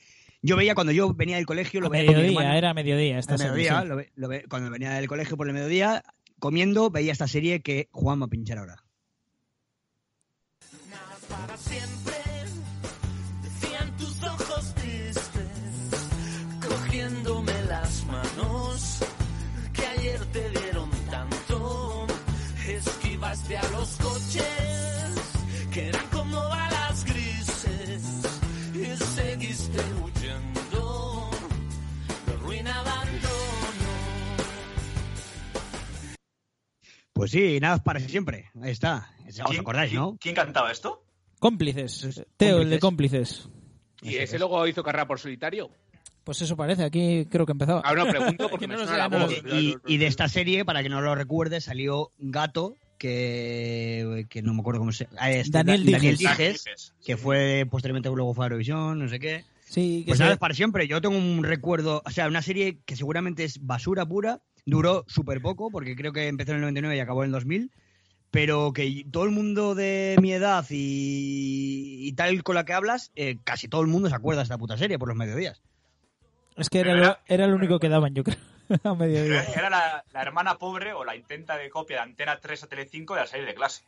Yo 0.42 0.56
veía 0.56 0.74
cuando 0.74 0.92
yo 0.92 1.12
venía 1.14 1.36
del 1.36 1.44
colegio, 1.46 1.80
lo 1.82 1.88
A 1.88 1.90
veía 1.90 2.06
con 2.06 2.16
mi 2.16 2.22
mediodía, 2.22 2.56
era 2.56 2.72
mediodía 2.74 3.18
esta 3.18 3.36
serie, 3.36 3.52
mediodía, 3.52 3.82
sí. 3.82 3.88
lo 3.88 3.96
ve- 3.96 4.10
lo 4.16 4.26
ve- 4.28 4.44
cuando 4.48 4.70
venía 4.70 4.90
del 4.92 5.06
colegio 5.06 5.36
por 5.36 5.46
el 5.46 5.52
mediodía, 5.52 6.02
comiendo, 6.38 6.90
veía 6.90 7.12
esta 7.12 7.28
serie 7.28 7.60
que 7.60 7.88
Juan 7.92 8.20
va 8.22 8.24
a 8.24 8.28
pinchar 8.28 8.56
ahora. 8.58 8.76
Para 11.41 11.57
siempre. 11.57 12.14
Decían 13.43 13.97
tus 13.97 14.22
ojos 14.22 14.74
tristes, 14.74 15.91
cogiéndome 16.68 17.53
las 17.64 18.05
manos, 18.07 18.99
que 19.72 19.86
ayer 19.86 20.24
te 20.32 20.51
dieron 20.51 20.91
tanto. 21.11 22.07
Esquivaste 22.66 23.57
a 23.59 23.68
los 23.70 23.88
coches, 23.97 25.11
que 25.72 25.88
eran 25.88 26.07
como 26.09 26.36
balas 26.49 27.05
grises, 27.05 28.03
y 28.74 28.97
seguiste 29.14 29.78
huyendo 30.03 31.30
de 32.26 32.32
ruina 32.36 32.78
abandono. 32.80 33.18
Pues 37.12 37.30
sí, 37.32 37.59
nada 37.61 37.78
para 37.82 38.01
siempre. 38.01 38.51
Ahí 38.62 38.70
está. 38.70 39.11
¿Os 39.28 39.41
¿Quién- 39.49 39.61
acordáis, 39.61 39.93
no? 39.93 40.16
¿Quién 40.20 40.34
cantaba 40.34 40.70
esto? 40.72 41.05
Cómplices. 41.41 42.24
Teo, 42.36 42.61
el 42.61 42.70
de 42.70 42.78
cómplices. 42.78 43.49
Y 44.03 44.14
ese 44.16 44.38
luego 44.38 44.64
hizo 44.68 44.82
carrera 44.84 45.07
por 45.09 45.18
solitario. 45.18 45.68
Pues 46.22 46.41
eso 46.43 46.57
parece, 46.57 46.84
aquí 46.84 47.26
creo 47.28 47.45
que 47.47 47.53
empezaba. 47.53 47.80
Ahora 47.80 48.05
no 48.05 48.11
pregunto 48.11 48.49
porque 48.51 48.64
Que 48.64 48.68
me 48.68 48.74
no 48.74 48.80
lo 48.80 48.86
suena 48.86 49.05
sé, 49.05 49.11
la 49.11 49.18
no 49.18 49.24
voz. 49.26 49.43
lo 49.43 49.51
sé. 49.51 49.57
Y, 49.61 49.76
y 49.86 49.97
de 49.99 50.07
esta 50.07 50.28
serie, 50.28 50.64
para 50.64 50.82
que 50.82 50.88
no 50.88 51.01
lo 51.01 51.14
recuerde, 51.14 51.61
salió 51.61 52.12
Gato, 52.18 52.76
que, 52.99 54.26
que 54.28 54.43
no 54.43 54.55
me 54.55 54.61
acuerdo 54.61 54.80
cómo 54.80 54.93
se 54.93 55.09
ah, 55.18 55.30
este, 55.30 55.51
Daniel 55.59 55.84
Da- 55.86 55.93
Daniel 55.93 56.16
Dijes. 56.16 56.93
que 57.05 57.16
fue 57.16 57.66
posteriormente 57.70 58.09
luego 58.11 58.34
fue 58.34 58.45
a 58.45 58.49
Eurovisión, 58.49 58.99
no 58.99 59.09
sé 59.09 59.18
qué. 59.18 59.45
Sí, 59.66 60.03
que 60.05 60.11
Pues 60.11 60.20
nada, 60.20 60.32
es 60.32 60.38
para 60.38 60.55
siempre. 60.55 60.86
Yo 60.88 61.01
tengo 61.01 61.16
un 61.16 61.45
recuerdo, 61.45 62.03
o 62.05 62.11
sea, 62.11 62.26
una 62.28 62.43
serie 62.43 62.78
que 62.84 62.97
seguramente 62.97 63.45
es 63.45 63.64
basura 63.64 64.05
pura, 64.07 64.41
duró 64.66 65.05
súper 65.09 65.41
poco, 65.41 65.70
porque 65.70 65.95
creo 65.97 66.12
que 66.12 66.26
empezó 66.28 66.51
en 66.53 66.57
el 66.57 66.62
99 66.62 66.97
y 66.97 67.01
acabó 67.01 67.22
en 67.22 67.28
el 67.28 67.32
2000, 67.32 67.70
pero 68.30 68.72
que 68.72 69.04
todo 69.10 69.24
el 69.24 69.30
mundo 69.30 69.74
de 69.74 70.16
mi 70.20 70.32
edad 70.32 70.64
y, 70.70 72.08
y 72.08 72.12
tal 72.12 72.42
con 72.42 72.54
la 72.54 72.64
que 72.64 72.72
hablas, 72.72 73.10
eh, 73.16 73.36
casi 73.44 73.68
todo 73.68 73.80
el 73.82 73.88
mundo 73.88 74.08
se 74.08 74.14
acuerda 74.14 74.40
de 74.40 74.44
esta 74.44 74.58
puta 74.58 74.76
serie 74.76 74.98
por 74.98 75.08
los 75.08 75.16
mediodías. 75.16 75.60
es 76.56 76.68
que 76.68 76.80
era, 76.80 76.92
era- 76.96 77.20
era 77.26 77.46
lo 77.46 77.56
único 77.56 77.78
que 77.78 77.88
daban, 77.88 78.14
yo 78.14 78.22
creo, 78.24 78.36
a 78.84 78.94
mediodía. 78.94 79.42
Era 79.54 79.70
la, 79.70 80.04
la 80.12 80.22
hermana 80.22 80.58
pobre 80.58 80.92
o 80.92 81.04
la 81.04 81.16
intenta 81.16 81.56
de 81.56 81.70
copia 81.70 81.96
de 81.98 82.02
Antena 82.02 82.38
3 82.38 82.62
a 82.62 82.66
Telecinco 82.68 83.14
de 83.14 83.20
la 83.20 83.26
serie 83.26 83.46
de 83.46 83.54
clase. 83.54 83.84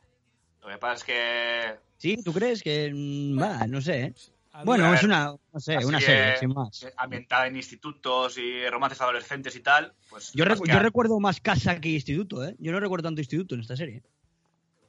Lo 0.62 0.68
que 0.68 0.78
pasa 0.78 0.94
es 0.94 1.04
que 1.04 1.76
¿Sí? 1.98 2.16
¿Tú 2.22 2.32
crees 2.32 2.62
que...? 2.62 2.90
mm, 2.94 3.40
Va, 3.40 3.66
no 3.66 3.80
sé. 3.80 4.02
¿eh? 4.02 4.14
Había- 4.52 4.64
Bueno, 4.64 4.84
ver, 4.90 4.94
es 4.98 5.02
una, 5.04 5.34
no 5.52 5.60
sé, 5.60 5.76
una 5.84 6.00
serie 6.00 6.36
sin 6.38 6.50
más. 6.52 6.86
ambientada 6.96 7.46
en 7.46 7.56
institutos 7.56 8.36
y 8.38 8.68
romances 8.68 9.00
adolescentes 9.00 9.56
y 9.56 9.60
tal, 9.60 9.92
pues... 10.10 10.32
Yo, 10.34 10.44
recu- 10.44 10.68
yo 10.70 10.78
recuerdo 10.78 11.18
más 11.20 11.40
casa 11.40 11.80
que 11.80 11.88
instituto, 11.88 12.44
¿eh? 12.46 12.54
Yo 12.58 12.70
no 12.72 12.78
recuerdo 12.80 13.04
tanto 13.08 13.20
instituto 13.20 13.54
en 13.54 13.62
esta 13.62 13.76
serie. 13.76 14.02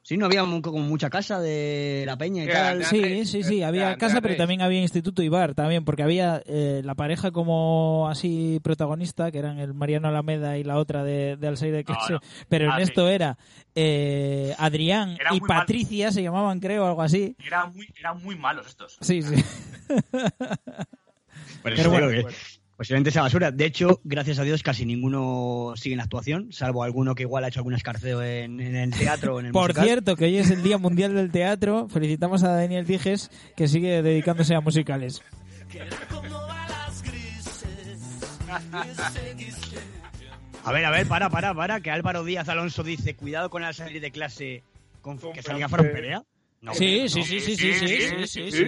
Sí, 0.04 0.18
no 0.18 0.26
había 0.26 0.42
como 0.42 0.80
mucha 0.80 1.08
casa 1.08 1.40
de 1.40 2.02
la 2.04 2.18
peña 2.18 2.44
y 2.44 2.46
tal. 2.46 2.84
Sí, 2.84 3.24
sí, 3.24 3.42
sí, 3.42 3.62
había 3.62 3.96
casa, 3.96 4.20
pero 4.20 4.36
también 4.36 4.60
había 4.60 4.82
instituto 4.82 5.22
y 5.22 5.30
bar 5.30 5.54
también, 5.54 5.86
porque 5.86 6.02
había 6.02 6.42
eh, 6.44 6.82
la 6.84 6.94
pareja 6.94 7.30
como 7.30 8.06
así 8.10 8.60
protagonista, 8.62 9.32
que 9.32 9.38
eran 9.38 9.58
el 9.58 9.72
Mariano 9.72 10.08
Alameda 10.08 10.58
y 10.58 10.62
la 10.62 10.76
otra 10.76 11.04
de, 11.04 11.36
de 11.38 11.50
de 11.54 11.84
No, 11.88 11.96
no. 12.10 12.20
pero 12.50 12.70
Ah, 12.70 12.76
en 12.76 12.82
esto 12.82 13.08
era 13.08 13.38
eh, 13.74 14.54
Adrián 14.58 15.16
Era 15.18 15.34
y. 15.34 15.40
Patricia, 15.40 16.12
se 16.12 16.22
llamaban 16.22 16.60
creo, 16.60 16.86
algo 16.86 17.00
así. 17.00 17.34
Eran 17.42 17.72
muy, 17.74 17.88
eran 17.98 18.22
muy 18.22 18.36
malos 18.36 18.66
estos. 18.66 18.98
Sí, 19.00 19.22
sí. 19.22 19.42
Pero 21.62 21.88
bueno, 21.90 22.10
que 22.10 22.26
posiblemente 22.76 23.10
sea 23.10 23.22
basura. 23.22 23.50
De 23.50 23.64
hecho, 23.64 24.00
gracias 24.04 24.38
a 24.38 24.42
Dios, 24.42 24.62
casi 24.62 24.84
ninguno 24.86 25.74
sigue 25.76 25.94
en 25.94 26.00
actuación, 26.00 26.52
salvo 26.52 26.82
alguno 26.82 27.14
que 27.14 27.22
igual 27.22 27.44
ha 27.44 27.48
hecho 27.48 27.60
algún 27.60 27.74
escarceo 27.74 28.22
en, 28.22 28.60
en 28.60 28.76
el 28.76 28.90
teatro 28.90 29.36
o 29.36 29.40
en 29.40 29.46
el 29.46 29.52
Por 29.52 29.68
musical. 29.68 29.84
cierto, 29.84 30.16
que 30.16 30.24
hoy 30.24 30.38
es 30.38 30.50
el 30.50 30.62
Día 30.62 30.78
Mundial 30.78 31.14
del 31.14 31.30
Teatro, 31.30 31.88
felicitamos 31.88 32.42
a 32.42 32.48
Daniel 32.48 32.86
Dijes, 32.86 33.30
que 33.56 33.68
sigue 33.68 34.02
dedicándose 34.02 34.54
a 34.54 34.60
musicales. 34.60 35.22
A 40.64 40.72
ver, 40.72 40.84
a 40.84 40.90
ver, 40.90 41.06
para, 41.06 41.28
para, 41.28 41.54
para, 41.54 41.80
que 41.80 41.90
Álvaro 41.90 42.24
Díaz 42.24 42.48
Alonso 42.48 42.82
dice, 42.82 43.14
cuidado 43.16 43.50
con 43.50 43.62
la 43.62 43.72
salir 43.72 44.00
de 44.00 44.10
clase 44.10 44.62
Con 45.02 45.18
que 45.18 45.42
salga 45.42 45.68
Fran 45.68 45.90
Perea 45.92 46.22
sí, 46.72 47.08
sí, 47.08 47.22
sí, 47.22 47.40
sí, 47.40 47.56
sí, 47.56 48.26
sí, 48.26 48.50
sí, 48.50 48.66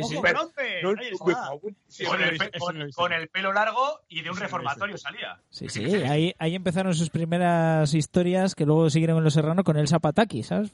Con 2.94 3.12
el 3.12 3.28
pelo 3.28 3.52
largo 3.52 4.00
y 4.08 4.22
de 4.22 4.30
un 4.30 4.36
reformatorio 4.36 4.98
salía. 4.98 5.40
Sí, 5.50 5.68
sí, 5.68 5.84
ahí, 5.84 6.34
ahí 6.38 6.54
empezaron 6.54 6.94
sus 6.94 7.10
primeras 7.10 7.94
historias 7.94 8.54
que 8.54 8.66
luego 8.66 8.90
siguieron 8.90 9.18
en 9.18 9.24
Los 9.24 9.34
Serrano 9.34 9.64
con 9.64 9.76
el 9.76 9.88
Zapataki, 9.88 10.42
¿sabes? 10.42 10.70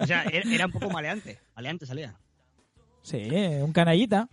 O 0.00 0.06
sea, 0.06 0.22
er, 0.32 0.46
era 0.46 0.66
un 0.66 0.72
poco 0.72 0.90
maleante, 0.90 1.40
maleante 1.56 1.86
salía. 1.86 2.16
Sí, 3.02 3.28
un 3.62 3.72
canallita. 3.72 4.28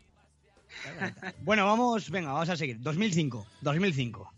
Bueno, 1.41 1.65
vamos, 1.65 2.09
venga, 2.09 2.33
vamos 2.33 2.49
a 2.49 2.57
seguir. 2.57 2.79
2005, 2.81 3.45
2005. 3.61 4.33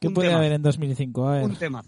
¿Qué 0.00 0.10
puede 0.10 0.32
haber 0.32 0.52
en 0.52 0.62
2005? 0.62 1.22
Un 1.42 1.56
tema. 1.56 1.84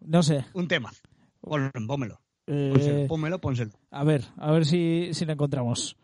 No 0.00 0.22
sé. 0.22 0.44
Un 0.52 0.68
tema. 0.68 0.92
Pónmelo. 1.40 2.20
Eh, 2.52 2.70
Pónselo, 2.74 3.06
pónmelo, 3.06 3.38
pónselo. 3.40 3.70
a 3.92 4.02
ver, 4.02 4.24
a 4.36 4.50
ver 4.50 4.66
si, 4.66 5.10
si 5.12 5.24
lo 5.24 5.32
encontramos. 5.34 5.96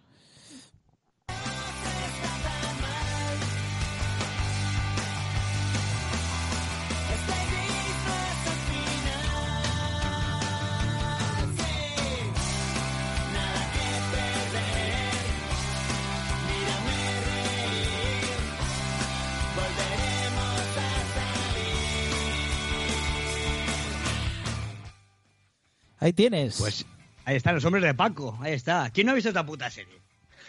Ahí 26.07 26.13
tienes. 26.13 26.59
Pues 26.59 26.87
ahí 27.25 27.35
están 27.35 27.57
los 27.57 27.65
hombres 27.65 27.83
de 27.83 27.93
Paco. 27.93 28.39
Ahí 28.41 28.53
está. 28.53 28.89
¿Quién 28.91 29.07
no 29.07 29.13
ha 29.13 29.15
visto 29.17 29.29
esta 29.31 29.45
puta 29.45 29.69
serie? 29.71 29.97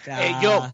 O 0.02 0.04
sea, 0.06 0.28
Eh, 0.28 0.36
yo. 0.40 0.72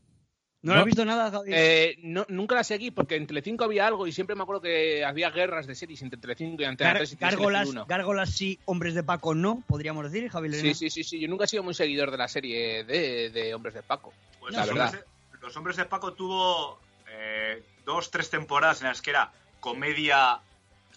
¿No, 0.62 0.74
lo 0.74 0.80
has 0.80 0.86
visto 0.86 1.04
nada, 1.06 1.30
Javi? 1.32 1.52
Eh, 1.54 1.98
no, 2.04 2.26
nunca 2.28 2.56
la 2.56 2.64
seguí 2.66 2.92
porque 2.92 3.16
en 3.16 3.26
Telecinco 3.28 3.64
había 3.64 3.88
algo 3.88 4.08
y 4.08 4.12
siempre 4.12 4.36
me 4.36 4.44
acuerdo 4.44 4.62
que 4.62 5.04
había 5.06 5.30
guerras 5.30 5.68
de 5.68 5.76
series 5.76 6.02
entre 6.02 6.20
Telecinco 6.20 6.62
y 6.62 6.66
Antena 6.66 6.92
Gar- 6.94 6.98
3 6.98 7.14
y 7.14 7.16
gárgolas, 7.18 7.70
gárgolas 7.88 8.30
sí, 8.30 8.60
hombres 8.66 8.94
de 8.94 9.04
Paco 9.04 9.36
no, 9.36 9.62
podríamos 9.68 10.10
decir, 10.10 10.30
Javi 10.30 10.50
Lerena. 10.50 10.74
Sí, 10.74 10.90
sí, 10.90 11.04
sí, 11.04 11.10
sí. 11.10 11.20
Yo 11.22 11.28
nunca 11.30 11.46
he 11.46 11.48
sido 11.48 11.64
muy 11.64 11.74
seguidor 11.74 12.12
de 12.12 12.18
la 12.18 12.28
serie 12.30 12.84
de, 12.86 13.30
de 13.30 13.54
Hombres 13.54 13.74
de 13.74 13.84
Paco. 13.84 14.14
Pues 14.42 14.54
la 14.54 14.66
los, 14.66 14.70
verdad. 14.70 14.86
hombres 14.88 15.06
de, 15.32 15.38
los 15.48 15.58
hombres 15.58 15.76
de 15.78 15.86
Paco 15.86 16.14
tuvo 16.14 16.80
eh, 17.10 17.62
dos, 17.86 18.10
tres 18.12 18.30
temporadas 18.30 18.82
en 18.82 18.88
las 18.88 19.02
que 19.02 19.10
era 19.12 19.32
comedia 19.60 20.40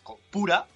co- 0.05 0.19
pura. 0.31 0.67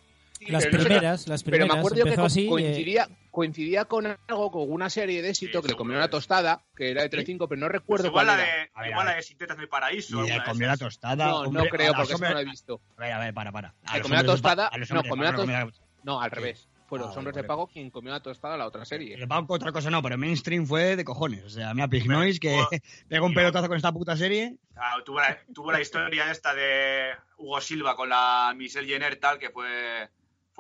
Las 0.49 0.64
pero 0.64 0.76
no 0.78 0.82
sé- 0.82 0.88
primeras, 0.88 1.28
las 1.28 1.43
Pero 1.43 1.53
me 1.55 1.59
primeras. 1.59 1.78
acuerdo 1.78 1.95
que 1.97 2.01
Empezó 2.03 2.20
co- 2.22 2.26
así. 2.26 2.47
eh, 2.47 2.49
coincidía, 2.49 3.09
coincidía 3.30 3.84
con 3.84 4.07
algo, 4.28 4.51
con 4.51 4.72
una 4.72 4.88
serie 4.91 5.20
de 5.22 5.30
éxito 5.30 5.61
que 5.62 5.68
le 5.68 5.74
comió 5.74 5.97
una 5.97 6.09
tostada, 6.09 6.62
que 6.74 6.91
era 6.91 7.03
de 7.03 7.09
Telecinco, 7.09 7.49
pero 7.49 7.61
no 7.61 7.68
recuerdo 7.68 8.05
Pues 8.05 8.11
igual 8.11 8.26
cuál 8.26 8.38
la 8.38 8.45
era. 8.47 8.70
de, 8.84 8.91
igual 8.91 9.07
la 9.07 9.14
de 9.16 9.22
Sin 9.22 9.36
tetas 9.38 9.57
no 9.57 9.62
hay 9.62 9.68
paraíso. 9.68 10.24
Y 10.24 10.28
le 10.28 10.34
de 10.34 10.45
comió 10.45 10.66
la 10.66 10.74
esas. 10.74 10.86
tostada. 10.86 11.26
No, 11.26 11.36
hombre, 11.41 11.62
no 11.64 11.68
creo, 11.70 11.93
porque 11.95 12.12
eso 12.12 12.12
no 12.12 12.26
hombres- 12.28 12.32
lo 12.32 12.38
he 12.41 12.45
visto. 12.45 12.80
A 12.97 13.01
ver, 13.01 13.12
a 13.12 13.18
ver, 13.18 13.34
para, 13.34 13.53
para. 13.53 13.74
A 13.84 13.97
Le 13.97 14.03
comió 14.03 14.14
la 14.16 14.20
hombres 14.20 14.22
de 14.22 14.43
Pa- 14.43 14.49
tostada. 14.51 14.66
a 14.68 14.78
los 14.78 14.91
No, 14.91 14.95
hombres 15.01 15.05
de 15.05 15.09
comió 15.11 15.57
le 15.59 15.64
tostada. 15.66 15.86
No, 16.05 16.20
al 16.20 16.30
revés. 16.30 16.66
Fueron 16.88 17.07
Ah, 17.07 17.11
los 17.11 17.16
hombres 17.18 17.36
de. 17.36 17.45
Paco 17.45 17.68
quien 17.68 17.88
comió 17.91 18.11
la 18.11 18.18
tostada 18.20 18.57
la 18.57 18.66
otra 18.66 18.84
serie. 18.84 19.14
El 19.14 19.28
Paco 19.28 19.55
otra 19.55 19.70
cosa 19.70 19.91
no, 19.91 20.03
pero 20.03 20.18
mainstream 20.18 20.66
fue 20.66 20.97
de 20.97 21.05
cojones. 21.05 21.45
O 21.45 21.51
sea, 21.51 21.72
mira 21.72 21.86
Pig 21.86 22.09
Noise 22.09 22.41
que 22.41 22.49
pegó 23.09 23.26
un 23.26 23.34
pelotazo 23.34 23.68
con 23.68 23.76
esta 23.76 23.93
puta 23.93 24.16
serie. 24.16 24.57
Ah, 24.74 24.97
tuvo, 25.05 25.20
la, 25.20 25.38
tuvo 25.55 25.70
la 25.70 25.80
historia 25.80 26.32
esta 26.32 26.53
de 26.53 27.11
Hugo 27.36 27.61
Silva 27.61 27.95
con 27.95 28.09
la 28.09 28.53
Michelle 28.57 28.88
Jenner 28.88 29.14
tal, 29.20 29.38
que 29.38 29.51
fue, 29.51 30.09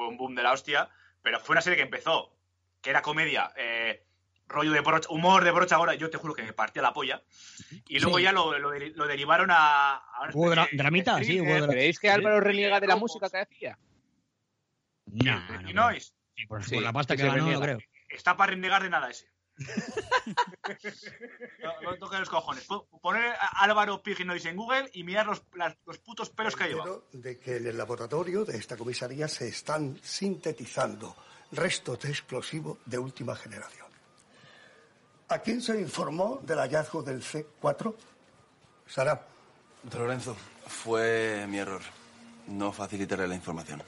fue 0.00 0.08
un 0.08 0.16
boom 0.16 0.34
de 0.34 0.42
la 0.42 0.52
hostia. 0.52 0.88
Pero 1.22 1.38
fue 1.40 1.52
una 1.52 1.60
serie 1.60 1.76
que 1.76 1.82
empezó, 1.82 2.34
que 2.80 2.88
era 2.88 3.02
comedia, 3.02 3.52
eh, 3.56 4.02
rollo 4.48 4.72
de 4.72 4.80
brocha, 4.80 5.10
humor 5.10 5.44
de 5.44 5.50
brocha 5.50 5.76
ahora, 5.76 5.94
yo 5.94 6.08
te 6.08 6.16
juro 6.16 6.32
que 6.34 6.42
me 6.42 6.54
partía 6.54 6.80
la 6.80 6.94
polla. 6.94 7.22
Y 7.86 7.98
luego 8.00 8.16
Sí. 8.16 8.24
ya 8.24 8.32
lo, 8.32 8.58
lo, 8.58 8.74
deri- 8.74 8.94
lo 8.94 9.06
derivaron 9.06 9.50
a... 9.50 9.96
a 9.96 10.30
Hubo 10.32 10.46
especie 10.50 10.50
dra- 10.54 10.70
de 10.70 10.76
dramita, 10.78 11.18
sí, 11.18 11.24
thriller, 11.26 11.42
hubo 11.60 11.66
dra- 11.66 11.70
¿Creéis 11.72 11.98
que 12.00 12.08
Álvaro 12.10 12.40
reniega 12.40 12.80
de 12.80 12.86
la 12.86 12.96
música 12.96 13.28
que 13.28 13.38
hacía? 13.40 13.78
No, 15.06 15.60
no, 15.62 15.72
no. 15.90 15.90
Sí, 16.00 16.46
por, 16.46 16.64
Sí, 16.64 16.74
por 16.76 16.82
la 16.84 16.92
pasta 16.94 17.16
que 17.16 17.22
que 17.22 17.28
ganó, 17.28 17.60
creo. 17.60 17.78
Está 18.08 18.36
para 18.36 18.50
renegar 18.52 18.82
de 18.82 18.88
nada 18.90 19.10
ese. 19.10 19.28
no, 21.62 21.80
no 21.90 21.96
toques 21.98 22.20
los 22.20 22.30
cojones. 22.30 22.64
Po- 22.64 22.86
Poner 23.00 23.32
a 23.32 23.62
Álvaro 23.62 24.02
Pig 24.02 24.24
Noise 24.24 24.50
en 24.50 24.56
Google 24.56 24.90
y 24.92 25.04
mirar 25.04 25.26
los, 25.26 25.42
las- 25.54 25.76
los 25.86 25.98
putos 25.98 26.30
pelos 26.30 26.56
que 26.56 26.64
ha 26.64 26.68
llevado. 26.68 27.04
de 27.12 27.38
que 27.38 27.56
en 27.56 27.66
el 27.66 27.76
laboratorio 27.78 28.44
de 28.44 28.56
esta 28.56 28.76
comisaría 28.76 29.28
se 29.28 29.48
están 29.48 29.98
sintetizando 30.02 31.14
restos 31.52 31.98
de 32.00 32.10
explosivo 32.10 32.78
de 32.86 32.98
última 32.98 33.34
generación. 33.36 33.86
¿A 35.28 35.38
quién 35.38 35.60
se 35.62 35.80
informó 35.80 36.40
del 36.42 36.58
hallazgo 36.58 37.02
del 37.02 37.22
C4? 37.22 37.94
Sara, 38.86 39.26
De 39.82 39.98
Lorenzo, 39.98 40.36
fue 40.66 41.46
mi 41.48 41.58
error. 41.58 41.80
No 42.48 42.72
facilitaré 42.72 43.28
la 43.28 43.36
información. 43.36 43.82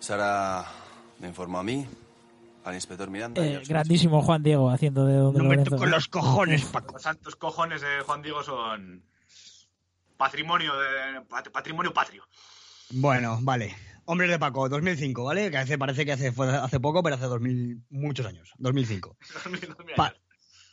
Sara 0.00 0.64
me 1.20 1.28
informó 1.28 1.60
a 1.60 1.62
mí, 1.62 1.86
al 2.64 2.74
inspector 2.74 3.10
Miranda. 3.10 3.44
eh, 3.44 3.62
grandísimo 3.66 4.22
Juan 4.22 4.42
Diego 4.42 4.70
haciendo 4.70 5.04
de, 5.06 5.14
de 5.14 5.18
No 5.20 5.32
me 5.32 5.56
Lorenzo. 5.56 5.70
toco 5.70 5.86
los 5.86 6.08
cojones, 6.08 6.64
Paco. 6.66 6.94
Los 6.94 7.02
santos 7.02 7.36
cojones 7.36 7.80
de 7.80 8.00
Juan 8.04 8.22
Diego 8.22 8.42
son 8.42 9.04
patrimonio 10.16 10.72
de, 10.78 11.20
pat- 11.28 11.50
patrimonio 11.50 11.92
patrio. 11.92 12.24
Bueno, 12.90 13.38
vale. 13.42 13.74
Hombres 14.04 14.30
de 14.30 14.38
Paco, 14.38 14.68
2005, 14.68 15.24
¿vale? 15.24 15.50
Que 15.50 15.58
hace, 15.58 15.78
parece 15.78 16.04
que 16.04 16.12
hace, 16.12 16.32
fue 16.32 16.48
hace 16.56 16.80
poco, 16.80 17.02
pero 17.02 17.14
hace 17.16 17.26
2000, 17.26 17.82
muchos 17.90 18.26
años. 18.26 18.52
2005. 18.58 19.16
Pa- 19.96 20.14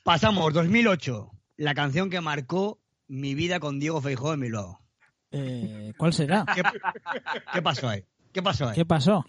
pasamos, 0.04 0.52
2008. 0.54 1.32
La 1.58 1.74
canción 1.76 2.10
que 2.10 2.22
marcó 2.22 2.80
mi 3.08 3.36
vida 3.36 3.60
con 3.60 3.80
Diego 3.80 4.02
Feijóo 4.02 4.34
en 4.34 4.40
Bilbao. 4.42 4.80
Eh, 5.32 5.94
¿Cuál 5.98 6.14
será? 6.14 6.44
¿Qué, 6.56 6.64
qué 7.54 7.62
pasó 7.62 7.88
ahí? 7.90 8.04
¿Qué 8.34 8.42
pasó 8.42 8.68
ahí? 8.70 8.76
¿Qué 8.76 8.86
pasó? 8.86 9.26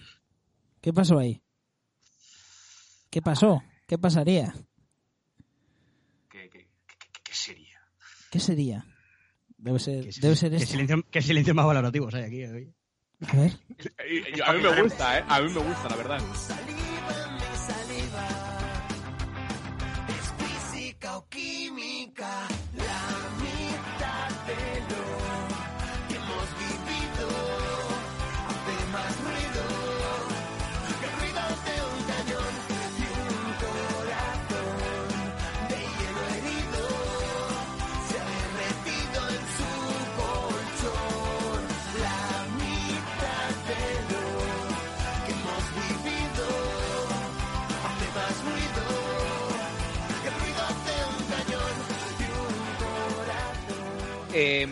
¿Qué 0.80 0.92
pasó 0.94 1.18
ahí? 1.18 1.42
¿Qué 3.10 3.20
pasó? 3.22 3.62
¿Qué 3.86 3.98
pasaría? 3.98 4.54
¿Qué, 6.30 6.48
qué, 6.48 6.58
qué, 6.86 6.96
qué- 7.24 7.34
sería? 7.34 7.80
¿Qué 8.30 8.38
sería? 8.40 8.86
Debe 9.58 9.78
ser, 9.78 10.04
¿Qué, 10.04 10.20
debe 10.20 10.36
ser 10.36 10.50
qué 10.50 10.56
esto. 10.56 10.70
silencio, 10.72 11.04
qué 11.10 11.20
silencio 11.22 11.54
más 11.54 11.66
valorativos 11.66 12.14
hay 12.14 12.22
aquí 12.24 12.44
hoy. 12.44 12.72
A 13.26 13.36
ver. 13.36 13.52
A 14.46 14.52
mí 14.52 14.62
me 14.62 14.82
gusta, 14.82 15.18
¿eh? 15.18 15.24
A 15.28 15.40
mí 15.40 15.52
me 15.52 15.60
gusta, 15.60 15.88
la 15.88 15.96
verdad. 15.96 16.20
Eh, 54.32 54.66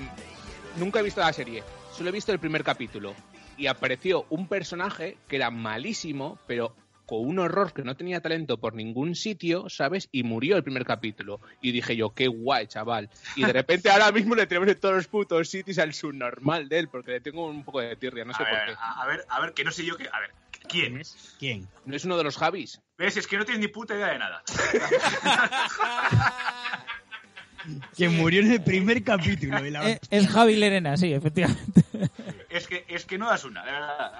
nunca 0.76 1.00
he 1.00 1.02
visto 1.02 1.20
la 1.20 1.32
serie, 1.32 1.62
solo 1.92 2.10
he 2.10 2.12
visto 2.12 2.32
el 2.32 2.38
primer 2.38 2.64
capítulo. 2.64 3.14
Y 3.56 3.66
apareció 3.66 4.26
un 4.30 4.46
personaje 4.46 5.18
que 5.26 5.36
era 5.36 5.50
malísimo, 5.50 6.38
pero 6.46 6.76
con 7.06 7.26
un 7.26 7.38
horror 7.38 7.72
que 7.72 7.82
no 7.82 7.96
tenía 7.96 8.20
talento 8.20 8.58
por 8.58 8.74
ningún 8.74 9.14
sitio, 9.14 9.70
¿sabes? 9.70 10.08
Y 10.12 10.24
murió 10.24 10.56
el 10.56 10.62
primer 10.62 10.84
capítulo. 10.84 11.40
Y 11.62 11.72
dije 11.72 11.96
yo, 11.96 12.10
qué 12.10 12.28
guay, 12.28 12.66
chaval. 12.66 13.08
Y 13.34 13.44
de 13.44 13.52
repente 13.54 13.90
ahora 13.90 14.12
mismo 14.12 14.34
le 14.34 14.46
tenemos 14.46 14.68
en 14.68 14.78
todos 14.78 14.94
los 14.94 15.08
putos 15.08 15.48
sitios 15.48 15.78
al 15.78 15.94
subnormal 15.94 16.68
de 16.68 16.80
él, 16.80 16.88
porque 16.88 17.12
le 17.12 17.20
tengo 17.20 17.46
un 17.46 17.64
poco 17.64 17.80
de 17.80 17.96
tirria, 17.96 18.24
no 18.26 18.34
sé 18.34 18.42
a, 18.42 18.46
por 18.46 18.54
ver, 18.58 18.68
qué. 18.68 18.74
a, 18.78 19.02
a 19.02 19.06
ver, 19.06 19.24
a 19.28 19.40
ver, 19.40 19.54
que 19.54 19.64
no 19.64 19.72
sé 19.72 19.86
yo 19.86 19.96
qué. 19.96 20.06
A 20.12 20.20
ver, 20.20 20.30
¿quién? 20.68 21.02
¿Quién? 21.38 21.66
¿No 21.86 21.96
es 21.96 22.04
uno 22.04 22.18
de 22.18 22.24
los 22.24 22.36
Javis? 22.36 22.78
¿Ves? 22.98 23.16
Es 23.16 23.26
que 23.26 23.38
no 23.38 23.44
tienes 23.46 23.62
ni 23.62 23.68
puta 23.68 23.94
idea 23.94 24.08
de 24.08 24.18
nada. 24.18 24.42
Que 27.96 28.08
murió 28.08 28.40
en 28.40 28.52
el 28.52 28.62
primer 28.62 29.02
capítulo. 29.02 29.64
y 29.66 29.70
la- 29.70 29.90
Eh, 29.90 30.00
es 30.10 30.28
Javi 30.28 30.56
Lerena, 30.56 30.96
sí, 30.96 31.12
efectivamente. 31.12 31.84
es, 32.50 32.66
que, 32.66 32.84
es 32.88 33.04
que 33.04 33.18
no 33.18 33.28
das 33.28 33.44
una, 33.44 33.64
de 33.64 33.72
verdad. 33.72 34.12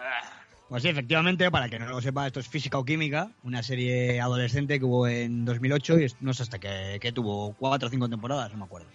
Pues 0.69 0.83
sí, 0.83 0.89
efectivamente, 0.91 1.51
para 1.51 1.69
que 1.71 1.79
no 1.79 1.87
lo 1.87 2.01
sepa, 2.03 2.27
esto 2.27 2.41
es 2.41 2.49
Física 2.49 2.77
o 2.79 2.85
Química, 2.85 3.31
una 3.43 3.63
serie 3.63 4.21
adolescente 4.21 4.79
que 4.79 4.85
hubo 4.85 5.09
en 5.09 5.45
2008 5.47 5.99
y 5.99 6.05
es- 6.05 6.17
no 6.21 6.35
sé 6.35 6.43
hasta 6.43 6.59
que, 6.59 6.99
que 7.01 7.11
tuvo 7.13 7.55
cuatro 7.55 7.89
o 7.89 7.91
cinco 7.91 8.09
temporadas, 8.09 8.53
no 8.53 8.59
me 8.59 8.65
acuerdo. 8.65 8.89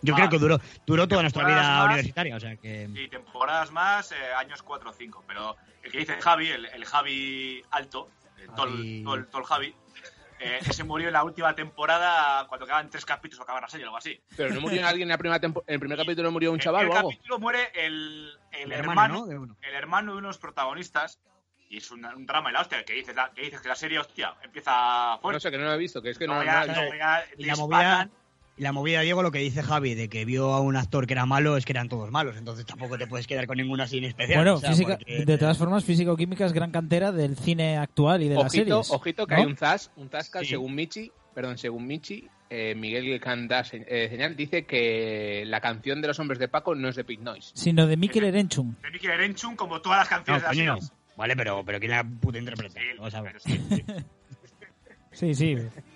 Yo 0.00 0.14
Ah, 0.14 0.16
creo 0.16 0.28
que 0.30 0.38
duró, 0.38 0.60
duró 0.86 1.06
toda 1.06 1.22
nuestra 1.22 1.46
vida 1.46 1.62
más. 1.62 1.84
universitaria, 1.86 2.34
o 2.34 2.40
sea 2.40 2.56
que... 2.56 2.88
Y 2.94 3.06
temporadas 3.08 3.70
más, 3.70 4.10
eh, 4.10 4.16
años 4.36 4.60
4 4.62 4.90
o 4.90 4.92
5. 4.92 5.22
Pero 5.28 5.54
el 5.84 5.92
que 5.92 5.98
dice 5.98 6.14
Javi, 6.20 6.48
el, 6.48 6.66
el 6.66 6.84
Javi 6.84 7.62
alto, 7.70 8.08
el 8.40 8.48
Tol, 8.56 8.70
Javi- 8.70 9.04
Tol- 9.04 9.26
Tol 9.30 9.44
Javi, 9.44 9.72
eh, 10.42 10.58
ese 10.68 10.84
murió 10.84 11.06
en 11.08 11.12
la 11.14 11.24
última 11.24 11.54
temporada 11.54 12.46
cuando 12.48 12.66
quedaban 12.66 12.90
tres 12.90 13.04
capítulos 13.04 13.38
para 13.38 13.44
acabar 13.52 13.62
la 13.62 13.68
serie 13.68 13.84
o 13.86 13.88
algo 13.88 13.98
así. 13.98 14.20
Pero 14.36 14.52
no 14.54 14.60
murió 14.60 14.86
alguien 14.86 15.06
en, 15.06 15.10
la 15.10 15.18
primera 15.18 15.40
tempo- 15.40 15.64
en 15.66 15.74
el 15.74 15.80
primer 15.80 15.98
capítulo, 15.98 16.30
murió 16.30 16.50
un 16.50 16.56
En 16.56 16.60
chaval 16.60 16.84
el 16.86 16.90
o 16.90 16.94
algo. 16.96 17.10
capítulo 17.10 17.38
muere 17.38 17.70
el, 17.74 18.38
el 18.50 18.62
El 18.62 18.72
hermano, 18.72 19.02
hermano, 19.02 19.14
¿no? 19.20 19.26
de 19.26 19.38
uno. 19.38 19.56
el 19.62 19.74
hermano 19.74 20.12
de 20.12 20.18
unos 20.18 20.38
protagonistas. 20.38 21.20
Y 21.68 21.78
es 21.78 21.90
un, 21.90 22.04
un 22.04 22.26
drama 22.26 22.50
y 22.50 22.52
la 22.52 22.60
hostia, 22.60 22.84
que 22.84 22.92
dices, 22.92 23.14
la- 23.16 23.30
que 23.32 23.42
dices 23.42 23.60
que 23.62 23.68
la 23.68 23.74
serie, 23.76 23.98
hostia, 23.98 24.34
empieza 24.42 25.16
fuerte. 25.22 25.36
No 25.36 25.40
sé, 25.40 25.50
que 25.50 25.56
no 25.56 25.64
lo 25.64 25.72
he 25.72 25.78
visto, 25.78 26.02
que 26.02 26.10
es 26.10 26.18
que 26.18 26.26
no, 26.26 26.34
No, 26.34 26.40
no 26.40 26.44
ya- 26.44 26.52
lo 26.52 26.64
he 26.64 26.68
visto. 26.68 26.82
no, 26.82 26.94
ya 26.98 27.24
Y 27.38 27.44
la 27.46 27.54
disparan. 27.54 28.12
La 28.58 28.72
movida, 28.72 29.00
Diego, 29.00 29.22
lo 29.22 29.30
que 29.32 29.38
dice 29.38 29.62
Javi, 29.62 29.94
de 29.94 30.08
que 30.08 30.24
vio 30.24 30.52
a 30.52 30.60
un 30.60 30.76
actor 30.76 31.06
que 31.06 31.14
era 31.14 31.26
malo, 31.26 31.56
es 31.56 31.64
que 31.64 31.72
eran 31.72 31.88
todos 31.88 32.10
malos, 32.10 32.36
entonces 32.36 32.66
tampoco 32.66 32.98
te 32.98 33.06
puedes 33.06 33.26
quedar 33.26 33.46
con 33.46 33.56
ninguno 33.56 33.82
así 33.82 33.98
en 33.98 34.04
especial. 34.04 34.38
Bueno, 34.38 34.54
o 34.54 34.60
sea, 34.60 34.70
física, 34.70 34.98
porque- 34.98 35.24
de 35.24 35.38
todas 35.38 35.56
formas, 35.58 35.84
física 35.84 36.12
o 36.12 36.16
química 36.16 36.44
es 36.46 36.52
gran 36.52 36.70
cantera 36.70 37.12
del 37.12 37.36
cine 37.36 37.78
actual 37.78 38.22
y 38.22 38.28
de 38.28 38.34
las 38.36 38.44
Ojito, 38.46 38.82
series. 38.82 38.90
ojito 38.90 39.26
que 39.26 39.34
¿no? 39.34 39.40
hay 39.40 39.46
un 39.46 39.56
zas, 39.56 39.90
un 39.96 40.08
zasca, 40.10 40.40
Sí. 40.40 40.46
según 40.46 40.74
Michi, 40.74 41.10
perdón, 41.34 41.56
según 41.58 41.86
Michi, 41.86 42.28
eh, 42.50 42.74
Miguel 42.76 43.18
Candás 43.18 43.70
eh, 43.72 44.08
señal 44.10 44.36
dice 44.36 44.66
que 44.66 45.44
la 45.46 45.60
canción 45.62 46.02
de 46.02 46.08
los 46.08 46.18
hombres 46.18 46.38
de 46.38 46.48
Paco 46.48 46.74
no 46.74 46.90
es 46.90 46.96
de 46.96 47.04
Pink 47.04 47.20
Noise. 47.22 47.52
Sino 47.54 47.86
de 47.86 47.96
Mikel 47.96 48.24
Erenchun. 48.24 48.76
De 48.82 48.90
Mikel 48.90 49.10
Erenchun, 49.12 49.56
como 49.56 49.80
todas 49.80 50.00
las 50.00 50.10
No, 50.10 50.16
canciones 50.16 50.42
de 50.42 50.48
coño, 50.48 50.64
la 50.66 50.74
no. 50.74 50.80
serie. 50.82 50.96
Vale, 51.16 51.36
pero, 51.36 51.64
pero 51.64 51.78
¿quién 51.80 51.90
la 51.92 52.04
puta 52.04 52.38
interpreta? 52.38 52.78
Sí, 52.78 52.86
Vamos 52.98 53.14
a 53.14 53.20
ver. 53.22 53.36
pero 53.42 54.00
sí, 55.12 55.34
sí. 55.34 55.56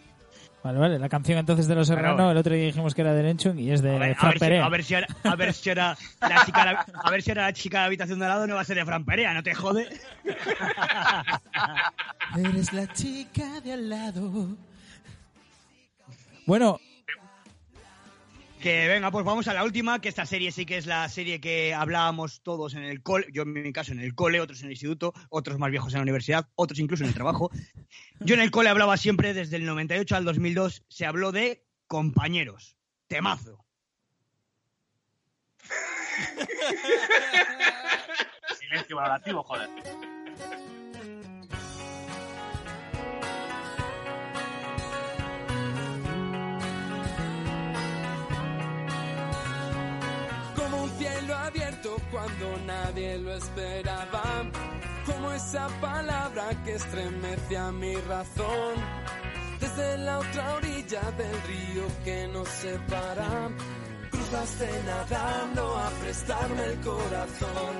Vale, 0.67 0.81
vale. 0.81 0.99
La 0.99 1.09
canción 1.09 1.39
entonces 1.39 1.69
de 1.69 1.77
Los 1.77 1.87
Serrano, 1.87 2.29
el 2.29 2.37
otro 2.37 2.53
día 2.53 2.65
dijimos 2.65 2.93
que 2.93 3.03
era 3.03 3.15
de 3.15 3.23
Lenchun 3.23 3.57
y 3.57 3.71
es 3.71 3.83
de 3.83 3.95
A 3.95 3.99
ver, 4.01 4.13
a 4.13 4.15
Fran 4.17 4.33
si- 4.33 4.39
Perea. 4.41 4.65
a 4.65 4.69
ver 4.69 4.83
si 4.83 4.95
era, 4.95 5.07
a 5.23 5.37
ver 5.37 5.53
si 5.55 5.71
era 5.71 5.97
la 6.21 6.45
chica, 6.45 6.65
la- 6.65 6.87
a 7.05 7.11
ver 7.13 7.23
si 7.23 7.31
era 7.31 7.43
la 7.45 7.53
chica 7.53 7.79
de 7.79 7.83
la 7.83 7.87
habitación 7.87 8.19
de 8.19 8.25
al 8.25 8.31
lado, 8.33 8.47
no 8.49 8.57
va 8.57 8.63
a 8.63 8.65
ser 8.65 8.77
de 8.77 8.85
Fran 8.85 9.05
Perea, 9.05 9.33
no 9.33 9.45
te 9.45 9.55
jode. 9.55 9.87
Eres 12.37 12.73
la 12.73 12.93
chica 12.93 13.61
de 13.61 13.75
al 13.75 13.89
lado. 13.89 14.49
Bueno, 16.47 16.81
Que 18.67 18.89
venga, 18.89 19.13
pues 19.13 19.25
vamos 19.25 19.47
a 19.47 19.55
la 19.55 19.63
última, 19.63 20.01
que 20.01 20.09
esta 20.09 20.27
serie 20.27 20.51
sí 20.51 20.67
que 20.67 20.77
es 20.77 20.87
la 20.87 21.09
serie 21.09 21.41
que 21.41 21.73
hablábamos 21.73 22.43
todos 22.43 22.75
en 22.75 22.83
el 22.83 23.01
cole, 23.01 23.29
yo 23.31 23.43
en 23.43 23.53
mi 23.53 23.73
caso 23.73 23.93
en 23.93 24.01
el 24.01 24.17
cole, 24.17 24.41
otros 24.41 24.59
en 24.63 24.67
el 24.67 24.73
instituto, 24.73 25.15
otros 25.29 25.57
más 25.61 25.71
viejos 25.71 25.93
en 25.93 25.99
la 25.99 26.03
universidad, 26.03 26.49
otros 26.57 26.81
incluso 26.81 27.05
en 27.05 27.11
el 27.11 27.15
trabajo. 27.15 27.49
Yo 28.19 28.35
en 28.35 28.41
el 28.41 28.51
cole 28.51 28.69
hablaba 28.69 28.97
siempre, 28.97 29.35
desde 29.35 29.55
el 29.55 29.67
98 29.67 30.17
al 30.17 30.25
2002, 30.25 30.83
se 30.89 31.07
habló 31.07 31.31
de 31.31 31.65
compañeros. 31.87 32.77
Temazo. 33.07 33.65
Silencio 38.59 38.97
valorativo, 38.97 39.45
joder. 39.45 39.71
Esperaba, 53.37 54.45
como 55.05 55.33
esa 55.33 55.69
palabra 55.81 56.51
que 56.65 56.75
estremece 56.75 57.57
a 57.57 57.73
mi 57.73 57.95
razón, 57.95 58.75
desde 59.61 59.99
la 59.99 60.19
otra 60.19 60.55
orilla 60.55 61.03
del 61.13 61.43
río 61.43 61.85
que 62.05 62.29
nos 62.29 62.49
separa, 62.49 63.51
cruzaste 64.11 64.69
nadando 64.85 65.79
a 65.79 65.91
prestarme 66.03 66.65
el 66.65 66.81
corazón. 66.81 67.77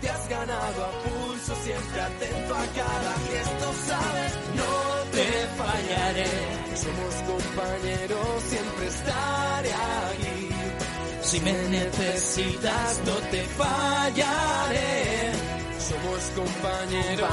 Te 0.00 0.10
has 0.10 0.28
ganado 0.28 0.84
a 0.84 0.90
pulso, 1.02 1.54
siempre 1.62 2.00
atento 2.00 2.54
a 2.54 2.66
cada 2.66 3.12
gesto, 3.30 3.72
sabes, 3.86 4.32
no 4.56 4.72
te 5.12 5.26
fallaré. 5.60 6.76
Somos 6.76 7.14
compañeros, 7.30 8.42
siempre 8.42 8.86
estaré 8.88 9.72
aquí. 9.72 10.51
Si 11.32 11.40
me 11.40 11.52
necesitas, 11.70 13.02
no 13.06 13.14
te 13.30 13.42
fallaré. 13.56 15.32
Somos 15.78 16.20
compañeros, 16.36 17.30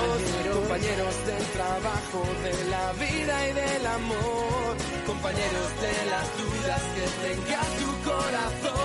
compañeros 0.53 1.25
del 1.25 1.43
trabajo, 1.47 2.23
de 2.41 2.69
la 2.69 2.93
vida 2.93 3.49
y 3.49 3.53
del 3.55 3.85
amor. 3.87 4.77
Compañeros 5.05 5.81
de 5.81 6.05
las 6.11 6.27
dudas 6.39 6.81
que 6.95 7.27
tenga 7.27 7.61
tu 7.77 8.09
corazón. 8.09 8.79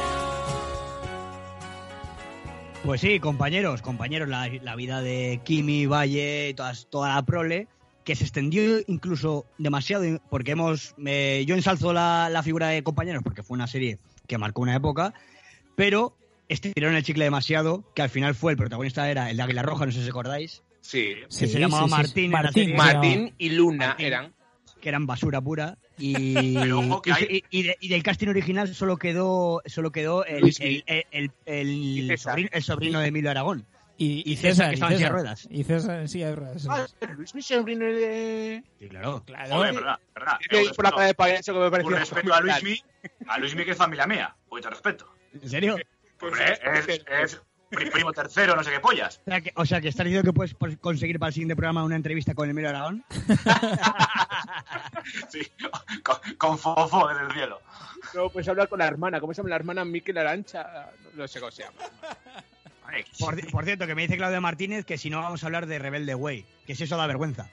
Pues 2.83 3.01
sí, 3.01 3.21
compañeros, 3.21 3.83
compañeros, 3.83 4.29
la, 4.29 4.49
la 4.49 4.75
vida 4.75 5.01
de 5.01 5.41
Kimi, 5.45 5.87
Valle, 5.87 6.55
todas, 6.57 6.89
toda 6.91 7.15
la 7.15 7.23
prole, 7.23 7.69
que 8.03 8.17
se 8.17 8.25
extendió 8.25 8.81
incluso 8.89 9.47
demasiado, 9.59 10.21
porque 10.29 10.51
hemos, 10.51 10.97
eh, 11.07 11.45
yo 11.47 11.55
ensalzo 11.55 11.93
la, 11.93 12.29
la 12.33 12.43
figura 12.43 12.67
de 12.67 12.83
compañeros 12.83 13.23
porque 13.23 13.45
fue 13.45 13.55
una 13.55 13.69
serie 13.69 14.01
que 14.27 14.39
marcó 14.39 14.63
una 14.63 14.75
época, 14.77 15.15
pero 15.77 16.17
estiraron 16.49 16.97
el 16.97 17.03
chicle 17.03 17.25
demasiado, 17.25 17.85
que 17.95 18.03
al 18.03 18.11
final 18.11 18.35
fue 18.35 18.53
el 18.53 18.59
protagonista 18.59 19.11
era 19.11 19.31
el 19.31 19.37
de 19.37 19.43
Águila 19.43 19.63
Roja, 19.63 19.87
no 19.87 19.93
sé 19.93 20.03
si 20.03 20.09
acordáis, 20.09 20.63
Sí. 20.81 21.15
que 21.39 21.47
se 21.47 21.59
llamaba 21.59 21.87
Martín, 21.87 22.31
la 22.31 22.43
Martín. 22.43 22.77
Martín 22.77 23.35
y 23.39 23.49
Luna 23.51 23.89
Martín. 23.89 24.07
eran. 24.07 24.35
que 24.81 24.91
eran 24.91 25.07
basura 25.07 25.41
pura 25.41 25.79
y, 25.97 26.15
y- 26.39 26.57
hay- 26.59 27.43
y- 27.51 27.59
y 27.59 27.63
de- 27.63 27.77
y 27.81 27.89
del 27.89 28.03
casting 28.03 28.29
original 28.29 28.75
solo 28.75 28.99
quedó 28.99 29.63
solo 29.65 29.91
quedó 29.93 30.27
el, 30.27 30.45
el, 30.45 30.53
sobrino, 32.19 32.49
el 32.53 32.63
sobrino 32.63 33.01
de 33.01 33.07
Emilio 33.09 33.31
Aragón 33.31 33.65
y, 33.97 34.31
y 34.33 34.37
César, 34.37 34.69
que 34.71 34.75
estaba 34.75 34.93
en 34.93 34.99
silla 34.99 35.09
de 35.09 35.13
César. 35.13 35.13
ruedas. 35.13 35.49
Y 35.51 35.65
César 35.65 36.01
en 36.01 36.09
silla 36.09 36.29
de 36.31 36.37
ruedas. 36.37 36.67
Ah, 36.69 36.87
Luis 37.17 37.35
mi 37.35 37.43
sobrino 37.43 37.85
de... 37.87 38.65
Sí, 38.79 38.89
claro. 38.89 39.23
Claro. 39.25 39.55
Joder, 39.55 39.75
verdad, 39.75 39.99
verdad. 40.15 40.39
Eh, 40.51 40.71
por 40.75 40.85
la 40.85 40.91
cara 40.91 41.07
de 41.07 41.15
payaso 41.15 41.53
que 41.53 41.59
me 41.61 41.71
pareció. 41.71 41.97
respeto 41.97 42.35
a 42.35 42.41
Luismi, 42.41 42.83
a 43.29 43.39
Luismi 43.39 43.65
que 43.65 43.71
es 43.73 43.77
familia 43.77 44.07
mía. 44.07 44.35
De 44.51 44.71
respeto. 44.71 45.07
¿En 45.33 45.49
serio? 45.49 45.77
Hombre, 46.21 46.53
es, 46.53 46.89
es 46.89 47.43
pri- 47.71 47.91
primo 47.91 48.13
tercero, 48.13 48.55
no 48.57 48.63
sé 48.63 48.71
qué 48.71 48.81
pollas. 48.81 49.21
O 49.27 49.31
sea, 49.31 49.41
que, 49.41 49.53
o 49.57 49.67
sea, 49.67 49.81
que 49.81 49.89
estás 49.89 50.05
diciendo 50.07 50.31
que 50.31 50.33
puedes 50.33 50.55
conseguir 50.81 51.19
para 51.19 51.29
el 51.29 51.35
siguiente 51.35 51.57
programa 51.57 51.83
una 51.85 51.97
entrevista 51.97 52.35
con 52.35 52.49
Emilio 52.49 52.71
Aragón. 52.71 53.05
Sí, 55.29 55.41
con, 56.03 56.17
con 56.39 56.59
fofo 56.59 57.09
desde 57.09 57.25
el 57.27 57.33
cielo. 57.33 57.61
No, 58.15 58.31
pues 58.31 58.49
hablar 58.49 58.69
con 58.69 58.79
la 58.79 58.87
hermana. 58.87 59.21
¿Cómo 59.21 59.35
se 59.35 59.39
llama 59.39 59.51
la 59.51 59.57
hermana? 59.57 59.85
Miquel 59.85 60.17
Arancha. 60.19 60.91
No 61.15 61.29
sé 61.29 61.41
cómo 61.41 61.51
se 61.53 61.65
llama. 61.65 61.77
Por, 63.19 63.37
ci- 63.37 63.51
por 63.51 63.65
cierto, 63.65 63.87
que 63.87 63.95
me 63.95 64.03
dice 64.03 64.17
Claudia 64.17 64.41
Martínez 64.41 64.85
que 64.85 64.99
si 64.99 65.11
no 65.11 65.21
vamos 65.21 65.43
a 65.43 65.47
hablar 65.47 65.67
de 65.67 65.79
Rebelde 65.79 66.15
Way, 66.15 66.45
que 66.67 66.75
si 66.75 66.85
eso 66.85 66.97
da 66.97 67.07
vergüenza. 67.07 67.49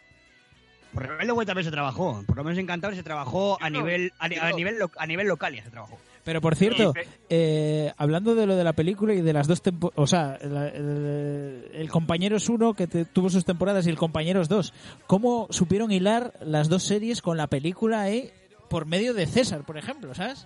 Por 0.94 1.08
Rebelde 1.08 1.32
Way 1.32 1.46
también 1.46 1.66
se 1.66 1.72
trabajó, 1.72 2.24
por 2.28 2.36
lo 2.38 2.44
menos 2.44 2.60
en 2.60 2.66
Cantabria 2.68 2.98
se 2.98 3.04
trabajó 3.04 3.58
a 3.62 3.70
nivel 3.70 4.12
a, 4.20 4.28
nivel 4.28 4.78
a 4.98 5.06
nivel 5.08 5.28
local 5.28 5.56
ya 5.56 5.64
se 5.64 5.70
trabajó. 5.70 5.98
Pero 6.24 6.40
por 6.40 6.56
cierto, 6.56 6.94
eh, 7.30 7.92
hablando 7.98 8.36
de 8.36 8.46
lo 8.46 8.56
de 8.56 8.64
la 8.64 8.74
película 8.74 9.14
y 9.14 9.22
de 9.22 9.34
las 9.34 9.48
dos 9.48 9.64
temporadas, 9.64 9.98
o 9.98 10.06
sea, 10.06 10.38
la- 10.44 10.68
el, 10.68 11.72
el 11.74 11.90
Compañeros 11.90 12.48
1 12.50 12.74
que 12.76 12.86
te- 12.88 13.06
tuvo 13.06 13.30
sus 13.30 13.44
temporadas 13.46 13.88
y 13.88 13.90
el 13.90 13.98
Compañeros 13.98 14.48
2, 14.50 14.72
¿cómo 15.08 15.48
supieron 15.50 15.92
hilar 15.92 16.34
las 16.42 16.70
dos 16.70 16.84
series 16.84 17.22
con 17.24 17.38
la 17.38 17.48
película 17.48 18.10
eh, 18.12 18.34
por 18.70 18.86
medio 18.86 19.14
de 19.16 19.26
César, 19.26 19.64
por 19.64 19.78
ejemplo, 19.80 20.14
¿sabes? 20.14 20.46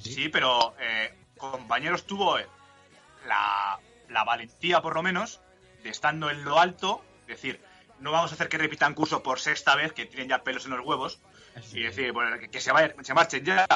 Sí, 0.00 0.28
pero 0.28 0.74
eh, 0.80 1.14
compañeros 1.38 2.04
tuvo 2.06 2.36
la, 3.26 3.78
la 4.08 4.24
valentía, 4.24 4.80
por 4.82 4.94
lo 4.94 5.02
menos, 5.02 5.40
de 5.82 5.90
estando 5.90 6.30
en 6.30 6.44
lo 6.44 6.58
alto, 6.58 7.04
decir, 7.26 7.60
no 8.00 8.12
vamos 8.12 8.30
a 8.32 8.34
hacer 8.34 8.48
que 8.48 8.58
repitan 8.58 8.94
curso 8.94 9.22
por 9.22 9.38
sexta 9.40 9.76
vez, 9.76 9.92
que 9.92 10.06
tienen 10.06 10.28
ya 10.28 10.42
pelos 10.42 10.64
en 10.66 10.72
los 10.72 10.84
huevos, 10.86 11.20
y 11.72 11.82
decir, 11.82 12.12
bueno, 12.12 12.38
que, 12.38 12.48
que 12.48 12.60
se, 12.60 12.72
vayan, 12.72 12.92
se 13.04 13.14
marchen 13.14 13.44
ya. 13.44 13.66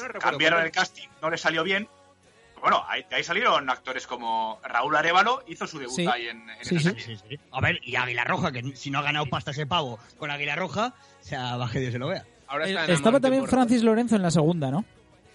No 0.00 0.18
Cambiaron 0.20 0.62
el 0.62 0.70
casting, 0.70 1.08
no 1.20 1.28
les 1.30 1.40
salió 1.40 1.64
bien. 1.64 1.88
Bueno, 2.60 2.84
ahí, 2.88 3.04
de 3.08 3.16
ahí 3.16 3.22
salieron 3.24 3.70
actores 3.70 4.06
como 4.06 4.60
Raúl 4.64 4.96
Arevalo, 4.96 5.44
hizo 5.46 5.66
su 5.66 5.78
debut 5.78 5.94
Sí. 5.94 6.06
ahí 6.06 6.26
en, 6.28 6.48
en 6.50 6.64
Sí, 6.64 6.76
esa 6.76 6.90
sí. 6.90 7.16
serie. 7.16 7.38
A 7.52 7.60
ver, 7.60 7.78
y 7.84 7.94
Águila 7.96 8.24
Roja, 8.24 8.50
que 8.50 8.74
si 8.76 8.90
no 8.90 8.98
ha 8.98 9.02
ganado 9.02 9.26
pasta 9.26 9.52
ese 9.52 9.66
pavo 9.66 9.98
con 10.18 10.30
Águila 10.30 10.56
Roja, 10.56 10.94
o 11.20 11.24
sea, 11.24 11.56
baje 11.56 11.78
Dios 11.80 11.92
se 11.92 11.98
lo 12.00 12.08
vea. 12.08 12.24
Ahora 12.48 12.66
Eh, 12.68 12.72
está 12.72 12.92
estaba 12.92 13.20
también 13.20 13.46
Francis 13.46 13.82
Lorenzo 13.82 14.16
en 14.16 14.22
la 14.22 14.30
segunda, 14.32 14.70
¿no? 14.72 14.84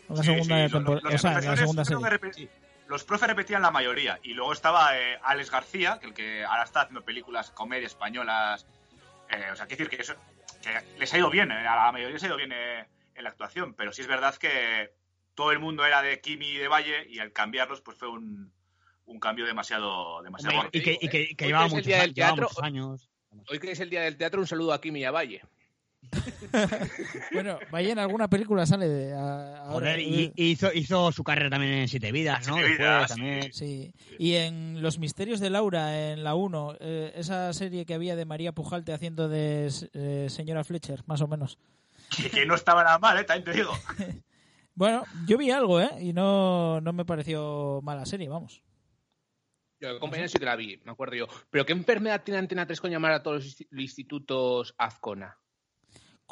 En 0.10 0.16
la 0.18 0.24
Sí, 0.24 0.34
segunda 0.34 0.68
temporada, 0.70 1.02
los 1.04 1.14
o 1.14 1.18
sea, 1.18 1.38
en 1.40 1.46
la 1.46 1.58
segunda 1.58 1.86
serie. 1.86 2.50
Los 2.88 3.04
profes 3.04 3.28
repetían 3.28 3.62
la 3.62 3.72
mayoría. 3.72 4.20
Y 4.24 4.34
luego 4.34 4.54
estaba 4.54 4.98
eh, 4.98 5.20
Alex 5.24 5.52
García, 5.52 6.00
que 6.00 6.08
el 6.08 6.14
que 6.14 6.44
ahora 6.44 6.64
está 6.64 6.82
haciendo 6.82 7.04
películas, 7.04 7.52
comedia 7.52 7.88
españolas. 7.88 8.68
Eh, 9.30 9.50
o 9.52 9.56
sea, 9.56 9.66
quiero 9.66 9.86
decir 9.86 9.90
que, 9.90 10.02
eso, 10.02 10.16
que 10.62 11.00
les 11.00 11.14
ha 11.14 11.18
ido 11.18 11.30
bien, 11.30 11.52
eh, 11.52 11.68
a 11.68 11.76
la 11.76 11.92
mayoría 11.92 12.14
les 12.14 12.24
ha 12.24 12.28
ido 12.28 12.38
bien 12.38 12.52
eh, 12.54 12.86
en 13.16 13.24
la 13.24 13.30
actuación. 13.30 13.74
Pero 13.74 13.92
sí 13.94 14.02
es 14.02 14.08
verdad 14.08 14.36
que 14.36 14.92
todo 15.34 15.52
el 15.52 15.60
mundo 15.60 15.86
era 15.86 16.02
de 16.02 16.20
Kimi 16.22 16.48
y 16.48 16.58
de 16.58 16.68
Valle 16.68 17.08
y 17.10 17.20
al 17.20 17.32
cambiarlos 17.32 17.82
pues 17.82 17.98
fue 17.98 18.10
un, 18.10 18.52
un 19.06 19.20
cambio 19.20 19.46
demasiado, 19.46 20.22
demasiado 20.22 20.56
Hombre. 20.56 20.70
Y 20.74 20.84
que, 20.84 20.98
y 21.00 21.10
que, 21.10 21.36
que 21.36 21.46
Hoy 21.46 21.50
llevaba 21.50 21.68
muchos, 21.68 21.86
día 21.86 21.98
del 21.98 22.04
años, 22.04 22.16
llevaba 22.16 22.36
teatro. 22.36 22.50
muchos 22.50 22.64
años. 22.64 23.10
Hoy 23.50 23.60
que 23.60 23.72
es 23.72 23.80
el 23.80 23.90
día 23.90 24.02
del 24.02 24.18
teatro, 24.18 24.42
un 24.42 24.48
saludo 24.48 24.74
a 24.74 24.82
Kimi 24.82 25.00
y 25.00 25.06
a 25.06 25.12
Valle. 25.12 25.42
Bueno, 27.34 27.58
vaya 27.72 27.92
en 27.92 28.00
alguna 28.00 28.28
película 28.30 28.66
sale 28.66 28.88
de, 28.88 29.14
a-. 29.16 29.66
Joder, 29.70 30.00
y 30.00 30.32
hizo, 30.36 30.72
hizo 30.74 31.12
su 31.12 31.24
carrera 31.24 31.50
también 31.50 31.74
en 31.74 31.88
Siete 31.88 32.12
Vidas, 32.12 32.48
¿no? 32.48 32.54
Siete 32.56 32.70
Después 32.70 32.88
Vidas, 32.88 33.10
también. 33.10 33.54
Sí. 33.54 33.94
Y 34.20 34.34
en 34.36 34.82
Los 34.82 35.00
Misterios 35.00 35.40
de 35.40 35.50
Laura, 35.50 36.12
en 36.12 36.24
la 36.24 36.36
1, 36.36 36.76
eh, 36.80 37.14
esa 37.16 37.52
serie 37.54 37.86
que 37.86 37.94
había 37.94 38.16
de 38.16 38.26
María 38.26 38.52
Pujalte 38.52 38.94
haciendo 38.94 39.28
de 39.30 39.72
eh, 39.94 40.28
señora 40.30 40.64
Fletcher, 40.64 41.04
más 41.08 41.22
o 41.22 41.28
menos. 41.28 41.58
Que, 42.16 42.30
que 42.30 42.46
no 42.46 42.56
estaba 42.56 42.84
nada 42.84 43.00
mal, 43.00 43.18
¿eh? 43.18 43.24
También 43.24 43.46
te 43.46 43.54
digo. 43.54 43.72
Bueno, 44.76 45.04
yo 45.28 45.38
vi 45.38 45.52
algo, 45.52 45.80
¿eh? 45.80 45.90
Y 46.02 46.14
no, 46.14 46.82
no 46.82 46.94
me 46.94 47.06
pareció 47.06 47.80
mala 47.84 48.08
serie, 48.08 48.28
vamos. 48.28 48.64
Yo, 49.80 50.00
compañero, 50.00 50.28
sí 50.28 50.40
que 50.40 50.46
la 50.46 50.56
vi, 50.56 50.82
me 50.84 50.94
acuerdo 50.94 51.14
yo. 51.16 51.28
¿Pero 51.52 51.64
qué 51.64 51.74
enfermedad 51.74 52.24
tiene 52.24 52.40
Antena 52.40 52.66
3 52.66 52.82
con 52.82 52.90
llamar 52.90 53.12
a 53.12 53.22
todos 53.22 53.44
los 53.44 53.46
insti- 53.60 53.68
institutos 53.80 54.74
Azcona? 54.80 55.38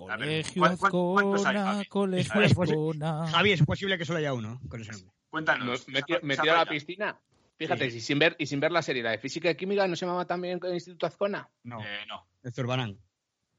A 0.10 0.18
ver, 0.18 0.28
Colegio 0.28 0.60
¿cuál- 0.62 0.78
cuál- 0.78 0.91
cuántos 0.91 1.45
hay, 1.45 1.56
Azcona, 1.58 1.72
Javi? 1.74 1.86
Colegio 1.86 2.39
ver, 2.39 2.45
Azcona. 2.52 3.28
Javi, 3.28 3.52
es 3.52 3.64
posible 3.64 3.97
que 3.97 4.06
solo 4.06 4.20
haya 4.20 4.34
uno 4.34 4.60
con 4.70 4.82
ese 4.82 4.91
nombre. 4.93 5.12
Cuéntanos. 5.30 5.88
Me, 5.88 6.02
tiro- 6.04 6.54
a 6.54 6.58
la 6.58 6.66
piscina. 6.66 7.20
Fíjate, 7.58 7.91
Sí. 7.91 7.97
y, 7.97 8.02
sin 8.02 8.18
ver, 8.20 8.36
y 8.39 8.47
sin 8.47 8.60
ver 8.60 8.72
la 8.72 8.82
serie, 8.82 9.04
la 9.04 9.12
de 9.12 9.20
física 9.20 9.49
y 9.52 9.56
química, 9.56 9.88
¿no 9.88 9.95
se 9.95 10.06
llamaba 10.06 10.26
también 10.26 10.60
el 10.64 10.74
Instituto 10.74 11.06
Azcona? 11.06 11.47
No, 11.64 11.80
Eh, 11.82 12.06
no. 12.08 12.26
de 12.41 12.52
Zurbarán. 12.52 12.97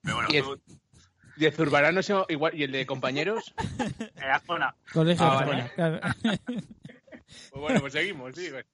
Pero 0.03 0.17
bueno, 0.17 0.29
Y 0.33 0.37
el- 0.39 0.43
tú- 0.45 0.61
Y 1.39 1.47
el 1.47 1.53
Zurbarán 1.53 1.95
no 1.95 2.03
se 2.03 2.13
llama 2.13 2.27
igual, 2.29 2.55
y 2.55 2.65
el 2.65 2.73
de 2.73 2.85
compañeros. 2.85 3.55
eh, 4.17 4.27
Azcona. 4.31 4.75
Colegio 4.93 5.25
Ah, 5.25 5.39
Azcona, 5.39 5.57
vale. 5.59 5.71
claro. 5.75 6.01
Pues 7.51 7.61
bueno, 7.63 7.81
pues 7.81 7.93
seguimos, 7.95 8.35
sí. 8.35 8.49
pues. 8.51 8.67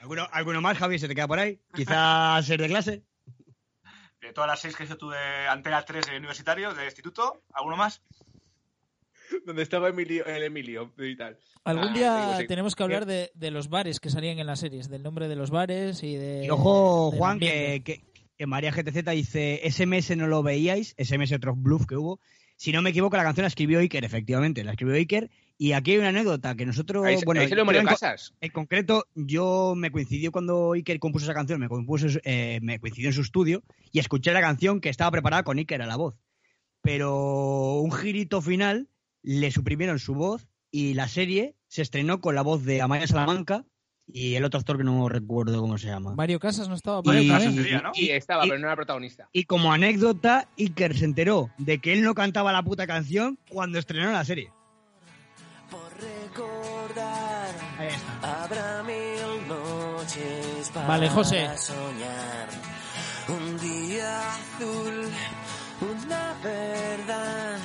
¿Alguno, 0.00 0.26
¿Alguno 0.32 0.60
más, 0.62 0.78
Javi? 0.78 0.98
¿Se 0.98 1.08
te 1.08 1.14
queda 1.14 1.28
por 1.28 1.38
ahí? 1.38 1.60
Quizás 1.74 2.46
ser 2.46 2.60
de 2.60 2.68
clase. 2.68 3.02
De 4.26 4.32
todas 4.32 4.48
las 4.48 4.60
seis 4.60 4.76
que 4.76 4.84
hizo 4.84 4.96
tú 4.96 5.10
de 5.10 5.46
Antena 5.48 5.82
3 5.84 6.06
de 6.06 6.16
universitario, 6.16 6.74
de 6.74 6.84
instituto, 6.84 7.42
¿alguno 7.54 7.76
más? 7.76 8.02
Donde 9.44 9.62
estaba 9.62 9.88
Emilio, 9.88 10.24
el 10.26 10.44
Emilio 10.44 10.92
y 10.98 11.16
tal. 11.16 11.36
Algún 11.64 11.88
Ah, 11.88 11.92
día 11.94 12.20
digo, 12.26 12.36
sí. 12.38 12.46
tenemos 12.46 12.76
que 12.76 12.82
hablar 12.84 13.06
de, 13.06 13.32
de 13.34 13.50
los 13.50 13.68
bares 13.68 13.98
que 13.98 14.08
salían 14.08 14.38
en 14.38 14.46
las 14.46 14.60
series, 14.60 14.88
del 14.88 15.02
nombre 15.02 15.26
de 15.26 15.34
los 15.36 15.50
bares 15.50 16.02
y 16.04 16.14
de. 16.14 16.44
Y 16.44 16.50
ojo, 16.50 17.10
Juan, 17.10 17.40
que, 17.40 17.82
que, 17.84 18.04
que 18.38 18.46
María 18.46 18.70
GTZ 18.70 19.04
dice, 19.10 19.60
SMS 19.68 20.16
no 20.16 20.28
lo 20.28 20.42
veíais, 20.44 20.94
SMS 20.96 21.32
otro 21.32 21.56
bluff 21.56 21.86
que 21.86 21.96
hubo. 21.96 22.20
Si 22.56 22.70
no 22.72 22.82
me 22.82 22.90
equivoco, 22.90 23.16
la 23.16 23.24
canción 23.24 23.42
la 23.42 23.48
escribió 23.48 23.80
Iker, 23.80 24.04
efectivamente, 24.04 24.62
la 24.62 24.70
escribió 24.72 24.94
Iker. 24.94 25.28
Y 25.58 25.72
aquí 25.72 25.92
hay 25.92 25.98
una 25.98 26.08
anécdota 26.08 26.54
que 26.54 26.66
nosotros... 26.66 27.04
Ahí, 27.06 27.16
bueno, 27.24 27.40
ahí 27.40 27.48
se 27.48 27.54
lo 27.56 27.64
Mario 27.64 27.80
en 27.80 27.86
Casas. 27.86 28.34
En 28.40 28.50
concreto, 28.50 29.06
yo 29.14 29.72
me 29.74 29.90
coincidió 29.90 30.30
cuando 30.30 30.72
Iker 30.72 30.98
compuso 30.98 31.24
esa 31.24 31.32
canción, 31.34 31.58
me, 31.60 31.68
compuso, 31.68 32.06
eh, 32.24 32.58
me 32.62 32.78
coincidió 32.78 33.08
en 33.08 33.14
su 33.14 33.22
estudio 33.22 33.62
y 33.90 33.98
escuché 33.98 34.32
la 34.32 34.42
canción 34.42 34.80
que 34.80 34.90
estaba 34.90 35.10
preparada 35.10 35.44
con 35.44 35.56
Iker 35.58 35.80
a 35.80 35.86
la 35.86 35.96
voz. 35.96 36.14
Pero 36.82 37.80
un 37.80 37.90
girito 37.90 38.42
final 38.42 38.88
le 39.22 39.50
suprimieron 39.50 39.98
su 39.98 40.14
voz 40.14 40.46
y 40.70 40.94
la 40.94 41.08
serie 41.08 41.56
se 41.68 41.82
estrenó 41.82 42.20
con 42.20 42.34
la 42.34 42.42
voz 42.42 42.64
de 42.64 42.82
Amaya 42.82 43.06
Salamanca 43.06 43.64
y 44.06 44.34
el 44.34 44.44
otro 44.44 44.60
actor 44.60 44.76
que 44.76 44.84
no 44.84 45.08
recuerdo 45.08 45.60
cómo 45.60 45.78
se 45.78 45.88
llama. 45.88 46.14
Mario 46.14 46.38
Casas 46.38 46.68
no 46.68 46.74
estaba 46.74 47.00
Y- 47.00 47.02
por 47.02 47.16
ahí 47.16 47.26
y- 47.26 47.28
también. 47.30 47.82
Y 47.94 48.10
estaba, 48.10 48.44
y- 48.46 48.50
pero 48.50 48.60
no 48.60 48.66
era 48.66 48.76
protagonista. 48.76 49.28
Y 49.32 49.44
como 49.44 49.72
anécdota, 49.72 50.48
Iker 50.58 50.96
se 50.96 51.06
enteró 51.06 51.50
de 51.58 51.78
que 51.78 51.92
él 51.94 52.02
no 52.02 52.14
cantaba 52.14 52.52
la 52.52 52.62
puta 52.62 52.86
canción 52.86 53.38
cuando 53.50 53.78
estrenaron 53.78 54.12
la 54.12 54.24
serie. 54.24 54.52
Ahí 57.86 57.94
está. 57.94 58.42
Habrá 58.44 58.82
mil 58.82 59.48
noches 59.48 60.70
para 60.74 60.86
Vale, 60.86 61.08
José. 61.10 61.50
soñar. 61.58 62.48
Un 63.28 63.58
día 63.58 64.20
azul, 64.30 65.10
una 65.80 66.34
verdad. 66.42 67.58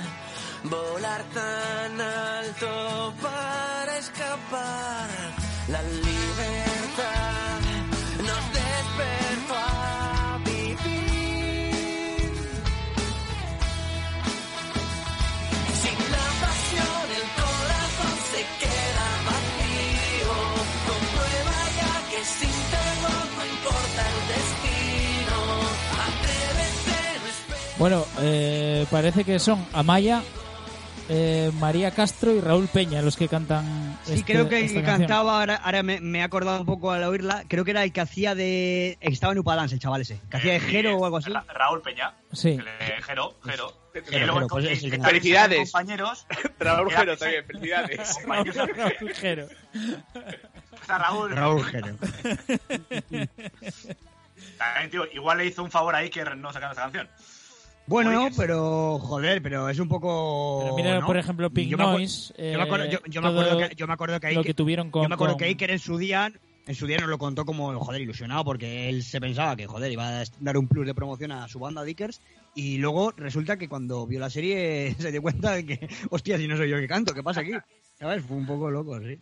Volar 0.64 1.24
tan 1.34 2.02
alto 2.02 3.14
para 3.22 3.98
escapar. 3.98 5.10
La 5.68 5.82
libertad 5.82 7.60
Bueno, 27.82 28.06
eh, 28.20 28.86
parece 28.92 29.24
que 29.24 29.40
son 29.40 29.66
Amaya, 29.74 30.22
eh, 31.10 31.50
María 31.56 31.90
Castro 31.90 32.32
y 32.32 32.40
Raúl 32.40 32.68
Peña 32.68 33.02
los 33.02 33.18
que 33.18 33.28
cantan. 33.28 33.98
Sí, 34.06 34.14
este- 34.14 34.34
creo 34.34 34.48
que 34.48 34.64
esta 34.64 34.84
cantaba, 34.84 35.40
ahora, 35.40 35.56
ahora 35.56 35.82
me, 35.82 36.00
me 36.00 36.20
he 36.20 36.22
acordado 36.22 36.60
un 36.60 36.68
poco 36.68 36.92
al 36.92 37.04
oírla, 37.06 37.44
creo 37.48 37.66
que 37.66 37.72
era 37.72 37.84
el 37.84 37.92
que 37.92 38.02
hacía 38.02 38.36
de... 38.36 39.00
Estaba 39.02 39.34
en 39.34 39.40
Upadance, 39.40 39.74
el 39.74 39.82
chaval 39.82 40.02
ese. 40.02 40.20
Que 40.30 40.38
hacía 40.38 40.54
de 40.54 40.60
Jero 40.60 40.96
o 40.96 41.06
algo 41.06 41.18
así. 41.18 41.32
Ra- 41.32 41.44
Raúl 41.52 41.82
Peña. 41.82 42.14
Sí. 42.32 42.50
El 42.50 43.04
Jero, 43.04 43.34
Jero. 43.46 43.74
Jero, 43.96 44.06
Y 44.12 44.20
luego 44.26 44.36
Jero, 44.36 44.48
pues 44.48 44.80
Felicidades. 45.04 45.72
Compañeros. 45.72 46.28
Raúl 46.60 46.92
Jero 46.92 47.18
también, 47.18 47.46
felicidades. 47.48 48.18
Raúl 48.28 49.14
Jero. 49.16 49.48
Raúl. 50.88 51.32
Raúl 51.36 51.66
Jero. 51.66 51.98
También, 54.60 54.90
tío, 54.92 55.06
igual 55.14 55.40
le 55.40 55.48
hizo 55.48 55.64
un 55.64 55.72
favor 55.72 55.96
ahí 55.96 56.12
que 56.12 56.24
no 56.24 56.54
sacando 56.54 56.74
esta 56.74 56.84
canción. 56.84 57.10
Bueno, 57.88 58.30
pero 58.38 59.00
joder, 59.00 59.42
pero 59.42 59.68
es 59.68 59.80
un 59.80 59.90
poco. 59.90 60.62
Pero 60.64 60.76
mira, 60.76 61.00
¿no? 61.00 61.06
por 61.06 61.18
ejemplo, 61.18 61.50
Pink 61.50 61.70
Yo 61.72 61.78
me 61.78 61.84
acuer- 61.84 61.98
Noise. 61.98 62.34
yo 62.38 62.58
me 62.58 62.64
acuerdo, 62.64 62.86
yo, 62.86 62.98
eh, 63.00 63.02
yo 63.08 63.22
me 63.22 63.28
todo 63.30 63.42
acuerdo 63.42 63.58
que, 63.70 63.76
yo 63.76 63.88
me 63.88 63.94
acuerdo 63.94 64.20
que 64.20 64.32
lo 64.32 64.42
Iker- 64.42 64.46
que 64.46 64.54
tuvieron 64.54 64.92
con. 64.92 65.04
yo 65.04 65.10
me 65.10 65.16
acuerdo 65.16 65.34
con- 65.34 65.40
que 65.40 65.46
Iker 65.46 65.72
en 65.72 65.80
su 65.80 65.98
día, 65.98 66.32
en 66.68 66.76
su 66.76 66.88
día 66.88 66.98
nos 67.00 67.10
lo 67.10 67.18
contó 67.18 67.44
como, 67.46 67.78
joder, 67.80 68.02
ilusionado 68.02 68.46
porque 68.46 68.88
él 68.88 69.04
se 69.04 69.20
pensaba 69.20 69.56
que, 69.58 69.68
joder, 69.68 69.92
iba 69.92 70.22
a 70.22 70.24
dar 70.40 70.58
un 70.58 70.68
plus 70.68 70.86
de 70.86 70.94
promoción 70.96 71.32
a 71.34 71.48
su 71.50 71.60
banda 71.60 71.84
Dickers 71.84 72.22
y 72.56 72.78
luego 72.78 73.12
resulta 73.18 73.58
que 73.58 73.68
cuando 73.68 74.06
vio 74.08 74.20
la 74.20 74.30
serie 74.30 74.96
se 75.00 75.12
dio 75.12 75.22
cuenta 75.22 75.52
de 75.54 75.66
que, 75.66 75.90
hostia, 76.12 76.38
si 76.38 76.48
no 76.48 76.56
soy 76.56 76.70
yo 76.70 76.78
que 76.78 76.88
canto, 76.88 77.14
¿qué 77.14 77.24
pasa 77.24 77.42
aquí? 77.42 77.52
¿Sabes? 78.00 78.24
Fue 78.24 78.38
un 78.38 78.46
poco 78.46 78.70
loco, 78.72 79.00
sí. 79.02 79.18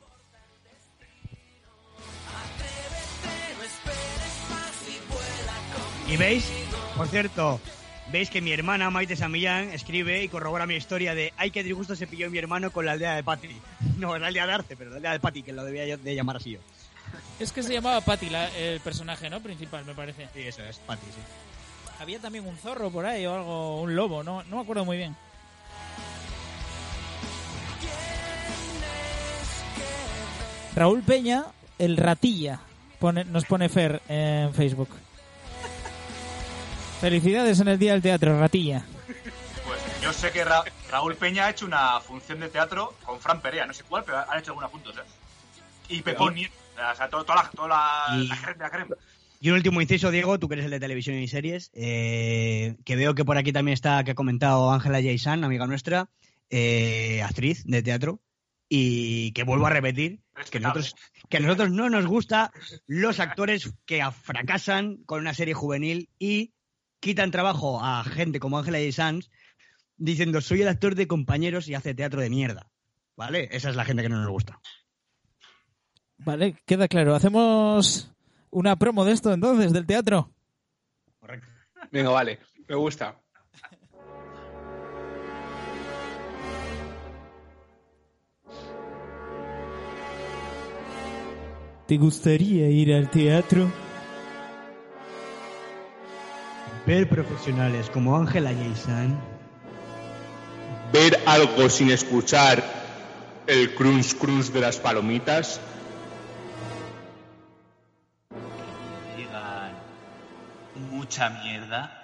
Y 6.08 6.18
veis, 6.18 6.50
por 6.98 7.08
cierto, 7.08 7.60
veis 8.12 8.30
que 8.30 8.42
mi 8.42 8.52
hermana 8.52 8.90
Maite 8.90 9.16
Samillán 9.16 9.70
escribe 9.72 10.24
y 10.24 10.28
corrobora 10.30 10.66
mi 10.66 10.76
historia 10.76 11.14
de 11.16 11.34
ay, 11.38 11.52
qué 11.52 11.64
disgusto 11.64 11.96
se 11.96 12.08
pilló 12.08 12.30
mi 12.30 12.38
hermano 12.38 12.72
con 12.72 12.86
la 12.86 12.94
aldea 12.94 13.16
de 13.16 13.24
Patri. 13.24 13.56
No, 13.98 14.18
la 14.18 14.28
aldea 14.28 14.48
de 14.48 14.54
Arce, 14.54 14.76
pero 14.78 14.90
la 14.92 14.96
aldea 14.98 15.12
de 15.12 15.20
Patri, 15.20 15.44
que 15.44 15.52
lo 15.52 15.64
debía 15.66 15.86
yo 15.86 15.98
de 15.98 16.16
llamar 16.16 16.38
así 16.38 16.52
yo. 16.52 16.60
Es 17.40 17.52
que 17.52 17.64
se 17.64 17.74
llamaba 17.74 18.00
Patty 18.02 18.30
la- 18.30 18.50
el 18.58 18.80
personaje, 18.80 19.30
¿no? 19.30 19.42
Principal, 19.42 19.84
me 19.86 19.94
parece. 19.94 20.28
Sí, 20.34 20.42
eso 20.42 20.64
es, 20.64 20.78
Patri, 20.80 21.08
sí. 21.12 21.20
Había 22.02 22.20
también 22.20 22.48
un 22.48 22.56
zorro 22.58 22.90
por 22.92 23.06
ahí 23.06 23.26
o 23.26 23.36
algo, 23.36 23.82
un 23.82 23.96
lobo, 23.96 24.24
no, 24.24 24.44
no 24.44 24.56
me 24.58 24.62
acuerdo 24.62 24.86
muy 24.86 24.96
bien. 24.98 25.16
Raúl 30.76 31.02
Peña, 31.04 31.46
el 31.78 31.98
ratilla, 31.98 32.60
pone, 33.00 33.26
nos 33.26 33.46
pone 33.46 33.70
Fer 33.70 34.02
en 34.08 34.54
Facebook. 34.54 34.90
Felicidades 37.02 37.60
en 37.60 37.68
el 37.70 37.80
Día 37.80 37.94
del 37.94 38.02
Teatro, 38.02 38.40
ratilla. 38.40 38.86
Pues 39.66 39.80
yo 40.02 40.12
sé 40.14 40.32
que 40.32 40.44
Ra- 40.44 40.64
Raúl 40.92 41.16
Peña 41.16 41.46
ha 41.46 41.50
hecho 41.52 41.66
una 41.66 42.00
función 42.02 42.40
de 42.40 42.50
teatro 42.50 42.96
con 43.06 43.20
Fran 43.20 43.42
Perea, 43.42 43.66
no 43.66 43.74
sé 43.74 43.84
cuál, 43.88 44.04
pero 44.04 44.18
han 44.30 44.40
hecho 44.40 44.52
alguna 44.52 44.68
puntos. 44.68 44.96
¿eh? 44.98 45.02
Y 45.90 46.02
Pepón 46.02 46.36
Nieto, 46.36 46.54
o 46.92 46.96
sea, 46.96 47.10
todo- 47.10 47.24
toda 47.24 47.44
la, 47.44 47.50
toda 47.52 47.68
la, 47.68 48.18
Y- 48.18 48.28
la 48.28 48.36
crema 48.38 48.54
de 48.54 48.60
la 48.60 48.70
crema. 48.70 48.96
Y 49.42 49.50
un 49.50 49.56
último 49.56 49.82
inciso, 49.82 50.12
Diego, 50.12 50.38
tú 50.38 50.50
que 50.50 50.56
eres 50.56 50.66
el 50.66 50.72
de 50.72 50.80
televisión 50.82 51.16
y 51.18 51.28
series, 51.30 51.72
eh, 51.74 52.76
que 52.84 52.96
veo 52.98 53.16
que 53.16 53.24
por 53.24 53.38
aquí 53.38 53.54
también 53.54 53.74
está, 53.74 54.04
que 54.04 54.12
ha 54.12 54.16
comentado 54.16 54.70
Ángela 54.72 55.02
Jaisan, 55.02 55.46
amiga 55.46 55.66
nuestra, 55.66 56.10
eh, 56.50 57.22
actriz 57.24 57.64
de 57.64 57.82
teatro, 57.82 58.20
y 58.68 59.32
que 59.32 59.44
vuelvo 59.44 59.68
a 59.68 59.70
repetir, 59.70 60.20
que 60.52 60.60
nosotros, 60.60 60.94
que 61.30 61.38
a 61.38 61.40
nosotros 61.40 61.72
no 61.72 61.90
nos 61.90 62.06
gusta 62.06 62.52
los 62.86 63.22
actores 63.22 63.72
que 63.86 64.04
fracasan 64.24 64.98
con 65.06 65.22
una 65.22 65.34
serie 65.34 65.54
juvenil 65.54 66.10
y 66.20 66.52
quitan 67.00 67.32
trabajo 67.32 67.84
a 67.84 68.04
gente 68.04 68.40
como 68.40 68.58
Ángela 68.58 68.78
Jaisan 68.78 69.22
diciendo 69.98 70.42
soy 70.42 70.62
el 70.62 70.68
actor 70.68 70.96
de 70.96 71.08
compañeros 71.08 71.68
y 71.68 71.76
hace 71.76 71.94
teatro 71.94 72.22
de 72.22 72.30
mierda. 72.30 72.70
¿Vale? 73.16 73.50
Esa 73.52 73.70
es 73.70 73.76
la 73.76 73.86
gente 73.86 74.04
que 74.04 74.10
no 74.10 74.22
nos 74.22 74.32
gusta. 74.32 74.60
Vale, 76.20 76.56
queda 76.66 76.88
claro. 76.88 77.16
Hacemos 77.16 78.12
una 78.50 78.78
promo 78.78 79.06
de 79.06 79.14
esto 79.14 79.34
entonces, 79.34 79.74
del 79.74 79.86
teatro. 79.86 80.32
Venga, 81.92 82.10
vale. 82.10 82.40
Me 82.68 82.76
gusta. 82.76 83.20
¿Te 91.88 91.98
gustaría 91.98 92.70
ir 92.70 92.94
al 92.94 93.10
teatro? 93.10 93.72
Ver 96.90 97.08
profesionales 97.08 97.88
como 97.92 98.18
Ángela 98.18 98.52
Jaisan 98.52 99.16
Ver 100.92 101.20
algo 101.28 101.70
sin 101.70 101.92
escuchar 101.92 102.64
el 103.46 103.76
crunch 103.76 104.16
crunch 104.18 104.48
de 104.48 104.60
las 104.60 104.78
palomitas. 104.78 105.62
Digan 109.16 109.74
mucha 110.90 111.30
mierda. 111.30 111.96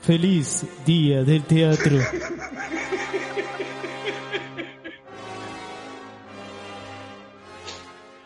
Feliz 0.00 0.64
Día 0.86 1.22
del 1.22 1.42
Teatro. 1.44 1.98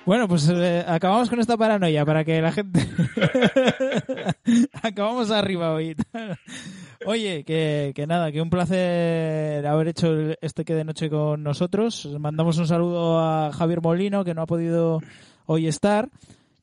Bueno, 0.06 0.28
pues 0.28 0.46
eh, 0.50 0.84
acabamos 0.86 1.30
con 1.30 1.40
esta 1.40 1.56
paranoia 1.56 2.04
para 2.04 2.24
que 2.24 2.42
la 2.42 2.52
gente... 2.52 2.80
acabamos 4.82 5.30
arriba 5.30 5.72
hoy. 5.72 5.96
Oye, 7.06 7.42
que, 7.44 7.92
que 7.94 8.06
nada, 8.06 8.30
que 8.30 8.42
un 8.42 8.50
placer 8.50 9.66
haber 9.66 9.88
hecho 9.88 10.14
este 10.42 10.64
que 10.66 10.74
de 10.74 10.84
noche 10.84 11.08
con 11.08 11.42
nosotros. 11.42 12.06
Mandamos 12.18 12.58
un 12.58 12.66
saludo 12.66 13.18
a 13.18 13.50
Javier 13.52 13.80
Molino, 13.80 14.24
que 14.24 14.34
no 14.34 14.42
ha 14.42 14.46
podido 14.46 15.00
hoy 15.46 15.68
estar, 15.68 16.10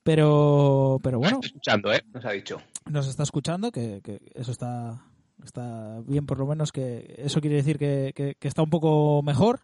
pero, 0.04 1.00
pero 1.02 1.18
bueno, 1.18 1.38
Estoy 1.38 1.48
escuchando, 1.50 1.92
¿eh? 1.94 2.04
Nos 2.14 2.26
ha 2.26 2.32
dicho. 2.32 2.62
nos 2.90 3.08
está 3.08 3.24
escuchando, 3.24 3.72
que, 3.72 4.02
que 4.04 4.20
eso 4.36 4.52
está, 4.52 5.02
está 5.44 6.00
bien, 6.08 6.28
por 6.28 6.38
lo 6.40 6.46
menos 6.46 6.72
que 6.72 7.16
eso 7.18 7.42
quiere 7.42 7.56
decir 7.58 7.80
que, 7.80 8.14
que- 8.16 8.36
que 8.40 8.48
está 8.48 8.62
un 8.62 8.70
poco 8.70 9.22
mejor. 9.24 9.62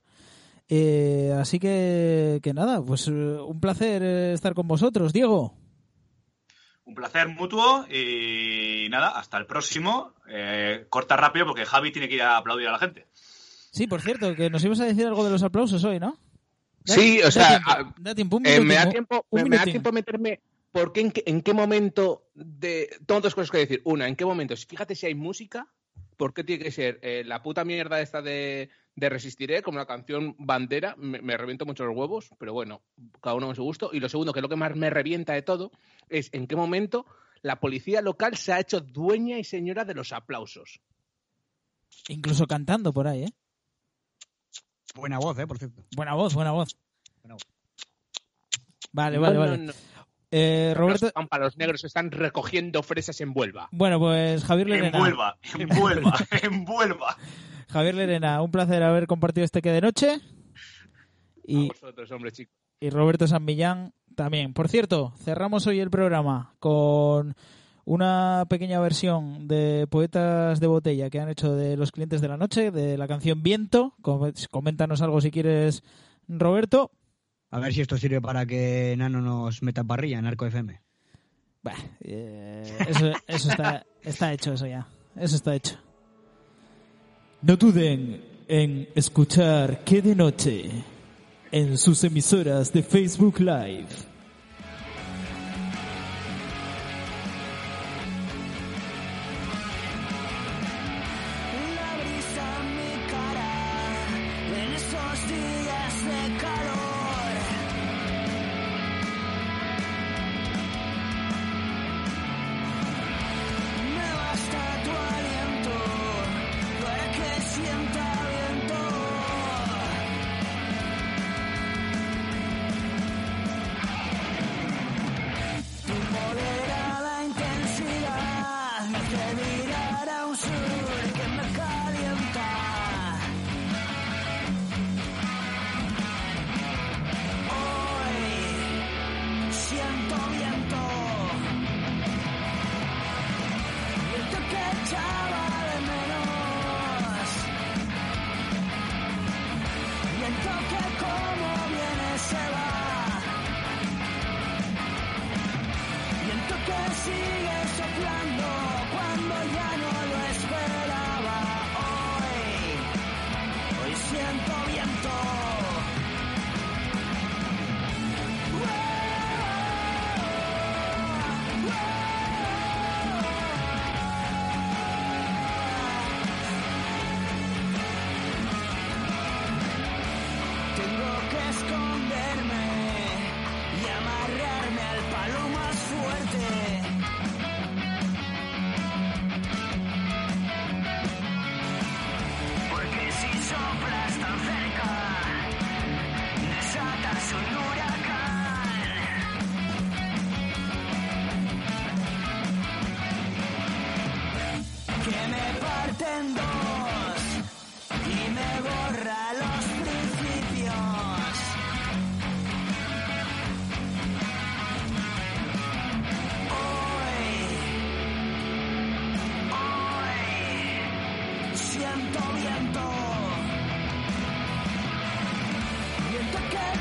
Eh, 0.70 1.34
así 1.40 1.60
que, 1.60 2.40
que 2.44 2.54
nada, 2.54 2.82
pues 2.84 3.08
eh, 3.08 3.12
un 3.12 3.60
placer 3.60 4.02
eh, 4.04 4.34
estar 4.34 4.54
con 4.54 4.68
vosotros, 4.68 5.14
Diego. 5.14 5.56
Un 6.84 6.96
placer 6.96 7.28
mutuo 7.28 7.86
y 7.90 8.88
nada, 8.90 9.10
hasta 9.10 9.38
el 9.38 9.46
próximo. 9.46 10.14
Eh, 10.30 10.86
corta 10.90 11.18
rápido 11.18 11.46
porque 11.46 11.66
Javi 11.66 11.92
tiene 11.92 12.08
que 12.08 12.16
ir 12.16 12.22
a 12.22 12.38
aplaudir 12.38 12.68
a 12.68 12.72
la 12.74 12.80
gente. 12.80 13.08
Sí, 13.72 13.88
por 13.88 14.02
cierto, 14.02 14.36
que 14.36 14.50
nos 14.50 14.64
ibas 14.64 14.80
a 14.80 14.86
decir 14.86 15.06
algo 15.06 15.24
de 15.24 15.30
los 15.32 15.44
aplausos 15.44 15.84
hoy, 15.84 16.00
¿no? 16.00 16.18
Da- 16.86 16.96
Sí, 16.96 17.20
o 17.20 17.26
da 17.26 17.32
sea, 17.32 17.48
tiempo, 17.50 17.70
a- 17.72 17.94
da 18.00 18.16
tiempo, 18.16 18.38
un 18.38 18.46
Eh, 18.48 18.60
me 18.62 18.76
da 18.76 18.90
tiempo, 18.90 19.26
un 19.30 19.44
me, 19.44 19.50
me 19.50 19.58
da 19.58 19.64
tiempo 19.66 19.92
meterme. 19.92 20.42
¿Por 20.72 20.94
qué, 20.94 21.02
en, 21.02 21.12
qué, 21.12 21.24
en 21.26 21.42
qué 21.42 21.54
momento 21.54 22.28
de. 22.34 22.90
Tengo 23.06 23.22
dos 23.22 23.36
cosas 23.36 23.52
que 23.52 23.58
decir. 23.58 23.82
Una, 23.84 24.08
¿en 24.08 24.16
qué 24.16 24.26
momento? 24.26 24.56
Fíjate 24.56 24.96
si 24.96 25.06
hay 25.06 25.16
música. 25.16 25.68
¿Por 26.18 26.34
qué 26.34 26.44
tiene 26.44 26.64
que 26.64 26.72
ser 26.72 27.00
eh, 27.04 27.24
la 27.26 27.42
puta 27.44 27.64
mierda 27.64 28.02
esta 28.02 28.22
de, 28.22 28.70
de 28.96 29.10
Resistiré, 29.10 29.62
como 29.62 29.78
la 29.78 29.86
canción 29.86 30.36
bandera? 30.40 30.96
Me, 30.98 31.22
me 31.22 31.38
reviento 31.38 31.66
mucho 31.66 31.86
los 31.86 31.96
huevos, 31.96 32.30
pero 32.40 32.54
bueno, 32.54 32.82
cada 33.22 33.36
uno 33.36 33.46
con 33.48 33.56
su 33.56 33.64
gusto. 33.64 33.92
Y 33.94 34.00
lo 34.00 34.10
segundo, 34.10 34.34
que 34.34 34.40
es 34.40 34.44
lo 34.44 34.50
que 34.50 34.56
más 34.56 34.76
me 34.76 34.90
revienta 34.90 35.34
de 35.34 35.44
todo, 35.44 35.72
es 36.10 36.30
en 36.34 36.48
qué 36.48 36.56
momento 36.56 37.06
la 37.44 37.60
policía 37.60 38.02
local 38.02 38.36
se 38.36 38.52
ha 38.52 38.60
hecho 38.60 38.82
dueña 38.82 39.38
y 39.38 39.44
señora 39.44 39.86
de 39.86 39.94
los 39.94 40.12
aplausos. 40.12 40.82
Incluso 42.10 42.48
cantando 42.48 42.92
por 42.92 43.08
ahí, 43.08 43.24
¿eh? 43.24 43.34
Buena 44.96 45.20
voz, 45.20 45.38
¿eh? 45.38 45.46
Por 45.46 45.60
cierto. 45.60 45.84
Buena 45.96 46.16
voz, 46.16 46.34
buena 46.34 46.52
voz. 46.52 46.76
Buena 47.22 47.36
voz. 47.36 47.44
Vale, 48.92 49.18
No, 49.18 49.22
vale, 49.22 49.34
no, 49.36 49.40
vale. 49.42 49.58
no. 49.58 49.74
Eh, 50.32 50.74
Roberto, 50.76 51.06
Los 51.06 51.14
pámpanos 51.14 51.58
negros 51.58 51.84
están 51.86 52.12
recogiendo 52.12 52.84
fresas 52.84 53.22
en 53.22 53.32
Huelva. 53.34 53.70
bueno, 53.72 53.98
pues 54.00 54.44
Javier 54.44 54.68
Lerena. 54.70 54.98
Envuelva, 54.98 55.38
envuelva, 55.58 56.14
envuelva. 56.44 57.18
Javier 57.70 57.96
Lerena, 57.96 58.42
un 58.42 58.52
placer 58.52 58.84
haber 58.84 59.08
compartido 59.08 59.46
este 59.46 59.62
que 59.62 59.72
de 59.72 59.82
noche. 59.82 60.20
Y, 61.46 61.70
Vosotros, 61.70 62.12
hombre, 62.12 62.32
chicos. 62.32 62.54
y 62.82 62.90
Roberto 62.90 63.26
San 63.28 63.46
Millán 63.46 63.94
también. 64.16 64.54
Por 64.54 64.68
cierto, 64.68 65.14
cerramos 65.24 65.66
hoy 65.68 65.80
el 65.80 65.90
programa 65.90 66.56
con 66.60 67.34
una 67.86 68.46
pequeña 68.50 68.82
versión 68.82 69.48
de 69.48 69.88
Poetas 69.90 70.60
de 70.60 70.68
Botella 70.68 71.10
que 71.10 71.22
han 71.22 71.30
hecho 71.30 71.56
de 71.56 71.78
los 71.78 71.92
clientes 71.94 72.20
de 72.20 72.28
la 72.28 72.36
noche, 72.36 72.72
de 72.72 72.98
la 72.98 73.08
canción 73.08 73.44
Viento. 73.44 73.94
Com- 74.02 74.30
Coméntanos 74.52 75.02
algo 75.02 75.22
si 75.22 75.32
quieres, 75.32 75.84
Roberto. 76.28 76.92
A 77.50 77.60
ver 77.60 77.74
si 77.74 77.82
esto 77.82 77.98
sirve 77.98 78.22
para 78.22 78.46
que 78.46 78.96
Nano 78.98 79.22
nos 79.22 79.64
meta 79.64 79.84
parrilla 79.84 80.20
en 80.20 80.26
Arco 80.26 80.46
FM. 80.46 80.82
Bah, 81.64 81.76
eh, 82.02 82.64
eso 82.88 83.12
eso 83.28 83.50
está, 83.50 83.86
está 84.02 84.34
hecho, 84.34 84.54
eso 84.54 84.68
ya. 84.68 84.88
Eso 85.16 85.36
está 85.36 85.56
hecho. 85.56 85.78
No 87.42 87.56
duden 87.56 88.24
en 88.48 88.90
escuchar 88.96 89.84
que 89.84 90.02
de 90.02 90.16
noche 90.16 90.70
en 91.52 91.78
sus 91.78 92.04
emisoras 92.04 92.74
de 92.74 92.84
Facebook 92.84 93.40
Live. 93.40 93.88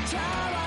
Viento 0.09 0.66